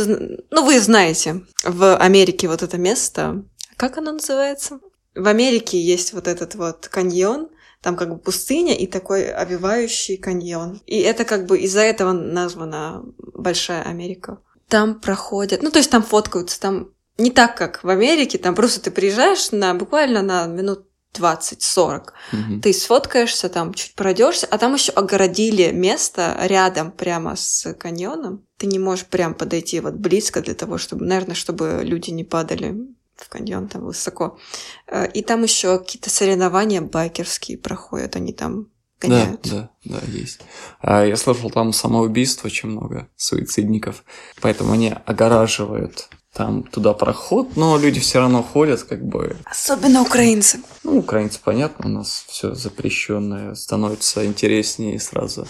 ну, 0.49 0.65
вы 0.65 0.79
знаете, 0.79 1.41
в 1.63 1.97
Америке 1.97 2.47
вот 2.47 2.63
это 2.63 2.77
место. 2.77 3.43
Как 3.77 3.97
оно 3.97 4.11
называется? 4.11 4.79
В 5.15 5.27
Америке 5.27 5.79
есть 5.79 6.13
вот 6.13 6.27
этот 6.27 6.55
вот 6.55 6.87
каньон, 6.87 7.49
там 7.81 7.95
как 7.95 8.09
бы 8.09 8.17
пустыня 8.17 8.75
и 8.75 8.87
такой 8.87 9.29
овивающий 9.29 10.17
каньон. 10.17 10.81
И 10.85 10.99
это 10.99 11.25
как 11.25 11.45
бы 11.45 11.59
из-за 11.59 11.81
этого 11.81 12.11
названа 12.11 13.03
Большая 13.17 13.83
Америка. 13.83 14.39
Там 14.67 14.99
проходят, 14.99 15.61
ну 15.61 15.71
то 15.71 15.79
есть 15.79 15.91
там 15.91 16.03
фоткаются, 16.03 16.59
там 16.59 16.89
не 17.17 17.31
так, 17.31 17.55
как 17.55 17.83
в 17.83 17.89
Америке, 17.89 18.37
там 18.37 18.53
просто 18.55 18.81
ты 18.81 18.91
приезжаешь 18.91 19.51
на 19.51 19.73
буквально 19.73 20.21
на 20.21 20.45
минут 20.47 20.85
20-40. 21.15 22.03
Mm-hmm. 22.31 22.61
Ты 22.61 22.73
сфоткаешься, 22.73 23.49
там 23.49 23.73
чуть 23.73 23.95
пройдешься, 23.95 24.47
а 24.49 24.57
там 24.57 24.73
еще 24.73 24.91
огородили 24.91 25.71
место 25.71 26.37
рядом 26.41 26.91
прямо 26.91 27.35
с 27.35 27.73
каньоном. 27.73 28.45
Ты 28.57 28.67
не 28.67 28.77
можешь 28.77 29.05
прям 29.05 29.33
подойти 29.33 29.79
вот 29.79 29.95
близко 29.95 30.41
для 30.41 30.53
того, 30.53 30.77
чтобы, 30.77 31.05
наверное, 31.05 31.35
чтобы 31.35 31.81
люди 31.83 32.11
не 32.11 32.23
падали 32.23 32.75
в 33.17 33.29
каньон 33.29 33.67
там 33.67 33.85
высоко. 33.85 34.37
Э, 34.87 35.09
и 35.11 35.21
там 35.21 35.43
еще 35.43 35.79
какие-то 35.79 36.09
соревнования 36.09 36.81
байкерские 36.81 37.57
проходят, 37.57 38.15
они 38.15 38.33
там 38.33 38.67
гоняют. 38.99 39.41
Да, 39.43 39.69
да, 39.83 39.99
да, 39.99 40.11
есть. 40.11 40.41
А 40.79 41.05
я 41.05 41.15
слышал, 41.15 41.49
там 41.49 41.73
самоубийств 41.73 42.43
очень 42.45 42.69
много, 42.69 43.09
суицидников, 43.15 44.03
поэтому 44.41 44.73
они 44.73 44.93
огораживают 45.05 46.09
там 46.33 46.63
туда 46.63 46.93
проход, 46.93 47.55
но 47.55 47.77
люди 47.77 47.99
все 47.99 48.19
равно 48.19 48.43
ходят, 48.43 48.83
как 48.83 49.03
бы. 49.03 49.35
Особенно 49.45 50.01
украинцы. 50.01 50.59
Ну, 50.83 50.99
украинцы, 50.99 51.39
понятно, 51.43 51.89
у 51.89 51.89
нас 51.89 52.25
все 52.27 52.53
запрещенное 52.53 53.55
становится 53.55 54.25
интереснее 54.25 54.99
сразу 54.99 55.47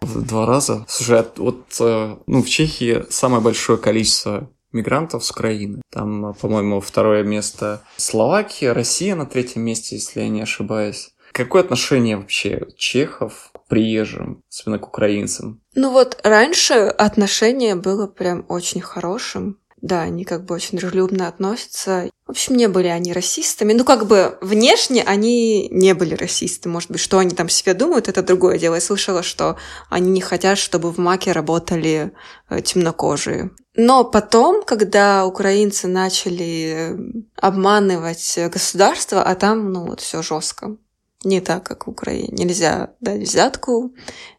в 0.00 0.22
два 0.22 0.46
раза. 0.46 0.84
Слушай, 0.88 1.24
вот 1.36 1.64
э, 1.80 2.16
ну, 2.26 2.42
в 2.42 2.48
Чехии 2.48 3.04
самое 3.10 3.42
большое 3.42 3.78
количество 3.78 4.48
мигрантов 4.72 5.24
с 5.24 5.30
Украины. 5.30 5.82
Там, 5.90 6.34
по-моему, 6.34 6.80
второе 6.80 7.22
место 7.22 7.82
Словакия, 7.96 8.72
Россия 8.72 9.14
на 9.14 9.26
третьем 9.26 9.62
месте, 9.62 9.96
если 9.96 10.20
я 10.20 10.28
не 10.28 10.42
ошибаюсь. 10.42 11.10
Какое 11.32 11.62
отношение 11.62 12.18
вообще 12.18 12.66
чехов 12.76 13.50
к 13.52 13.66
приезжим, 13.68 14.42
особенно 14.50 14.78
к 14.78 14.86
украинцам? 14.86 15.62
Ну 15.74 15.90
вот 15.90 16.20
раньше 16.22 16.74
отношение 16.74 17.74
было 17.74 18.06
прям 18.06 18.44
очень 18.48 18.82
хорошим. 18.82 19.58
Да, 19.82 20.02
они 20.02 20.24
как 20.24 20.44
бы 20.44 20.54
очень 20.54 20.78
дружелюбно 20.78 21.26
относятся. 21.26 22.08
В 22.24 22.30
общем, 22.30 22.56
не 22.56 22.68
были 22.68 22.86
они 22.86 23.12
расистами. 23.12 23.72
Ну, 23.72 23.84
как 23.84 24.06
бы 24.06 24.38
внешне 24.40 25.02
они 25.02 25.68
не 25.70 25.92
были 25.92 26.14
расисты. 26.14 26.68
Может 26.68 26.88
быть, 26.88 27.00
что 27.00 27.18
они 27.18 27.34
там 27.34 27.48
себе 27.48 27.74
думают, 27.74 28.06
это 28.06 28.22
другое 28.22 28.58
дело. 28.58 28.76
Я 28.76 28.80
слышала, 28.80 29.24
что 29.24 29.56
они 29.90 30.12
не 30.12 30.20
хотят, 30.20 30.56
чтобы 30.58 30.92
в 30.92 30.98
Маке 30.98 31.32
работали 31.32 32.12
э, 32.48 32.60
темнокожие. 32.62 33.50
Но 33.74 34.04
потом, 34.04 34.62
когда 34.62 35.26
украинцы 35.26 35.88
начали 35.88 36.92
э, 36.92 36.96
обманывать 37.34 38.38
государство, 38.52 39.24
а 39.24 39.34
там, 39.34 39.72
ну, 39.72 39.86
вот 39.86 40.00
все 40.00 40.22
жестко. 40.22 40.76
Не 41.24 41.40
так, 41.40 41.64
как 41.64 41.88
в 41.88 41.90
Украине. 41.90 42.28
Нельзя 42.30 42.94
дать 43.00 43.22
взятку, 43.22 43.92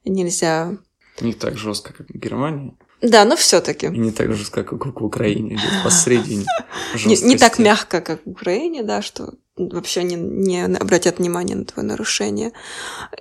нельзя... 0.06 0.78
Не 1.20 1.34
так 1.34 1.58
жестко, 1.58 1.92
как 1.92 2.08
в 2.08 2.18
Германии. 2.18 2.78
Да, 3.04 3.26
но 3.26 3.36
все-таки. 3.36 3.88
не 3.90 4.12
так 4.12 4.34
жестко, 4.34 4.64
как 4.64 5.02
в 5.02 5.06
Украине, 5.06 5.60
посредине. 5.84 6.46
Не, 7.06 7.18
не 7.18 7.38
так 7.38 7.60
мягко, 7.60 8.02
как 8.02 8.26
в 8.26 8.30
Украине, 8.30 8.84
да, 8.84 9.02
что 9.02 9.34
вообще 9.58 10.04
не, 10.04 10.16
не 10.16 10.64
обратят 10.64 11.20
внимание 11.20 11.56
на 11.56 11.66
твое 11.66 11.88
нарушение. 11.88 12.54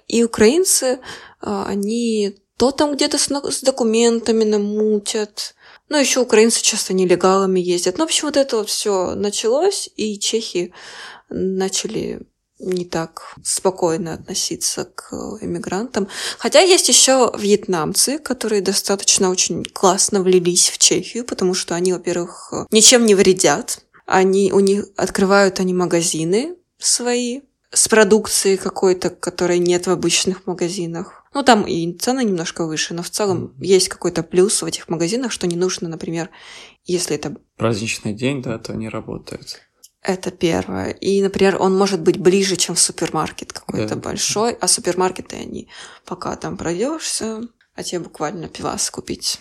И 0.09 0.25
украинцы, 0.25 1.01
а, 1.41 1.67
они 1.67 2.37
то 2.57 2.71
там 2.71 2.95
где-то 2.95 3.19
с, 3.19 3.29
с 3.29 3.63
документами 3.63 4.45
намутят, 4.45 5.55
ну, 5.89 5.99
еще 5.99 6.21
украинцы 6.21 6.63
часто 6.63 6.95
нелегалами 6.95 7.59
ездят. 7.59 7.99
Ну, 7.99 8.05
в 8.05 8.09
общем, 8.09 8.29
вот 8.29 8.37
это 8.37 8.59
вот 8.59 8.69
все 8.69 9.15
началось, 9.15 9.91
и 9.97 10.19
чехи 10.19 10.73
начали 11.29 12.21
не 12.63 12.85
так 12.85 13.35
спокойно 13.43 14.15
относиться 14.15 14.85
к 14.85 15.13
иммигрантам. 15.41 16.09
Хотя 16.39 16.61
есть 16.61 16.89
еще 16.89 17.33
вьетнамцы, 17.37 18.19
которые 18.19 18.63
достаточно 18.63 19.31
очень 19.31 19.65
классно 19.65 20.23
влились 20.23 20.71
в 20.71 20.79
Чехию, 20.79 21.25
потому 21.25 21.55
что 21.55 21.75
они, 21.75 21.93
во-первых, 21.93 22.53
ничем 22.71 23.05
не 23.05 23.15
вредят. 23.15 23.81
Они, 24.07 24.53
у 24.53 24.61
них 24.61 24.87
открывают 24.97 25.61
они 25.61 25.75
магазины 25.75 26.57
свои 26.79 27.41
с 27.71 27.89
продукцией 27.89 28.59
какой-то, 28.59 29.11
которой 29.11 29.59
нет 29.59 29.87
в 29.87 29.91
обычных 29.91 30.47
магазинах. 30.47 31.25
Ну, 31.35 31.43
там 31.43 31.67
и 31.67 31.93
цены 31.95 32.25
немножко 32.25 32.67
выше, 32.67 32.93
но 32.93 33.03
в 33.03 33.09
целом 33.09 33.55
есть 33.59 33.89
какой-то 33.89 34.23
плюс 34.23 34.61
в 34.61 34.67
этих 34.67 34.89
магазинах, 34.89 35.33
что 35.33 35.47
не 35.47 35.57
нужно, 35.57 35.89
например, 35.89 36.29
если 36.85 37.17
это... 37.17 37.37
Праздничный 37.57 38.13
день, 38.13 38.43
да, 38.43 38.59
то 38.59 38.73
они 38.73 38.91
работают. 38.91 39.61
Это 40.03 40.33
первое. 40.33 40.91
И, 40.91 41.23
например, 41.23 41.57
он 41.61 41.77
может 41.79 42.01
быть 42.01 42.19
ближе, 42.19 42.57
чем 42.57 42.75
супермаркет 42.75 43.53
какой-то 43.53 43.95
да. 43.95 44.01
большой, 44.01 44.53
а 44.55 44.67
супермаркеты 44.67 45.37
они 45.37 45.69
пока 46.05 46.35
там 46.35 46.57
пройдешься, 46.57 47.43
а 47.77 47.83
тебе 47.85 48.01
буквально 48.01 48.49
пивас 48.49 48.91
купить. 48.91 49.39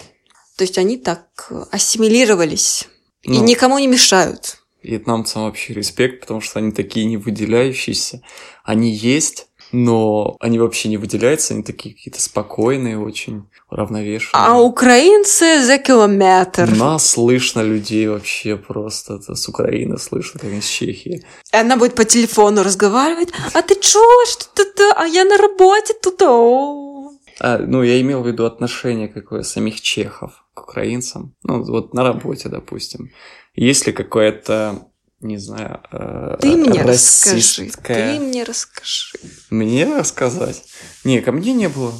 То 0.57 0.63
есть 0.63 0.77
они 0.77 0.97
так 0.97 1.51
ассимилировались 1.71 2.87
ну, 3.23 3.33
и 3.33 3.37
никому 3.39 3.79
не 3.79 3.87
мешают. 3.87 4.59
Вьетнамцам 4.83 5.43
вообще 5.43 5.73
респект, 5.73 6.21
потому 6.21 6.41
что 6.41 6.59
они 6.59 6.71
такие 6.71 7.05
не 7.05 7.17
выделяющиеся. 7.17 8.21
Они 8.63 8.91
есть, 8.91 9.47
но 9.71 10.35
они 10.39 10.59
вообще 10.59 10.89
не 10.89 10.97
выделяются, 10.97 11.53
они 11.53 11.63
такие 11.63 11.95
какие-то 11.95 12.21
спокойные, 12.21 12.99
очень 12.99 13.43
уравновешенные. 13.69 14.45
А 14.45 14.59
украинцы 14.59 15.63
за 15.63 15.77
километр. 15.77 16.69
Нас 16.75 17.11
слышно 17.11 17.61
людей 17.61 18.07
вообще 18.07 18.57
просто. 18.57 19.15
Это 19.15 19.35
с 19.35 19.47
Украины 19.47 19.97
слышно, 19.97 20.39
как 20.39 20.51
из 20.51 20.65
Чехии. 20.65 21.25
И 21.53 21.55
она 21.55 21.77
будет 21.77 21.95
по 21.95 22.05
телефону 22.05 22.63
разговаривать. 22.63 23.29
А 23.53 23.61
ты 23.61 23.75
чё? 23.75 24.03
Что 24.25 24.65
ты? 24.65 24.91
А 24.95 25.05
я 25.05 25.23
на 25.25 25.37
работе 25.37 25.93
тут. 26.01 26.21
А, 26.21 27.57
ну, 27.57 27.81
я 27.81 27.99
имел 28.01 28.21
в 28.21 28.27
виду 28.27 28.45
отношение 28.45 29.07
какое 29.07 29.43
самих 29.43 29.81
чехов 29.81 30.43
к 30.53 30.61
украинцам. 30.61 31.33
Ну, 31.43 31.63
вот 31.63 31.93
на 31.93 32.03
работе, 32.03 32.49
допустим. 32.49 33.11
Есть 33.55 33.87
ли 33.87 33.93
какое-то 33.93 34.90
не 35.21 35.37
знаю, 35.37 35.81
э, 35.91 36.37
Ты 36.41 36.55
мне 36.55 36.81
расскажи. 36.81 37.71
Ты 37.83 38.19
мне 38.19 38.43
расскажи. 38.43 39.17
Мне 39.49 39.85
рассказать? 39.85 40.63
Не, 41.03 41.21
ко 41.21 41.31
мне 41.31 41.53
не 41.53 41.69
было. 41.69 41.93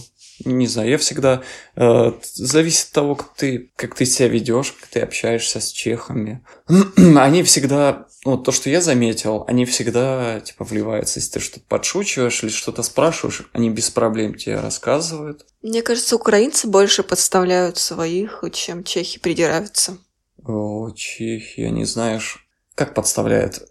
Не 0.44 0.68
знаю, 0.68 0.90
я 0.90 0.98
всегда... 0.98 1.44
Э, 1.76 2.14
зависит 2.34 2.88
от 2.88 2.94
того, 2.94 3.16
как 3.16 3.36
ты, 3.36 3.72
как 3.76 3.96
ты 3.96 4.06
себя 4.06 4.28
ведешь, 4.28 4.72
как 4.72 4.90
ты 4.90 5.00
общаешься 5.02 5.60
с 5.60 5.72
чехами. 5.72 6.44
они 6.98 7.44
всегда... 7.44 8.08
Вот 8.24 8.44
то, 8.44 8.52
что 8.52 8.70
я 8.70 8.82
заметил, 8.82 9.46
они 9.48 9.66
всегда, 9.66 10.40
типа, 10.40 10.64
вливаются. 10.64 11.20
Если 11.20 11.34
ты 11.34 11.40
что-то 11.40 11.66
подшучиваешь 11.68 12.44
или 12.44 12.52
что-то 12.52 12.84
спрашиваешь, 12.84 13.50
они 13.54 13.70
без 13.70 13.90
проблем 13.90 14.36
тебе 14.36 14.60
рассказывают. 14.60 15.46
Мне 15.62 15.82
кажется, 15.82 16.16
украинцы 16.16 16.68
больше 16.68 17.04
подставляют 17.04 17.78
своих, 17.78 18.44
чем 18.52 18.84
чехи 18.84 19.20
придираются. 19.20 19.98
О, 20.44 20.90
Чехия, 20.96 21.70
не 21.70 21.86
знаешь, 21.86 22.48
как 22.76 22.94
подставляет. 22.94 23.62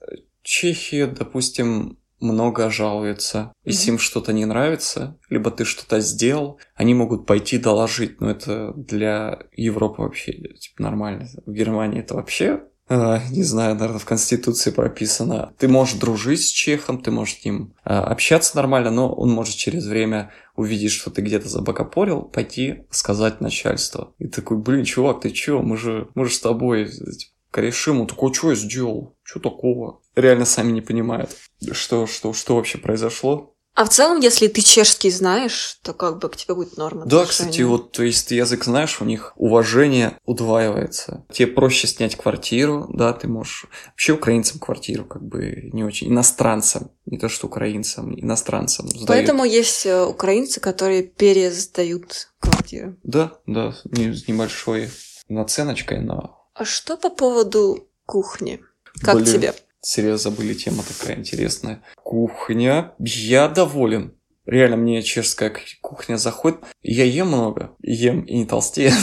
Чехия, 0.42 1.06
допустим, 1.06 1.98
много 2.20 2.70
жалуются. 2.70 3.52
Если 3.64 3.88
mm-hmm. 3.88 3.94
им 3.94 3.98
что-то 3.98 4.32
не 4.32 4.44
нравится, 4.44 5.18
либо 5.28 5.50
ты 5.50 5.64
что-то 5.64 6.00
сделал, 6.00 6.60
они 6.74 6.94
могут 6.94 7.26
пойти 7.26 7.58
доложить. 7.58 8.20
Но 8.20 8.30
это 8.30 8.72
для 8.74 9.40
Европы 9.52 10.02
вообще 10.02 10.32
типа, 10.32 10.82
нормально. 10.82 11.28
В 11.46 11.52
Германии 11.52 12.00
это 12.00 12.14
вообще 12.14 12.62
Uh, 12.90 13.20
не 13.30 13.44
знаю, 13.44 13.76
наверное, 13.76 14.00
в 14.00 14.04
Конституции 14.04 14.72
прописано. 14.72 15.54
Ты 15.58 15.68
можешь 15.68 15.94
дружить 15.94 16.42
с 16.42 16.48
чехом, 16.48 17.00
ты 17.00 17.12
можешь 17.12 17.36
с 17.36 17.44
ним 17.44 17.72
uh, 17.84 18.00
общаться 18.00 18.56
нормально, 18.56 18.90
но 18.90 19.14
он 19.14 19.30
может 19.30 19.54
через 19.54 19.86
время 19.86 20.32
увидеть, 20.56 20.90
что 20.90 21.12
ты 21.12 21.22
где-то 21.22 21.48
забокопорил, 21.48 22.22
пойти 22.22 22.82
сказать 22.90 23.40
начальству. 23.40 24.16
И 24.18 24.26
такой, 24.26 24.56
блин, 24.56 24.84
чувак, 24.84 25.20
ты 25.20 25.30
чё? 25.30 25.62
Мы 25.62 25.76
же, 25.76 26.08
мы 26.16 26.24
же 26.24 26.34
с 26.34 26.40
тобой 26.40 26.86
типа, 26.88 27.32
корешим. 27.50 28.00
Он 28.00 28.06
такой, 28.06 28.32
что 28.34 28.50
я 28.50 28.56
сделал? 28.56 29.16
Что 29.22 29.40
такого? 29.40 30.00
Реально 30.16 30.44
сами 30.44 30.72
не 30.72 30.80
понимают, 30.80 31.30
что, 31.72 32.06
что, 32.06 32.32
что 32.32 32.56
вообще 32.56 32.78
произошло. 32.78 33.54
А 33.74 33.84
в 33.84 33.88
целом, 33.88 34.20
если 34.20 34.48
ты 34.48 34.62
чешский 34.62 35.10
знаешь, 35.10 35.78
то 35.82 35.94
как 35.94 36.18
бы 36.18 36.28
к 36.28 36.36
тебе 36.36 36.54
будет 36.54 36.76
норма. 36.76 37.06
Да, 37.06 37.24
кстати, 37.24 37.62
вот, 37.62 37.92
то 37.92 38.02
есть 38.02 38.28
ты 38.28 38.34
язык 38.34 38.64
знаешь, 38.64 39.00
у 39.00 39.04
них 39.04 39.32
уважение 39.36 40.18
удваивается. 40.24 41.24
Тебе 41.32 41.46
проще 41.46 41.86
снять 41.86 42.16
квартиру, 42.16 42.90
да, 42.92 43.12
ты 43.12 43.28
можешь... 43.28 43.66
Вообще 43.86 44.12
украинцам 44.12 44.58
квартиру 44.58 45.04
как 45.04 45.22
бы 45.22 45.70
не 45.72 45.84
очень... 45.84 46.08
Иностранцам, 46.08 46.90
не 47.06 47.16
то 47.16 47.28
что 47.28 47.46
украинцам, 47.46 48.18
иностранцам 48.20 48.88
сдают. 48.88 49.06
Поэтому 49.06 49.44
есть 49.44 49.86
э, 49.86 50.04
украинцы, 50.04 50.60
которые 50.60 51.04
пересдают 51.04 52.32
квартиры. 52.40 52.98
Да, 53.04 53.32
да, 53.46 53.72
с 53.72 54.26
небольшой 54.28 54.90
наценочкой, 55.28 56.00
но... 56.00 56.39
А 56.54 56.64
что 56.64 56.96
по 56.96 57.10
поводу 57.10 57.88
кухни? 58.06 58.60
Как 59.02 59.16
Блин. 59.16 59.26
тебе? 59.26 59.54
Серьезно, 59.80 60.30
забыли, 60.30 60.54
тема 60.54 60.82
такая 60.82 61.16
интересная. 61.16 61.82
Кухня. 61.96 62.92
Я 62.98 63.48
доволен. 63.48 64.14
Реально, 64.46 64.76
мне 64.76 65.02
чешская 65.02 65.54
кухня 65.80 66.16
заходит. 66.16 66.58
Я 66.82 67.04
ем 67.04 67.28
много. 67.28 67.76
Ем 67.82 68.22
и 68.22 68.38
не 68.38 68.46
толстею. 68.46 68.92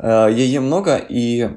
А, 0.00 0.28
я 0.28 0.44
ем 0.44 0.66
много, 0.66 0.96
и 0.96 1.48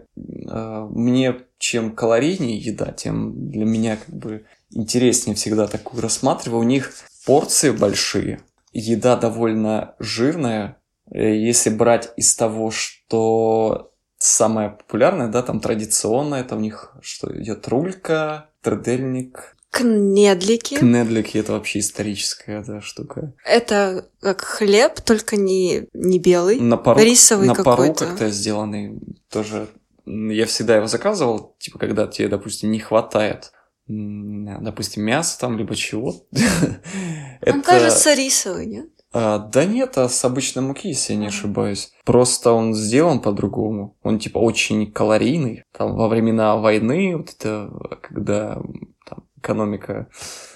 а, 0.50 0.88
мне 0.88 1.42
чем 1.60 1.92
калорийнее 1.92 2.58
еда, 2.58 2.92
тем 2.92 3.52
для 3.52 3.66
меня 3.66 3.98
как 3.98 4.16
бы 4.16 4.46
интереснее 4.72 5.36
всегда 5.36 5.68
такую 5.68 6.02
рассматриваю. 6.02 6.62
У 6.62 6.64
них 6.64 6.92
порции 7.24 7.70
большие, 7.70 8.42
еда 8.74 9.16
довольно 9.16 9.94
жирная. 10.00 10.82
Э, 11.14 11.36
если 11.36 11.70
брать 11.70 12.12
из 12.18 12.36
того, 12.36 12.72
что 12.72 13.91
самое 14.24 14.70
популярное, 14.72 15.28
да, 15.28 15.42
там 15.42 15.60
традиционное, 15.60 16.42
это 16.42 16.56
у 16.56 16.60
них 16.60 16.94
что 17.02 17.32
идет 17.40 17.68
рулька, 17.68 18.50
трудельник. 18.62 19.56
Кнедлики. 19.72 20.76
Кнедлики 20.76 21.38
это 21.38 21.54
вообще 21.54 21.80
историческая 21.80 22.62
да, 22.62 22.82
штука. 22.82 23.34
Это 23.46 24.06
как 24.20 24.42
хлеб, 24.42 25.00
только 25.00 25.38
не, 25.38 25.88
не 25.94 26.20
белый, 26.20 26.60
на 26.60 26.76
пару, 26.78 27.00
рисовый 27.00 27.48
на 27.48 27.56
какой-то. 27.56 27.82
На 27.82 27.94
пару 27.94 27.94
как-то 27.94 28.30
сделанный 28.30 29.00
тоже. 29.30 29.68
Я 30.06 30.46
всегда 30.46 30.76
его 30.76 30.88
заказывал, 30.88 31.56
типа, 31.60 31.80
когда 31.80 32.08
тебе, 32.08 32.28
допустим, 32.28 32.72
не 32.72 32.80
хватает 32.80 33.52
допустим, 33.88 35.04
мяса 35.04 35.40
там, 35.40 35.58
либо 35.58 35.76
чего. 35.76 36.26
Он 37.46 37.62
кажется 37.62 38.14
рисовый, 38.14 38.66
нет? 38.66 38.90
А, 39.14 39.40
да 39.40 39.66
нет, 39.66 39.98
а 39.98 40.08
с 40.08 40.24
обычной 40.24 40.64
муки, 40.64 40.88
если 40.88 41.14
я 41.14 41.20
не 41.20 41.28
ошибаюсь. 41.28 41.92
Просто 42.06 42.52
он 42.54 42.74
сделан 42.74 43.20
по-другому. 43.20 43.98
Он 44.04 44.20
типа 44.20 44.38
очень 44.38 44.92
калорийный. 44.92 45.64
Там 45.78 45.96
во 45.96 46.08
времена 46.08 46.56
войны, 46.56 47.18
вот 47.18 47.30
это, 47.38 47.70
когда 48.02 48.62
там, 49.06 49.28
экономика 49.38 50.08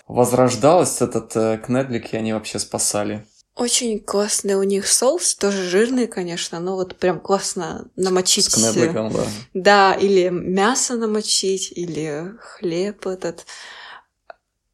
возрождалась, 0.07 1.01
этот 1.01 1.35
э, 1.35 1.57
кнедлики 1.63 2.15
они 2.15 2.33
вообще 2.33 2.59
спасали. 2.59 3.25
Очень 3.55 3.99
классный 3.99 4.55
у 4.55 4.63
них 4.63 4.85
соус, 4.85 5.35
тоже 5.35 5.63
жирный, 5.63 6.07
конечно, 6.07 6.59
но 6.59 6.75
вот 6.75 6.97
прям 6.97 7.21
классно 7.21 7.89
намочить. 7.95 8.45
С 8.45 8.55
кнедликом, 8.55 9.11
да. 9.13 9.23
Да, 9.53 9.93
или 9.93 10.27
мясо 10.29 10.95
намочить, 10.95 11.71
или 11.71 12.33
хлеб 12.39 13.07
этот. 13.07 13.45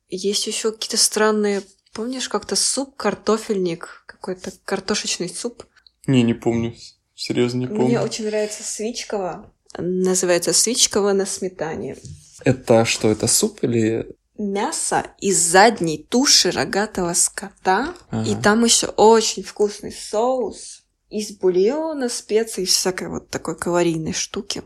Есть 0.09 0.47
еще 0.47 0.71
какие-то 0.71 0.97
странные 0.97 1.61
Помнишь 1.93 2.29
как-то 2.29 2.55
суп 2.55 2.95
картофельник? 2.95 4.03
Какой-то 4.05 4.51
картошечный 4.65 5.29
суп? 5.29 5.65
Не, 6.07 6.23
не 6.23 6.33
помню. 6.33 6.75
Серьезно, 7.15 7.59
не 7.59 7.67
помню. 7.67 7.85
Мне 7.85 8.01
очень 8.01 8.25
нравится 8.25 8.63
свичково. 8.63 9.51
Называется 9.77 10.53
свичково 10.53 11.13
на 11.13 11.25
сметане. 11.25 11.97
Это 12.43 12.85
что, 12.85 13.09
это 13.09 13.27
суп 13.27 13.59
или... 13.63 14.07
Мясо 14.37 15.05
из 15.19 15.37
задней 15.37 16.03
туши 16.09 16.49
рогатого 16.49 17.13
скота. 17.13 17.93
Ага. 18.09 18.29
И 18.29 18.41
там 18.41 18.63
еще 18.63 18.87
очень 18.87 19.43
вкусный 19.43 19.91
соус 19.91 20.83
из 21.09 21.31
бульона, 21.31 22.09
специй, 22.09 22.65
всякой 22.65 23.09
вот 23.09 23.29
такой 23.29 23.55
калорийной 23.55 24.13
штуки. 24.13 24.63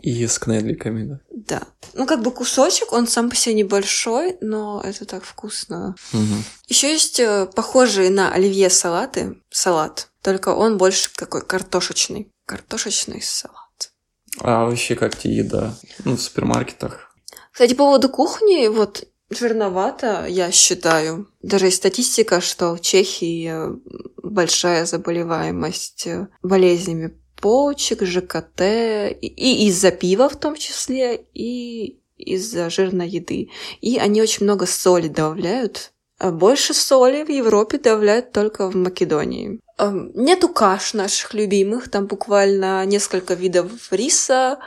И 0.00 0.26
с 0.26 0.38
кнедликами, 0.38 1.04
да? 1.04 1.20
Да. 1.30 1.62
Ну, 1.94 2.06
как 2.06 2.22
бы 2.22 2.30
кусочек, 2.30 2.92
он 2.92 3.06
сам 3.06 3.30
по 3.30 3.36
себе 3.36 3.54
небольшой, 3.56 4.36
но 4.40 4.80
это 4.84 5.04
так 5.04 5.24
вкусно. 5.24 5.96
Угу. 6.12 6.42
Еще 6.68 6.92
есть 6.92 7.18
э, 7.18 7.46
похожие 7.46 8.10
на 8.10 8.32
оливье 8.32 8.70
салаты. 8.70 9.42
Салат. 9.50 10.08
Только 10.22 10.50
он 10.50 10.78
больше 10.78 11.10
такой 11.14 11.44
картошечный. 11.44 12.30
Картошечный 12.46 13.22
салат. 13.22 13.92
А 14.40 14.66
вообще 14.66 14.94
как 14.94 15.16
тебе 15.16 15.36
еда? 15.36 15.74
Ну, 16.04 16.16
в 16.16 16.20
супермаркетах. 16.20 17.14
Кстати, 17.52 17.72
по 17.72 17.84
поводу 17.84 18.08
кухни, 18.08 18.68
вот 18.68 19.08
жирновато, 19.30 20.26
я 20.26 20.52
считаю. 20.52 21.28
Даже 21.42 21.66
есть 21.66 21.78
статистика, 21.78 22.40
что 22.40 22.74
в 22.74 22.80
Чехии 22.80 23.50
э, 23.50 23.76
большая 24.22 24.86
заболеваемость 24.86 26.06
э, 26.06 26.28
болезнями 26.42 27.18
почек, 27.40 28.02
ЖКТ, 28.02 28.60
и 29.20 29.66
из-за 29.68 29.90
пива 29.90 30.28
в 30.28 30.36
том 30.36 30.56
числе, 30.56 31.24
и 31.34 31.98
из-за 32.16 32.68
жирной 32.70 33.08
еды. 33.08 33.50
И 33.80 33.98
они 33.98 34.20
очень 34.20 34.44
много 34.44 34.66
соли 34.66 35.08
добавляют. 35.08 35.92
А 36.18 36.32
больше 36.32 36.74
соли 36.74 37.22
в 37.22 37.30
Европе 37.30 37.78
добавляют 37.78 38.32
только 38.32 38.68
в 38.68 38.74
Македонии. 38.74 39.60
Нету 39.78 40.48
каш 40.48 40.94
наших 40.94 41.32
любимых, 41.32 41.88
там 41.88 42.06
буквально 42.06 42.84
несколько 42.86 43.34
видов 43.34 43.92
риса, 43.92 44.58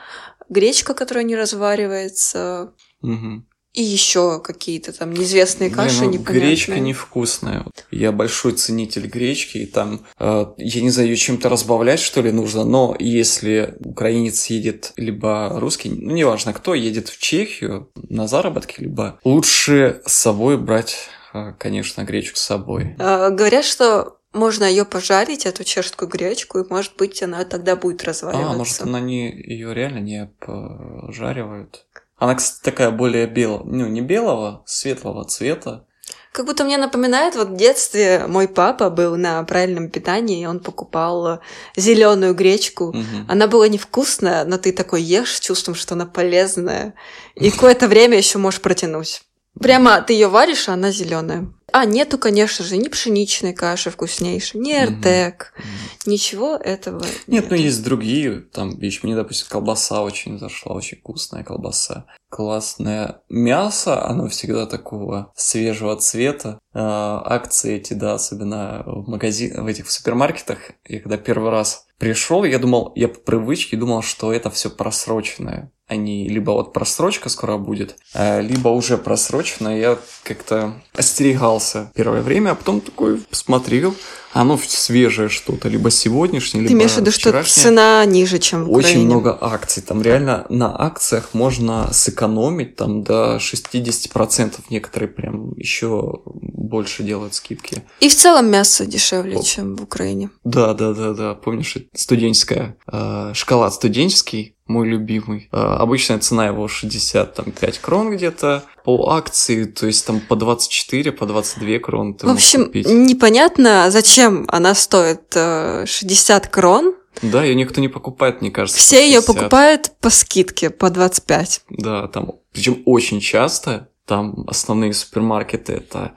гречка, 0.47 0.93
которая 0.93 1.26
не 1.26 1.36
разваривается. 1.36 2.74
Угу. 3.01 3.43
И 3.74 3.82
еще 3.82 4.41
какие-то 4.41 4.91
там 4.91 5.13
неизвестные 5.13 5.69
каши, 5.69 5.99
Блин, 5.99 6.11
ну, 6.11 6.17
непонятные. 6.17 6.49
Гречка 6.49 6.80
невкусная. 6.80 7.65
Я 7.89 8.11
большой 8.11 8.51
ценитель 8.53 9.07
гречки, 9.07 9.59
и 9.59 9.65
там, 9.65 10.01
э, 10.19 10.45
я 10.57 10.82
не 10.82 10.89
знаю, 10.89 11.09
ее 11.09 11.15
чем-то 11.15 11.47
разбавлять, 11.47 12.01
что 12.01 12.22
ли, 12.22 12.34
нужно, 12.34 12.65
но 12.65 12.95
если 12.99 13.76
украинец 13.80 14.47
едет, 14.47 14.91
либо 14.97 15.53
русский, 15.57 15.89
ну, 15.89 16.11
неважно 16.11 16.51
кто, 16.53 16.74
едет 16.74 17.07
в 17.07 17.17
Чехию 17.17 17.89
на 17.95 18.28
заработки, 18.28 18.82
либо 18.82 19.19
лучше 19.24 20.01
с 20.05 20.13
собой 20.13 20.57
брать, 20.57 21.07
э, 21.34 21.53
конечно, 21.57 22.03
гречку 22.03 22.38
с 22.38 22.41
собой. 22.41 22.95
А, 22.99 23.30
говорят, 23.30 23.63
что 23.63 24.17
можно 24.34 24.63
ее 24.65 24.86
пожарить, 24.86 25.45
эту 25.45 25.63
чешскую 25.63 26.09
гречку, 26.09 26.59
и, 26.59 26.69
может 26.69 26.95
быть, 26.97 27.22
она 27.24 27.43
тогда 27.45 27.76
будет 27.76 28.03
разваливаться. 28.03 28.51
А, 28.51 28.57
может, 28.57 28.82
она 28.82 28.99
не, 28.99 29.30
ее 29.30 29.74
реально 29.74 29.99
не 29.99 30.30
пожаривают? 30.39 31.86
Она, 32.22 32.36
кстати, 32.36 32.61
такая 32.61 32.91
более 32.91 33.26
белого, 33.26 33.63
ну, 33.65 33.88
не 33.88 33.99
белого, 33.99 34.61
светлого 34.67 35.26
цвета. 35.26 35.88
Как 36.32 36.45
будто 36.45 36.63
мне 36.63 36.78
напоминает, 36.78 37.36
вот 37.36 37.47
в 37.47 37.55
детстве 37.55 38.26
мой 38.28 38.47
папа 38.47 38.91
был 38.91 39.15
на 39.17 39.43
правильном 39.43 39.89
питании, 39.89 40.43
и 40.43 40.45
он 40.45 40.59
покупал 40.59 41.39
зеленую 41.76 42.36
гречку. 42.36 42.89
Угу. 42.89 43.26
Она 43.28 43.47
была 43.47 43.67
невкусная, 43.67 44.45
но 44.45 44.59
ты 44.59 44.72
такой 44.72 45.01
ешь 45.01 45.38
с 45.38 45.39
чувством, 45.39 45.74
что 45.74 45.95
она 45.95 46.05
полезная. 46.05 46.93
И 47.34 47.49
какое-то 47.49 47.88
время 47.88 48.17
еще 48.17 48.38
можешь 48.38 48.61
протянуть. 48.61 49.24
Прямо 49.59 49.99
ты 50.03 50.13
ее 50.13 50.28
варишь, 50.28 50.69
а 50.69 50.74
она 50.74 50.91
зеленая. 50.91 51.51
А 51.72 51.86
нету, 51.86 52.17
конечно 52.17 52.65
же, 52.65 52.78
ни 52.78 52.88
пшеничной 52.88 53.53
каши 53.53 53.89
вкуснейшей, 53.89 54.59
ни 54.59 54.74
эртек, 54.74 55.53
Мгм. 55.57 55.67
ничего 56.11 56.55
этого. 56.55 57.05
Нет, 57.28 57.49
ну 57.49 57.55
есть 57.55 57.84
другие, 57.84 58.41
там, 58.41 58.78
мне, 59.03 59.15
допустим, 59.15 59.47
колбаса 59.49 60.01
очень 60.01 60.38
зашла, 60.38 60.76
очень 60.76 60.97
вкусная 60.97 61.43
колбаса. 61.43 62.05
Классное 62.30 63.22
мясо, 63.30 64.05
оно 64.05 64.28
всегда 64.28 64.65
такого 64.65 65.32
свежего 65.36 65.95
цвета. 65.97 66.59
А, 66.74 67.22
акции 67.26 67.76
эти, 67.76 67.93
да, 67.93 68.15
особенно 68.15 68.84
в 68.86 69.09
магазин, 69.09 69.63
в 69.63 69.67
этих 69.67 69.88
в 69.88 69.91
супермаркетах. 69.91 70.72
Я 70.88 70.99
когда 71.01 71.17
первый 71.17 71.51
раз 71.51 71.86
пришел, 72.02 72.43
я 72.43 72.58
думал, 72.58 72.91
я 72.95 73.08
по 73.08 73.20
привычке 73.20 73.78
думал, 73.78 74.02
что 74.02 74.34
это 74.34 74.49
все 74.49 74.72
просроченное. 74.72 75.72
Они 75.88 76.28
либо 76.28 76.52
вот 76.52 76.74
просрочка 76.74 77.30
скоро 77.30 77.58
будет, 77.58 77.97
а, 78.16 78.39
либо 78.39 78.70
уже 78.70 78.97
просрочено. 78.97 79.78
Я 79.78 79.99
как-то 80.24 80.82
остерегался 80.95 81.91
первое 81.93 82.22
время, 82.22 82.52
а 82.52 82.56
потом 82.56 82.80
такой 82.82 83.18
посмотрел, 83.18 83.93
оно 84.34 84.58
свежее 84.58 85.28
что-то, 85.28 85.68
либо 85.68 85.91
сегодняшнее, 85.91 86.62
Ты 86.64 86.70
либо 86.70 86.80
имеешь 86.80 86.93
в 86.93 86.97
виду, 86.97 87.12
что 87.12 87.43
цена 87.43 88.06
ниже, 88.06 88.39
чем 88.39 88.64
в 88.64 88.72
Очень 88.72 88.89
Украине? 88.89 89.06
много 89.06 89.38
акций. 89.41 89.84
Там 89.84 90.02
реально 90.02 90.45
на 90.49 90.74
акциях 90.82 91.34
можно 91.34 91.89
сэкономить 91.91 92.78
там 92.78 93.04
до 93.04 93.38
60%. 93.38 94.54
Некоторые 94.70 95.10
прям 95.10 95.52
еще 95.58 96.22
больше 96.26 97.04
делают 97.04 97.34
скидки. 97.34 97.84
И 97.99 98.08
в 98.08 98.16
целом 98.16 98.49
мясо 98.49 98.86
дешевле, 98.86 99.36
Оп. 99.38 99.45
чем 99.45 99.76
в 99.76 99.84
Украине. 99.84 100.30
Да, 100.45 100.74
да, 100.74 100.93
да, 100.93 101.12
да. 101.14 101.34
Помнишь, 101.36 101.76
студенческая 101.93 102.77
э, 102.91 103.31
шоколад 103.33 103.73
студенческий, 103.73 104.55
мой 104.67 104.87
любимый. 104.87 105.49
Э, 105.51 105.57
обычная 105.57 106.19
цена 106.19 106.47
его 106.47 106.67
65 106.67 107.79
крон 107.79 108.11
где-то. 108.11 108.63
По 108.83 109.11
акции, 109.11 109.65
то 109.65 109.85
есть 109.87 110.05
там 110.07 110.21
по 110.21 110.35
24, 110.35 111.11
по 111.11 111.25
22 111.25 111.79
крон 111.79 112.13
ты 112.15 112.25
в 112.25 112.29
общем, 112.29 112.65
купить. 112.65 112.87
непонятно, 112.87 113.91
зачем 113.91 114.45
она 114.47 114.73
стоит 114.73 115.33
э, 115.35 115.85
60 115.85 116.47
крон. 116.47 116.95
Да, 117.21 117.43
ее 117.43 117.55
никто 117.55 117.81
не 117.81 117.89
покупает, 117.89 118.41
мне 118.41 118.51
кажется. 118.51 118.79
Все 118.79 119.05
ее 119.05 119.19
60. 119.19 119.35
покупают 119.35 119.91
по 119.99 120.09
скидке, 120.09 120.69
по 120.69 120.89
25. 120.89 121.63
Да, 121.69 122.07
там, 122.07 122.31
причем 122.53 122.81
очень 122.85 123.19
часто, 123.19 123.89
там 124.05 124.45
основные 124.47 124.93
супермаркеты 124.93 125.73
это 125.73 126.13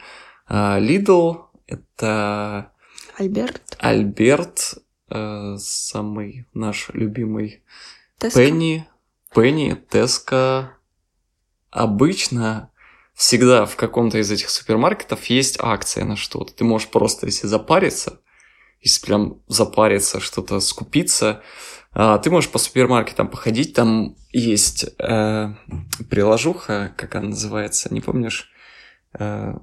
э, 0.48 0.54
Lidl, 0.54 1.38
это 1.66 2.70
Альберт, 3.18 3.76
Альберт, 3.78 4.74
э, 5.14 5.56
самый 5.58 6.46
наш 6.52 6.90
любимый 6.92 7.62
Теско. 8.18 8.38
Пенни, 8.38 8.86
Пенни, 9.34 9.80
Теска. 9.90 10.76
Обычно 11.70 12.70
всегда 13.14 13.64
в 13.64 13.76
каком-то 13.76 14.18
из 14.18 14.30
этих 14.30 14.50
супермаркетов 14.50 15.24
есть 15.26 15.56
акция 15.60 16.04
на 16.04 16.16
что-то. 16.16 16.52
Ты 16.52 16.64
можешь 16.64 16.88
просто, 16.88 17.26
если 17.26 17.46
запариться, 17.46 18.20
если 18.80 19.06
прям 19.06 19.42
запариться, 19.48 20.20
что-то 20.20 20.60
скупиться, 20.60 21.42
а, 21.92 22.18
ты 22.18 22.30
можешь 22.30 22.50
по 22.50 22.58
супермаркетам 22.58 23.28
походить, 23.28 23.72
там 23.74 24.16
есть 24.32 24.86
э, 24.98 25.54
приложуха, 26.10 26.92
как 26.96 27.14
она 27.14 27.28
называется, 27.28 27.92
не 27.94 28.00
помнишь? 28.00 28.50
Э, 29.16 29.54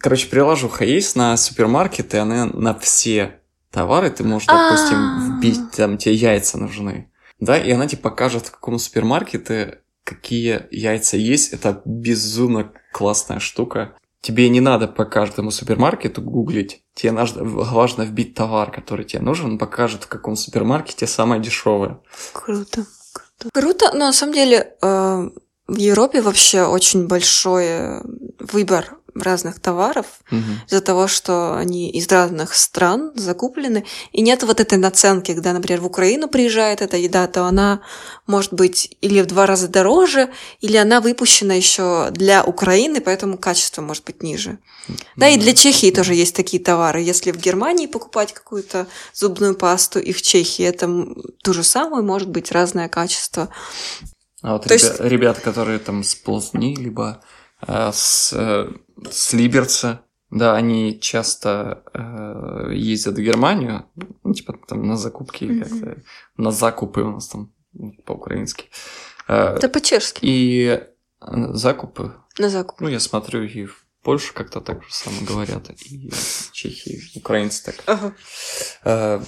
короче, 0.00 0.28
приложуха 0.28 0.86
есть 0.86 1.16
на 1.16 1.36
супермаркеты, 1.36 2.16
она 2.16 2.46
на 2.46 2.74
все 2.78 3.40
товары, 3.74 4.10
ты 4.10 4.24
можешь, 4.24 4.46
допустим, 4.46 4.96
А. 4.96 5.20
вбить, 5.20 5.72
там 5.72 5.98
тебе 5.98 6.14
яйца 6.14 6.56
нужны, 6.58 7.10
да, 7.40 7.58
и 7.58 7.70
она 7.72 7.86
тебе 7.86 8.00
покажет, 8.00 8.46
в 8.46 8.52
каком 8.52 8.78
супермаркете 8.78 9.80
какие 10.04 10.66
яйца 10.70 11.16
есть. 11.16 11.52
Это 11.52 11.82
безумно 11.84 12.72
классная 12.92 13.40
штука. 13.40 13.96
Тебе 14.20 14.48
не 14.48 14.60
надо 14.60 14.86
по 14.86 15.04
каждому 15.04 15.50
супермаркету 15.50 16.22
гуглить. 16.22 16.82
Тебе 16.94 17.12
важно 17.12 18.02
вбить 18.04 18.34
товар, 18.34 18.70
который 18.70 19.04
тебе 19.04 19.22
нужен, 19.22 19.52
он 19.52 19.58
покажет, 19.58 20.04
в 20.04 20.08
каком 20.08 20.36
супермаркете 20.36 21.06
самое 21.06 21.42
дешевое. 21.42 22.00
Круто. 22.32 22.86
Круто. 23.12 23.50
Круто, 23.52 23.90
но 23.92 24.06
на 24.06 24.12
самом 24.12 24.34
деле 24.34 24.76
э, 24.80 25.30
в 25.66 25.76
Европе 25.76 26.20
вообще 26.20 26.64
очень 26.64 27.06
большой 27.06 27.64
э, 27.66 28.02
выбор 28.38 28.98
разных 29.14 29.60
товаров 29.60 30.06
Мгм. 30.30 30.60
из-за 30.66 30.80
того, 30.80 31.06
что 31.06 31.56
они 31.56 31.90
из 31.90 32.08
разных 32.08 32.54
стран 32.54 33.12
закуплены, 33.14 33.84
и 34.12 34.22
нет 34.22 34.42
вот 34.42 34.60
этой 34.60 34.78
наценки, 34.78 35.32
когда, 35.32 35.52
например, 35.52 35.80
в 35.80 35.86
Украину 35.86 36.28
приезжает 36.28 36.82
эта 36.82 36.96
еда, 36.96 37.26
то 37.26 37.44
она 37.44 37.80
может 38.26 38.52
быть 38.52 38.96
или 39.00 39.20
в 39.20 39.26
два 39.26 39.46
раза 39.46 39.68
дороже, 39.68 40.30
или 40.60 40.76
она 40.76 41.00
выпущена 41.00 41.54
еще 41.54 42.08
для 42.10 42.44
Украины, 42.44 43.00
поэтому 43.00 43.38
качество 43.38 43.82
может 43.82 44.04
быть 44.04 44.22
ниже. 44.22 44.58
Да, 45.16 45.28
и 45.28 45.38
для 45.38 45.54
Чехии 45.54 45.90
тоже 45.90 46.14
есть 46.14 46.34
такие 46.34 46.62
товары. 46.62 47.00
Если 47.00 47.30
в 47.30 47.36
Германии 47.36 47.86
покупать 47.86 48.32
какую-то 48.32 48.86
зубную 49.12 49.54
пасту, 49.54 50.00
и 50.00 50.12
в 50.12 50.22
Чехии 50.22 50.64
это 50.64 50.88
то 51.42 51.52
же 51.52 51.62
самое, 51.62 52.02
может 52.02 52.28
быть 52.28 52.52
разное 52.52 52.88
качество. 52.88 53.48
А 54.44 54.52
вот 54.52 54.62
То 54.64 54.68
ребя- 54.68 54.72
есть- 54.74 55.00
ребята, 55.00 55.40
которые 55.40 55.78
там 55.78 56.02
с 56.04 56.14
Плотни, 56.14 56.76
либо 56.76 57.22
э, 57.66 57.90
с, 57.92 58.30
э, 58.34 58.70
с 59.10 59.32
Либерца, 59.32 60.00
да, 60.30 60.54
они 60.54 61.00
часто 61.00 61.82
э, 61.94 62.72
ездят 62.74 63.14
в 63.14 63.20
Германию, 63.22 63.86
ну, 64.22 64.34
типа 64.34 64.54
там 64.68 64.86
на 64.86 64.96
закупки, 64.96 65.44
Мгм. 65.46 65.62
как-то, 65.62 66.02
на 66.36 66.50
закупы 66.50 67.00
у 67.02 67.10
нас 67.12 67.28
там 67.28 67.52
по-украински. 68.04 68.64
Э, 69.28 69.56
Это 69.56 69.68
по-чешски. 69.70 70.18
И 70.22 70.66
э, 71.22 71.52
закупы, 71.54 72.12
На 72.38 72.50
закуп. 72.50 72.80
ну, 72.80 72.88
я 72.88 73.00
смотрю, 73.00 73.44
и 73.44 73.64
в 73.64 73.86
Польше 74.02 74.34
как-то 74.34 74.60
так 74.60 74.82
же 74.84 74.92
само 74.92 75.16
говорят, 75.26 75.70
и 75.90 76.10
в 76.10 76.52
Чехии, 76.52 77.00
украинцы 77.16 77.64
так. 77.64 77.76
Ага. 77.86 78.12
Э, 78.84 79.22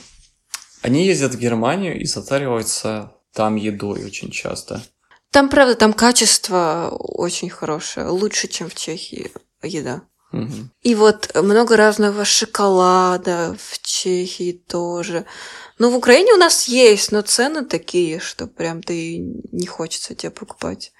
Они 0.83 1.07
ездят 1.07 1.35
в 1.35 1.39
Германию 1.39 1.99
и 1.99 2.05
затариваются 2.05 3.13
там 3.33 3.57
едой 3.57 4.05
очень 4.05 4.31
часто. 4.31 4.83
Там, 5.31 5.49
правда, 5.49 5.75
там 5.75 5.93
качество 5.93 6.89
очень 6.99 7.51
хорошее, 7.51 8.09
лучше, 8.09 8.49
чем 8.49 8.69
в 8.69 8.75
Чехии 8.75 9.33
еда. 9.63 10.03
И 10.83 10.95
вот 10.95 11.31
много 11.35 11.77
разного 11.77 12.25
шоколада 12.25 13.57
в 13.59 13.81
Чехии 13.83 14.53
тоже. 14.53 15.25
Ну, 15.79 15.91
в 15.91 15.97
Украине 15.97 16.33
у 16.33 16.37
нас 16.37 16.69
есть, 16.69 17.13
но 17.13 17.23
цены 17.23 17.65
такие, 17.65 18.19
что 18.19 18.47
прям 18.47 18.83
ты 18.83 19.19
не 19.19 19.67
хочется 19.67 20.15
тебе 20.15 20.31
покупать. 20.31 20.93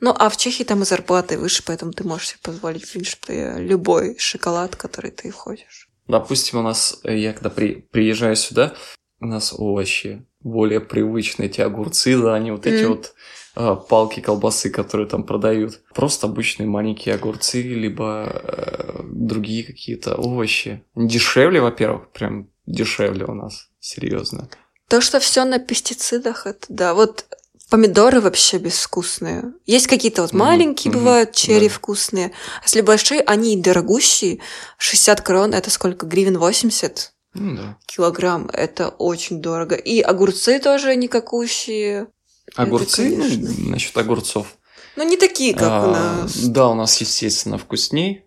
Ну, 0.00 0.14
а 0.16 0.28
в 0.28 0.36
Чехии 0.36 0.64
там 0.64 0.82
и 0.82 0.84
зарплаты 0.84 1.38
выше, 1.38 1.62
поэтому 1.66 1.92
ты 1.92 2.04
можешь 2.04 2.28
себе 2.28 2.40
позволить, 2.42 2.84
в 2.84 2.92
принципе, 2.92 3.54
любой 3.56 4.16
шоколад, 4.18 4.76
который 4.76 5.10
ты 5.10 5.30
хочешь. 5.30 5.88
Допустим, 6.06 6.60
у 6.60 6.62
нас, 6.62 7.00
э, 7.04 7.16
я 7.16 7.32
когда 7.32 7.50
при, 7.50 7.86
приезжаю 7.90 8.36
сюда, 8.36 8.74
у 9.20 9.26
нас 9.26 9.54
овощи 9.56 10.26
более 10.40 10.80
привычные, 10.80 11.48
эти 11.48 11.62
огурцы, 11.62 12.16
да, 12.18 12.34
они 12.34 12.50
вот 12.50 12.66
эти 12.66 12.84
Мгм. 12.84 12.94
вот 12.94 13.14
э, 13.54 13.76
палки 13.88 14.20
колбасы, 14.20 14.70
которые 14.70 15.08
там 15.08 15.24
продают. 15.24 15.80
Просто 15.94 16.26
обычные 16.26 16.66
маленькие 16.66 17.14
огурцы, 17.14 17.62
либо 17.62 18.24
э, 18.26 19.00
другие 19.04 19.64
какие-то 19.64 20.16
овощи. 20.16 20.84
Дешевле, 20.94 21.60
во-первых, 21.60 22.10
прям 22.12 22.48
дешевле 22.66 23.24
у 23.26 23.34
нас, 23.34 23.68
серьезно. 23.80 24.48
То, 24.88 25.00
что 25.00 25.20
все 25.20 25.44
на 25.44 25.58
пестицидах, 25.58 26.46
это 26.46 26.66
да. 26.68 26.94
Вот 26.94 27.26
Помидоры 27.70 28.20
вообще 28.20 28.58
безвкусные. 28.58 29.54
Есть 29.64 29.86
какие-то 29.86 30.22
вот 30.22 30.32
маленькие 30.32 30.92
мгм, 30.92 31.00
бывают, 31.00 31.32
черри 31.32 31.68
да. 31.68 31.74
вкусные. 31.74 32.26
А 32.60 32.64
если 32.64 32.82
большие, 32.82 33.20
они 33.22 33.60
дорогущие. 33.60 34.40
60 34.78 35.20
крон, 35.22 35.54
это 35.54 35.70
сколько? 35.70 36.06
Гривен 36.06 36.38
80? 36.38 37.12
Ну 37.34 37.56
да. 37.56 37.78
килограмм. 37.86 38.48
Это 38.52 38.90
очень 38.90 39.40
дорого. 39.40 39.74
И 39.74 40.00
огурцы 40.00 40.60
тоже 40.60 40.94
никакущие. 40.94 42.08
Огурцы, 42.56 43.16
ну, 43.16 43.22
конечно. 43.22 43.70
насчет 43.70 43.96
огурцов. 43.96 44.56
Ну, 44.96 45.08
не 45.08 45.16
такие, 45.16 45.54
как 45.54 45.62
у 45.62 45.88
А, 45.90 46.20
нас. 46.22 46.36
Да, 46.46 46.68
у 46.68 46.74
нас, 46.74 47.00
естественно, 47.00 47.58
вкусней. 47.58 48.26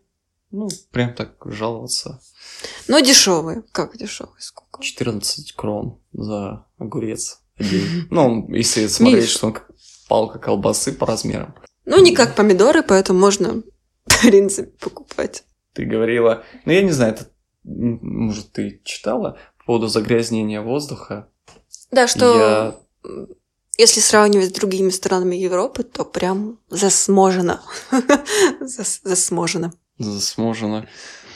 Ну, 0.52 0.70
прям 0.92 1.14
так 1.14 1.36
жаловаться. 1.46 2.22
Но 2.88 3.00
дешевые. 3.00 3.64
Как 3.72 3.98
дешевые? 3.98 4.40
Сколько? 4.40 4.82
14 4.82 5.54
крон 5.54 6.00
за 6.14 6.66
огурец 6.78 7.40
один. 7.58 8.08
Ну, 8.12 8.48
если 8.54 8.88
смотреть, 8.88 9.24
Миш. 9.24 9.30
что 9.32 9.48
он 9.48 9.54
как 9.54 9.72
палка 10.08 10.40
колбасы 10.40 10.94
по 10.94 11.06
размерам. 11.06 11.56
Ну, 11.86 12.02
не 12.02 12.14
как 12.16 12.36
помидоры, 12.36 12.84
поэтому 12.84 13.20
можно, 13.20 13.64
в 14.06 14.22
принципе, 14.22 14.72
покупать. 14.80 15.44
Ты 15.74 15.86
говорила... 15.86 16.44
Ну, 16.66 16.72
я 16.72 16.82
не 16.82 16.92
знаю, 16.92 17.14
это... 17.14 17.28
Может, 17.64 18.52
ты 18.54 18.82
читала 18.84 19.38
по 19.60 19.66
поводу 19.66 19.88
загрязнения 19.88 20.62
воздуха? 20.62 21.30
Да, 21.92 22.08
что 22.08 22.36
Я... 22.38 22.76
если 23.78 24.00
сравнивать 24.00 24.50
с 24.50 24.60
другими 24.60 24.90
странами 24.90 25.36
Европы, 25.36 25.84
то 25.84 26.04
прям 26.06 26.60
засможено. 26.70 27.62
Зас- 28.62 29.02
Засможено. 29.04 29.74
Засможено. 30.00 30.88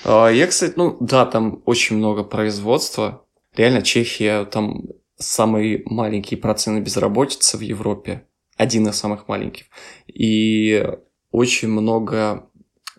А, 0.03 0.29
Я, 0.29 0.47
кстати, 0.47 0.73
ну 0.75 0.97
да, 0.99 1.25
там 1.25 1.61
очень 1.65 1.97
много 1.97 2.23
производства. 2.23 3.25
Реально, 3.55 3.81
Чехия, 3.81 4.45
там 4.45 4.83
самый 5.17 5.83
маленький 5.85 6.35
процент 6.35 6.83
безработицы 6.83 7.57
в 7.57 7.61
Европе. 7.61 8.27
Один 8.57 8.87
из 8.87 8.95
самых 8.95 9.27
маленьких. 9.27 9.65
И 10.07 10.85
очень 11.31 11.67
много 11.69 12.49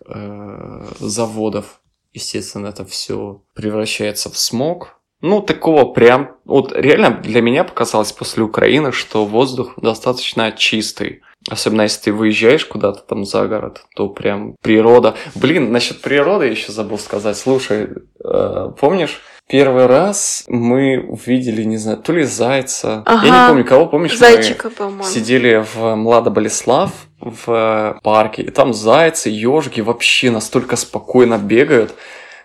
э, 0.05 0.87
заводов. 0.99 1.81
Естественно, 2.13 2.67
это 2.67 2.85
все 2.85 3.43
превращается 3.53 4.29
в 4.29 4.37
смог. 4.37 5.01
Ну, 5.23 5.41
такого 5.41 5.85
прям... 5.85 6.31
Вот 6.43 6.73
реально 6.75 7.11
для 7.11 7.41
меня 7.41 7.63
показалось 7.63 8.11
после 8.11 8.43
Украины, 8.43 8.91
что 8.91 9.23
воздух 9.25 9.73
достаточно 9.77 10.51
чистый. 10.51 11.21
Особенно 11.49 11.83
если 11.83 12.01
ты 12.01 12.13
выезжаешь 12.13 12.65
куда-то 12.65 12.99
там 13.07 13.23
за 13.25 13.47
город, 13.47 13.85
то 13.95 14.09
прям 14.09 14.55
природа. 14.61 15.15
Блин, 15.35 15.71
насчет 15.71 16.01
природы 16.01 16.47
еще 16.47 16.73
забыл 16.73 16.99
сказать. 16.99 17.37
Слушай, 17.37 17.87
э, 18.23 18.71
помнишь, 18.77 19.21
первый 19.47 19.85
раз 19.85 20.43
мы 20.49 20.99
увидели, 20.99 21.63
не 21.63 21.77
знаю, 21.77 21.99
то 21.99 22.11
ли 22.11 22.23
зайца. 22.23 23.03
Я 23.07 23.13
Ага. 23.13 23.25
не 23.25 23.47
помню, 23.49 23.65
кого, 23.65 23.85
помнишь, 23.85 24.11
мы 24.11 24.17
Зайчика, 24.17 24.69
по-моему. 24.69 25.03
сидели 25.05 25.65
в 25.73 25.95
Млада 25.95 26.29
Болеслав 26.31 26.91
в 27.21 27.49
э, 27.49 27.99
парке, 28.03 28.41
и 28.41 28.49
там 28.51 28.73
зайцы, 28.73 29.29
ежики 29.29 29.79
вообще 29.79 30.31
настолько 30.31 30.75
спокойно 30.75 31.37
бегают. 31.37 31.95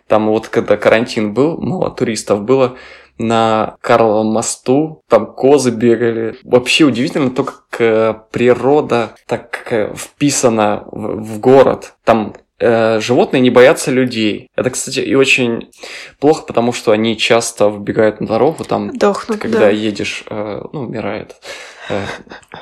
Там 0.09 0.29
вот 0.29 0.49
когда 0.49 0.77
карантин 0.77 1.35
был, 1.35 1.59
мало 1.59 1.91
туристов 1.91 2.43
было, 2.43 2.77
на 3.19 3.77
Карловом 3.81 4.29
мосту, 4.29 5.03
там 5.09 5.27
козы 5.27 5.71
бегали. 5.71 6.37
Вообще 6.45 6.85
удивительно 6.85 7.31
то, 7.31 7.45
как 7.45 7.81
э, 7.81 8.15
природа 8.31 9.11
так 9.27 9.67
э, 9.71 9.93
вписана 9.95 10.85
в, 10.91 11.41
город. 11.41 11.95
Там 12.05 12.35
э, 12.61 13.01
животные 13.01 13.41
не 13.41 13.51
боятся 13.51 13.91
людей. 13.91 14.49
Это, 14.55 14.71
кстати, 14.71 15.01
и 15.01 15.15
очень 15.15 15.71
плохо, 16.21 16.45
потому 16.45 16.73
что 16.73 16.93
они 16.93 17.17
часто 17.17 17.69
выбегают 17.69 18.21
на 18.21 18.29
дорогу, 18.29 18.65
там 18.65 18.97
Дохнут, 18.97 19.41
когда 19.41 19.61
да. 19.61 19.71
едешь, 19.71 20.25
ну, 20.31 20.83
умирает. 20.83 21.35
Э, 21.89 22.05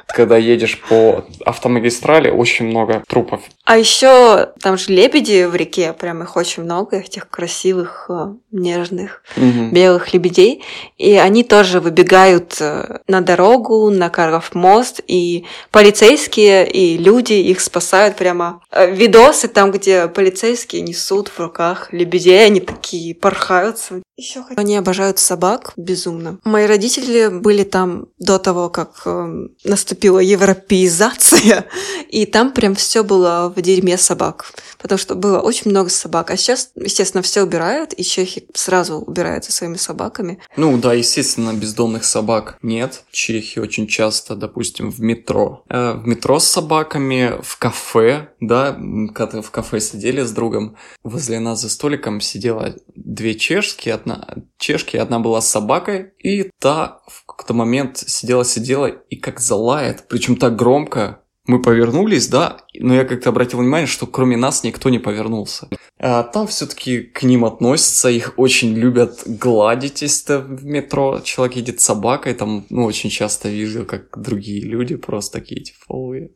когда 0.09 0.37
едешь 0.37 0.81
по 0.89 1.25
автомагистрали, 1.45 2.31
очень 2.31 2.67
много 2.67 3.03
трупов. 3.09 3.43
А 3.65 3.77
еще 3.77 4.53
там 4.61 4.79
же 4.79 4.93
лебеди 4.93 5.45
в 5.45 5.55
реке, 5.55 5.93
прям 5.93 6.23
их 6.23 6.37
очень 6.37 6.63
много, 6.63 6.99
этих 6.99 7.29
красивых, 7.29 8.07
э, 8.09 8.35
нежных, 8.57 9.23
Мгм. 9.37 9.71
белых 9.73 10.13
лебедей. 10.15 10.63
И 10.99 11.13
они 11.15 11.45
тоже 11.45 11.81
выбегают 11.81 12.57
э, 12.61 12.99
на 13.09 13.21
дорогу, 13.21 13.91
на 13.91 14.09
Карлов 14.11 14.55
мост, 14.55 15.01
и 15.07 15.45
полицейские 15.71 16.69
и 16.69 16.97
люди 16.99 17.35
их 17.35 17.61
спасают 17.61 18.17
прямо. 18.17 18.61
Э, 18.71 18.91
Видосы 18.91 19.49
там, 19.49 19.71
где 19.71 20.09
полицейские 20.09 20.83
несут 20.83 21.29
в 21.29 21.39
руках 21.41 21.93
лебедей, 21.93 22.45
они 22.47 22.61
такие 22.61 23.15
порхаются. 23.15 24.03
Еще 24.17 24.43
Они 24.57 24.77
обожают 24.77 25.19
собак 25.19 25.73
безумно. 25.77 26.39
Мои 26.45 26.67
родители 26.67 27.29
были 27.29 27.65
там 27.65 28.07
до 28.19 28.39
того, 28.39 28.71
как 28.71 29.03
э, 29.05 29.47
наступила 29.65 30.19
европеизация, 30.21 31.67
и 32.09 32.27
там 32.27 32.53
прям 32.53 32.75
все 32.75 33.03
было 33.05 33.53
в 33.55 33.61
дерьме 33.61 33.99
собак, 33.99 34.47
потому 34.79 34.99
что 34.99 35.15
было 35.15 35.41
очень 35.41 35.71
много 35.71 35.91
собак. 35.91 36.31
А 36.31 36.37
сейчас, 36.37 36.71
естественно, 36.75 37.23
все 37.23 37.43
убирают, 37.43 37.93
и 37.93 38.03
чехи 38.03 38.47
сразу 38.55 38.97
убираются 38.97 39.53
своими 39.53 39.77
собаками. 39.77 40.39
Ну 40.57 40.77
да, 40.79 40.95
естественно, 40.95 41.53
бездомных 41.53 42.05
собак 42.05 42.59
нет. 42.63 43.03
В 43.11 43.13
Чехии 43.13 43.61
очень 43.61 43.87
часто, 43.87 44.37
допустим, 44.37 44.91
в 44.91 45.01
метро. 45.01 45.65
Э, 45.69 45.93
в 45.93 46.07
метро 46.07 46.39
с 46.39 46.45
собаками, 46.45 47.35
в 47.43 47.59
кафе, 47.59 48.31
да, 48.41 48.79
когда 49.15 49.43
в 49.43 49.51
кафе 49.51 49.81
сидели 49.81 50.23
с 50.23 50.31
другом, 50.31 50.77
возле 51.03 51.41
нас 51.41 51.61
за 51.61 51.69
столиком 51.69 52.21
сидела 52.21 52.75
две 52.95 53.35
чешки, 53.35 53.89
одна 53.89 54.29
чешки, 54.59 54.97
одна 54.97 55.19
была 55.19 55.41
с 55.41 55.51
собакой, 55.51 56.13
и 56.23 56.51
та 56.59 57.01
в 57.07 57.25
какой-то 57.27 57.55
момент 57.55 57.99
сидела-сидела 57.99 58.87
и 58.87 59.17
как 59.17 59.41
залает, 59.41 60.05
причем 60.09 60.37
так 60.37 60.57
громко, 60.57 61.21
мы 61.47 61.63
повернулись, 61.63 62.29
да, 62.29 62.59
но 62.75 62.95
я 62.95 63.05
как-то 63.05 63.31
обратил 63.31 63.61
внимание, 63.61 63.87
что 63.87 64.07
кроме 64.07 64.37
нас 64.37 64.65
никто 64.65 64.91
не 64.91 64.99
повернулся. 64.99 65.69
А 65.99 66.23
там 66.23 66.47
все-таки 66.47 67.01
к 67.01 67.23
ним 67.23 67.45
относятся, 67.45 68.11
их 68.11 68.35
очень 68.37 68.75
любят 68.75 69.23
гладить, 69.27 70.03
если 70.03 70.37
в 70.37 70.65
метро 70.65 71.21
человек 71.25 71.57
едет 71.57 71.81
с 71.81 71.85
собакой, 71.85 72.35
там, 72.35 72.67
ну, 72.71 72.85
очень 72.85 73.11
часто 73.11 73.49
вижу, 73.49 73.85
как 73.85 74.21
другие 74.21 74.63
люди 74.63 74.97
просто 74.97 75.41
такие 75.41 75.63
тифовые 75.63 76.31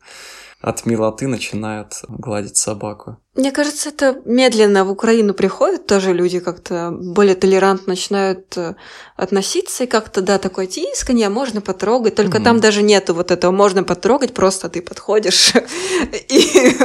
от 0.61 0.85
милоты 0.87 1.27
начинают 1.27 2.03
гладить 2.09 2.57
собаку. 2.57 3.17
Мне 3.35 3.51
кажется, 3.51 3.89
это 3.89 4.21
медленно 4.25 4.85
в 4.85 4.91
Украину 4.91 5.33
приходят 5.33 5.87
тоже 5.87 6.13
люди 6.13 6.41
как-то 6.41 6.91
более 6.91 7.35
толерантно 7.35 7.93
начинают 7.93 8.57
э, 8.59 8.75
относиться 9.17 9.85
и 9.85 9.87
как-то, 9.87 10.21
да, 10.21 10.39
такое 10.39 10.67
тисканье, 10.67 11.29
можно 11.31 11.61
потрогать, 11.61 12.15
только 12.15 12.39
Мгм. 12.39 12.45
там 12.45 12.61
даже 12.61 12.83
нету 12.83 13.15
вот 13.15 13.31
этого, 13.31 13.53
можно 13.53 13.85
потрогать, 13.85 14.35
просто 14.35 14.69
ты 14.69 14.83
подходишь 14.83 15.55
и 16.29 16.77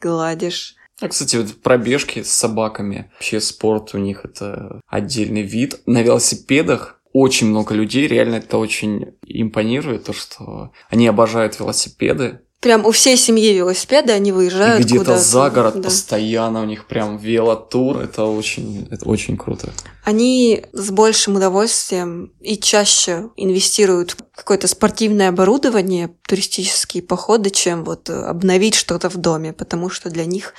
гладишь. 0.00 0.76
А, 1.00 1.08
кстати, 1.08 1.36
вот 1.36 1.54
пробежки 1.62 2.22
с 2.22 2.30
собаками, 2.32 3.10
вообще 3.14 3.40
спорт 3.40 3.94
у 3.94 3.98
них 3.98 4.24
это 4.24 4.80
отдельный 4.86 5.42
вид. 5.42 5.80
На 5.84 6.02
велосипедах 6.02 6.95
очень 7.16 7.46
много 7.48 7.74
людей, 7.74 8.06
реально 8.06 8.36
это 8.36 8.58
очень 8.58 9.14
импонирует, 9.26 10.04
то, 10.04 10.12
что 10.12 10.70
они 10.90 11.06
обожают 11.06 11.58
велосипеды. 11.58 12.40
Прям 12.60 12.84
у 12.84 12.90
всей 12.90 13.16
семьи 13.16 13.52
велосипеды, 13.52 14.12
они 14.12 14.32
выезжают 14.32 14.84
где-то 14.84 15.04
куда-то. 15.04 15.22
за 15.22 15.50
город 15.50 15.74
да. 15.76 15.82
постоянно 15.82 16.62
у 16.62 16.64
них 16.64 16.86
прям 16.86 17.16
велотур. 17.16 17.98
Это 17.98 18.24
очень, 18.24 18.88
это 18.90 19.08
очень 19.08 19.36
круто. 19.36 19.72
Они 20.04 20.64
с 20.72 20.90
большим 20.90 21.36
удовольствием 21.36 22.32
и 22.40 22.56
чаще 22.56 23.28
инвестируют 23.36 24.12
в 24.12 24.16
какое-то 24.34 24.68
спортивное 24.68 25.28
оборудование, 25.28 26.10
туристические 26.26 27.02
походы, 27.02 27.50
чем 27.50 27.84
вот 27.84 28.10
э, 28.10 28.14
обновить 28.14 28.74
что-то 28.74 29.10
в 29.10 29.16
доме, 29.16 29.52
потому 29.52 29.90
что 29.90 30.10
для 30.10 30.24
них 30.24 30.54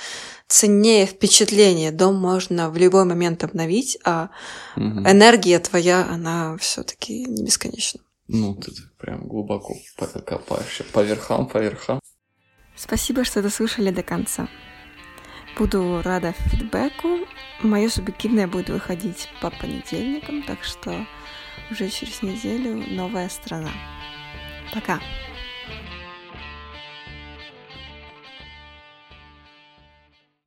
ценнее 0.48 1.06
впечатление. 1.06 1.92
Дом 1.92 2.16
можно 2.16 2.70
в 2.70 2.76
любой 2.76 3.04
момент 3.04 3.44
обновить, 3.44 3.98
а 4.04 4.30
Мгм. 4.76 5.06
энергия 5.08 5.58
твоя, 5.58 6.06
она 6.10 6.56
все-таки 6.58 7.24
не 7.26 7.44
бесконечна. 7.44 8.00
Ну, 8.28 8.54
ты 8.56 8.72
прям 8.98 9.26
глубоко 9.26 9.74
покопаешься 9.96 10.84
по 10.92 11.02
верхам, 11.02 11.46
по 11.46 11.58
верхам. 11.58 12.00
Спасибо, 12.76 13.24
что 13.24 13.42
дослушали 13.42 13.90
до 13.90 14.02
конца. 14.02 14.48
Буду 15.58 16.02
рада 16.04 16.32
фидбэку. 16.50 17.26
Мое 17.62 17.88
субъективное 17.88 18.46
будет 18.46 18.68
выходить 18.70 19.28
по 19.40 19.50
понедельникам, 19.50 20.42
так 20.44 20.62
что 20.62 21.06
уже 21.70 21.88
через 21.88 22.22
неделю 22.22 22.84
новая 22.94 23.28
страна. 23.28 23.72
Пока! 24.72 25.00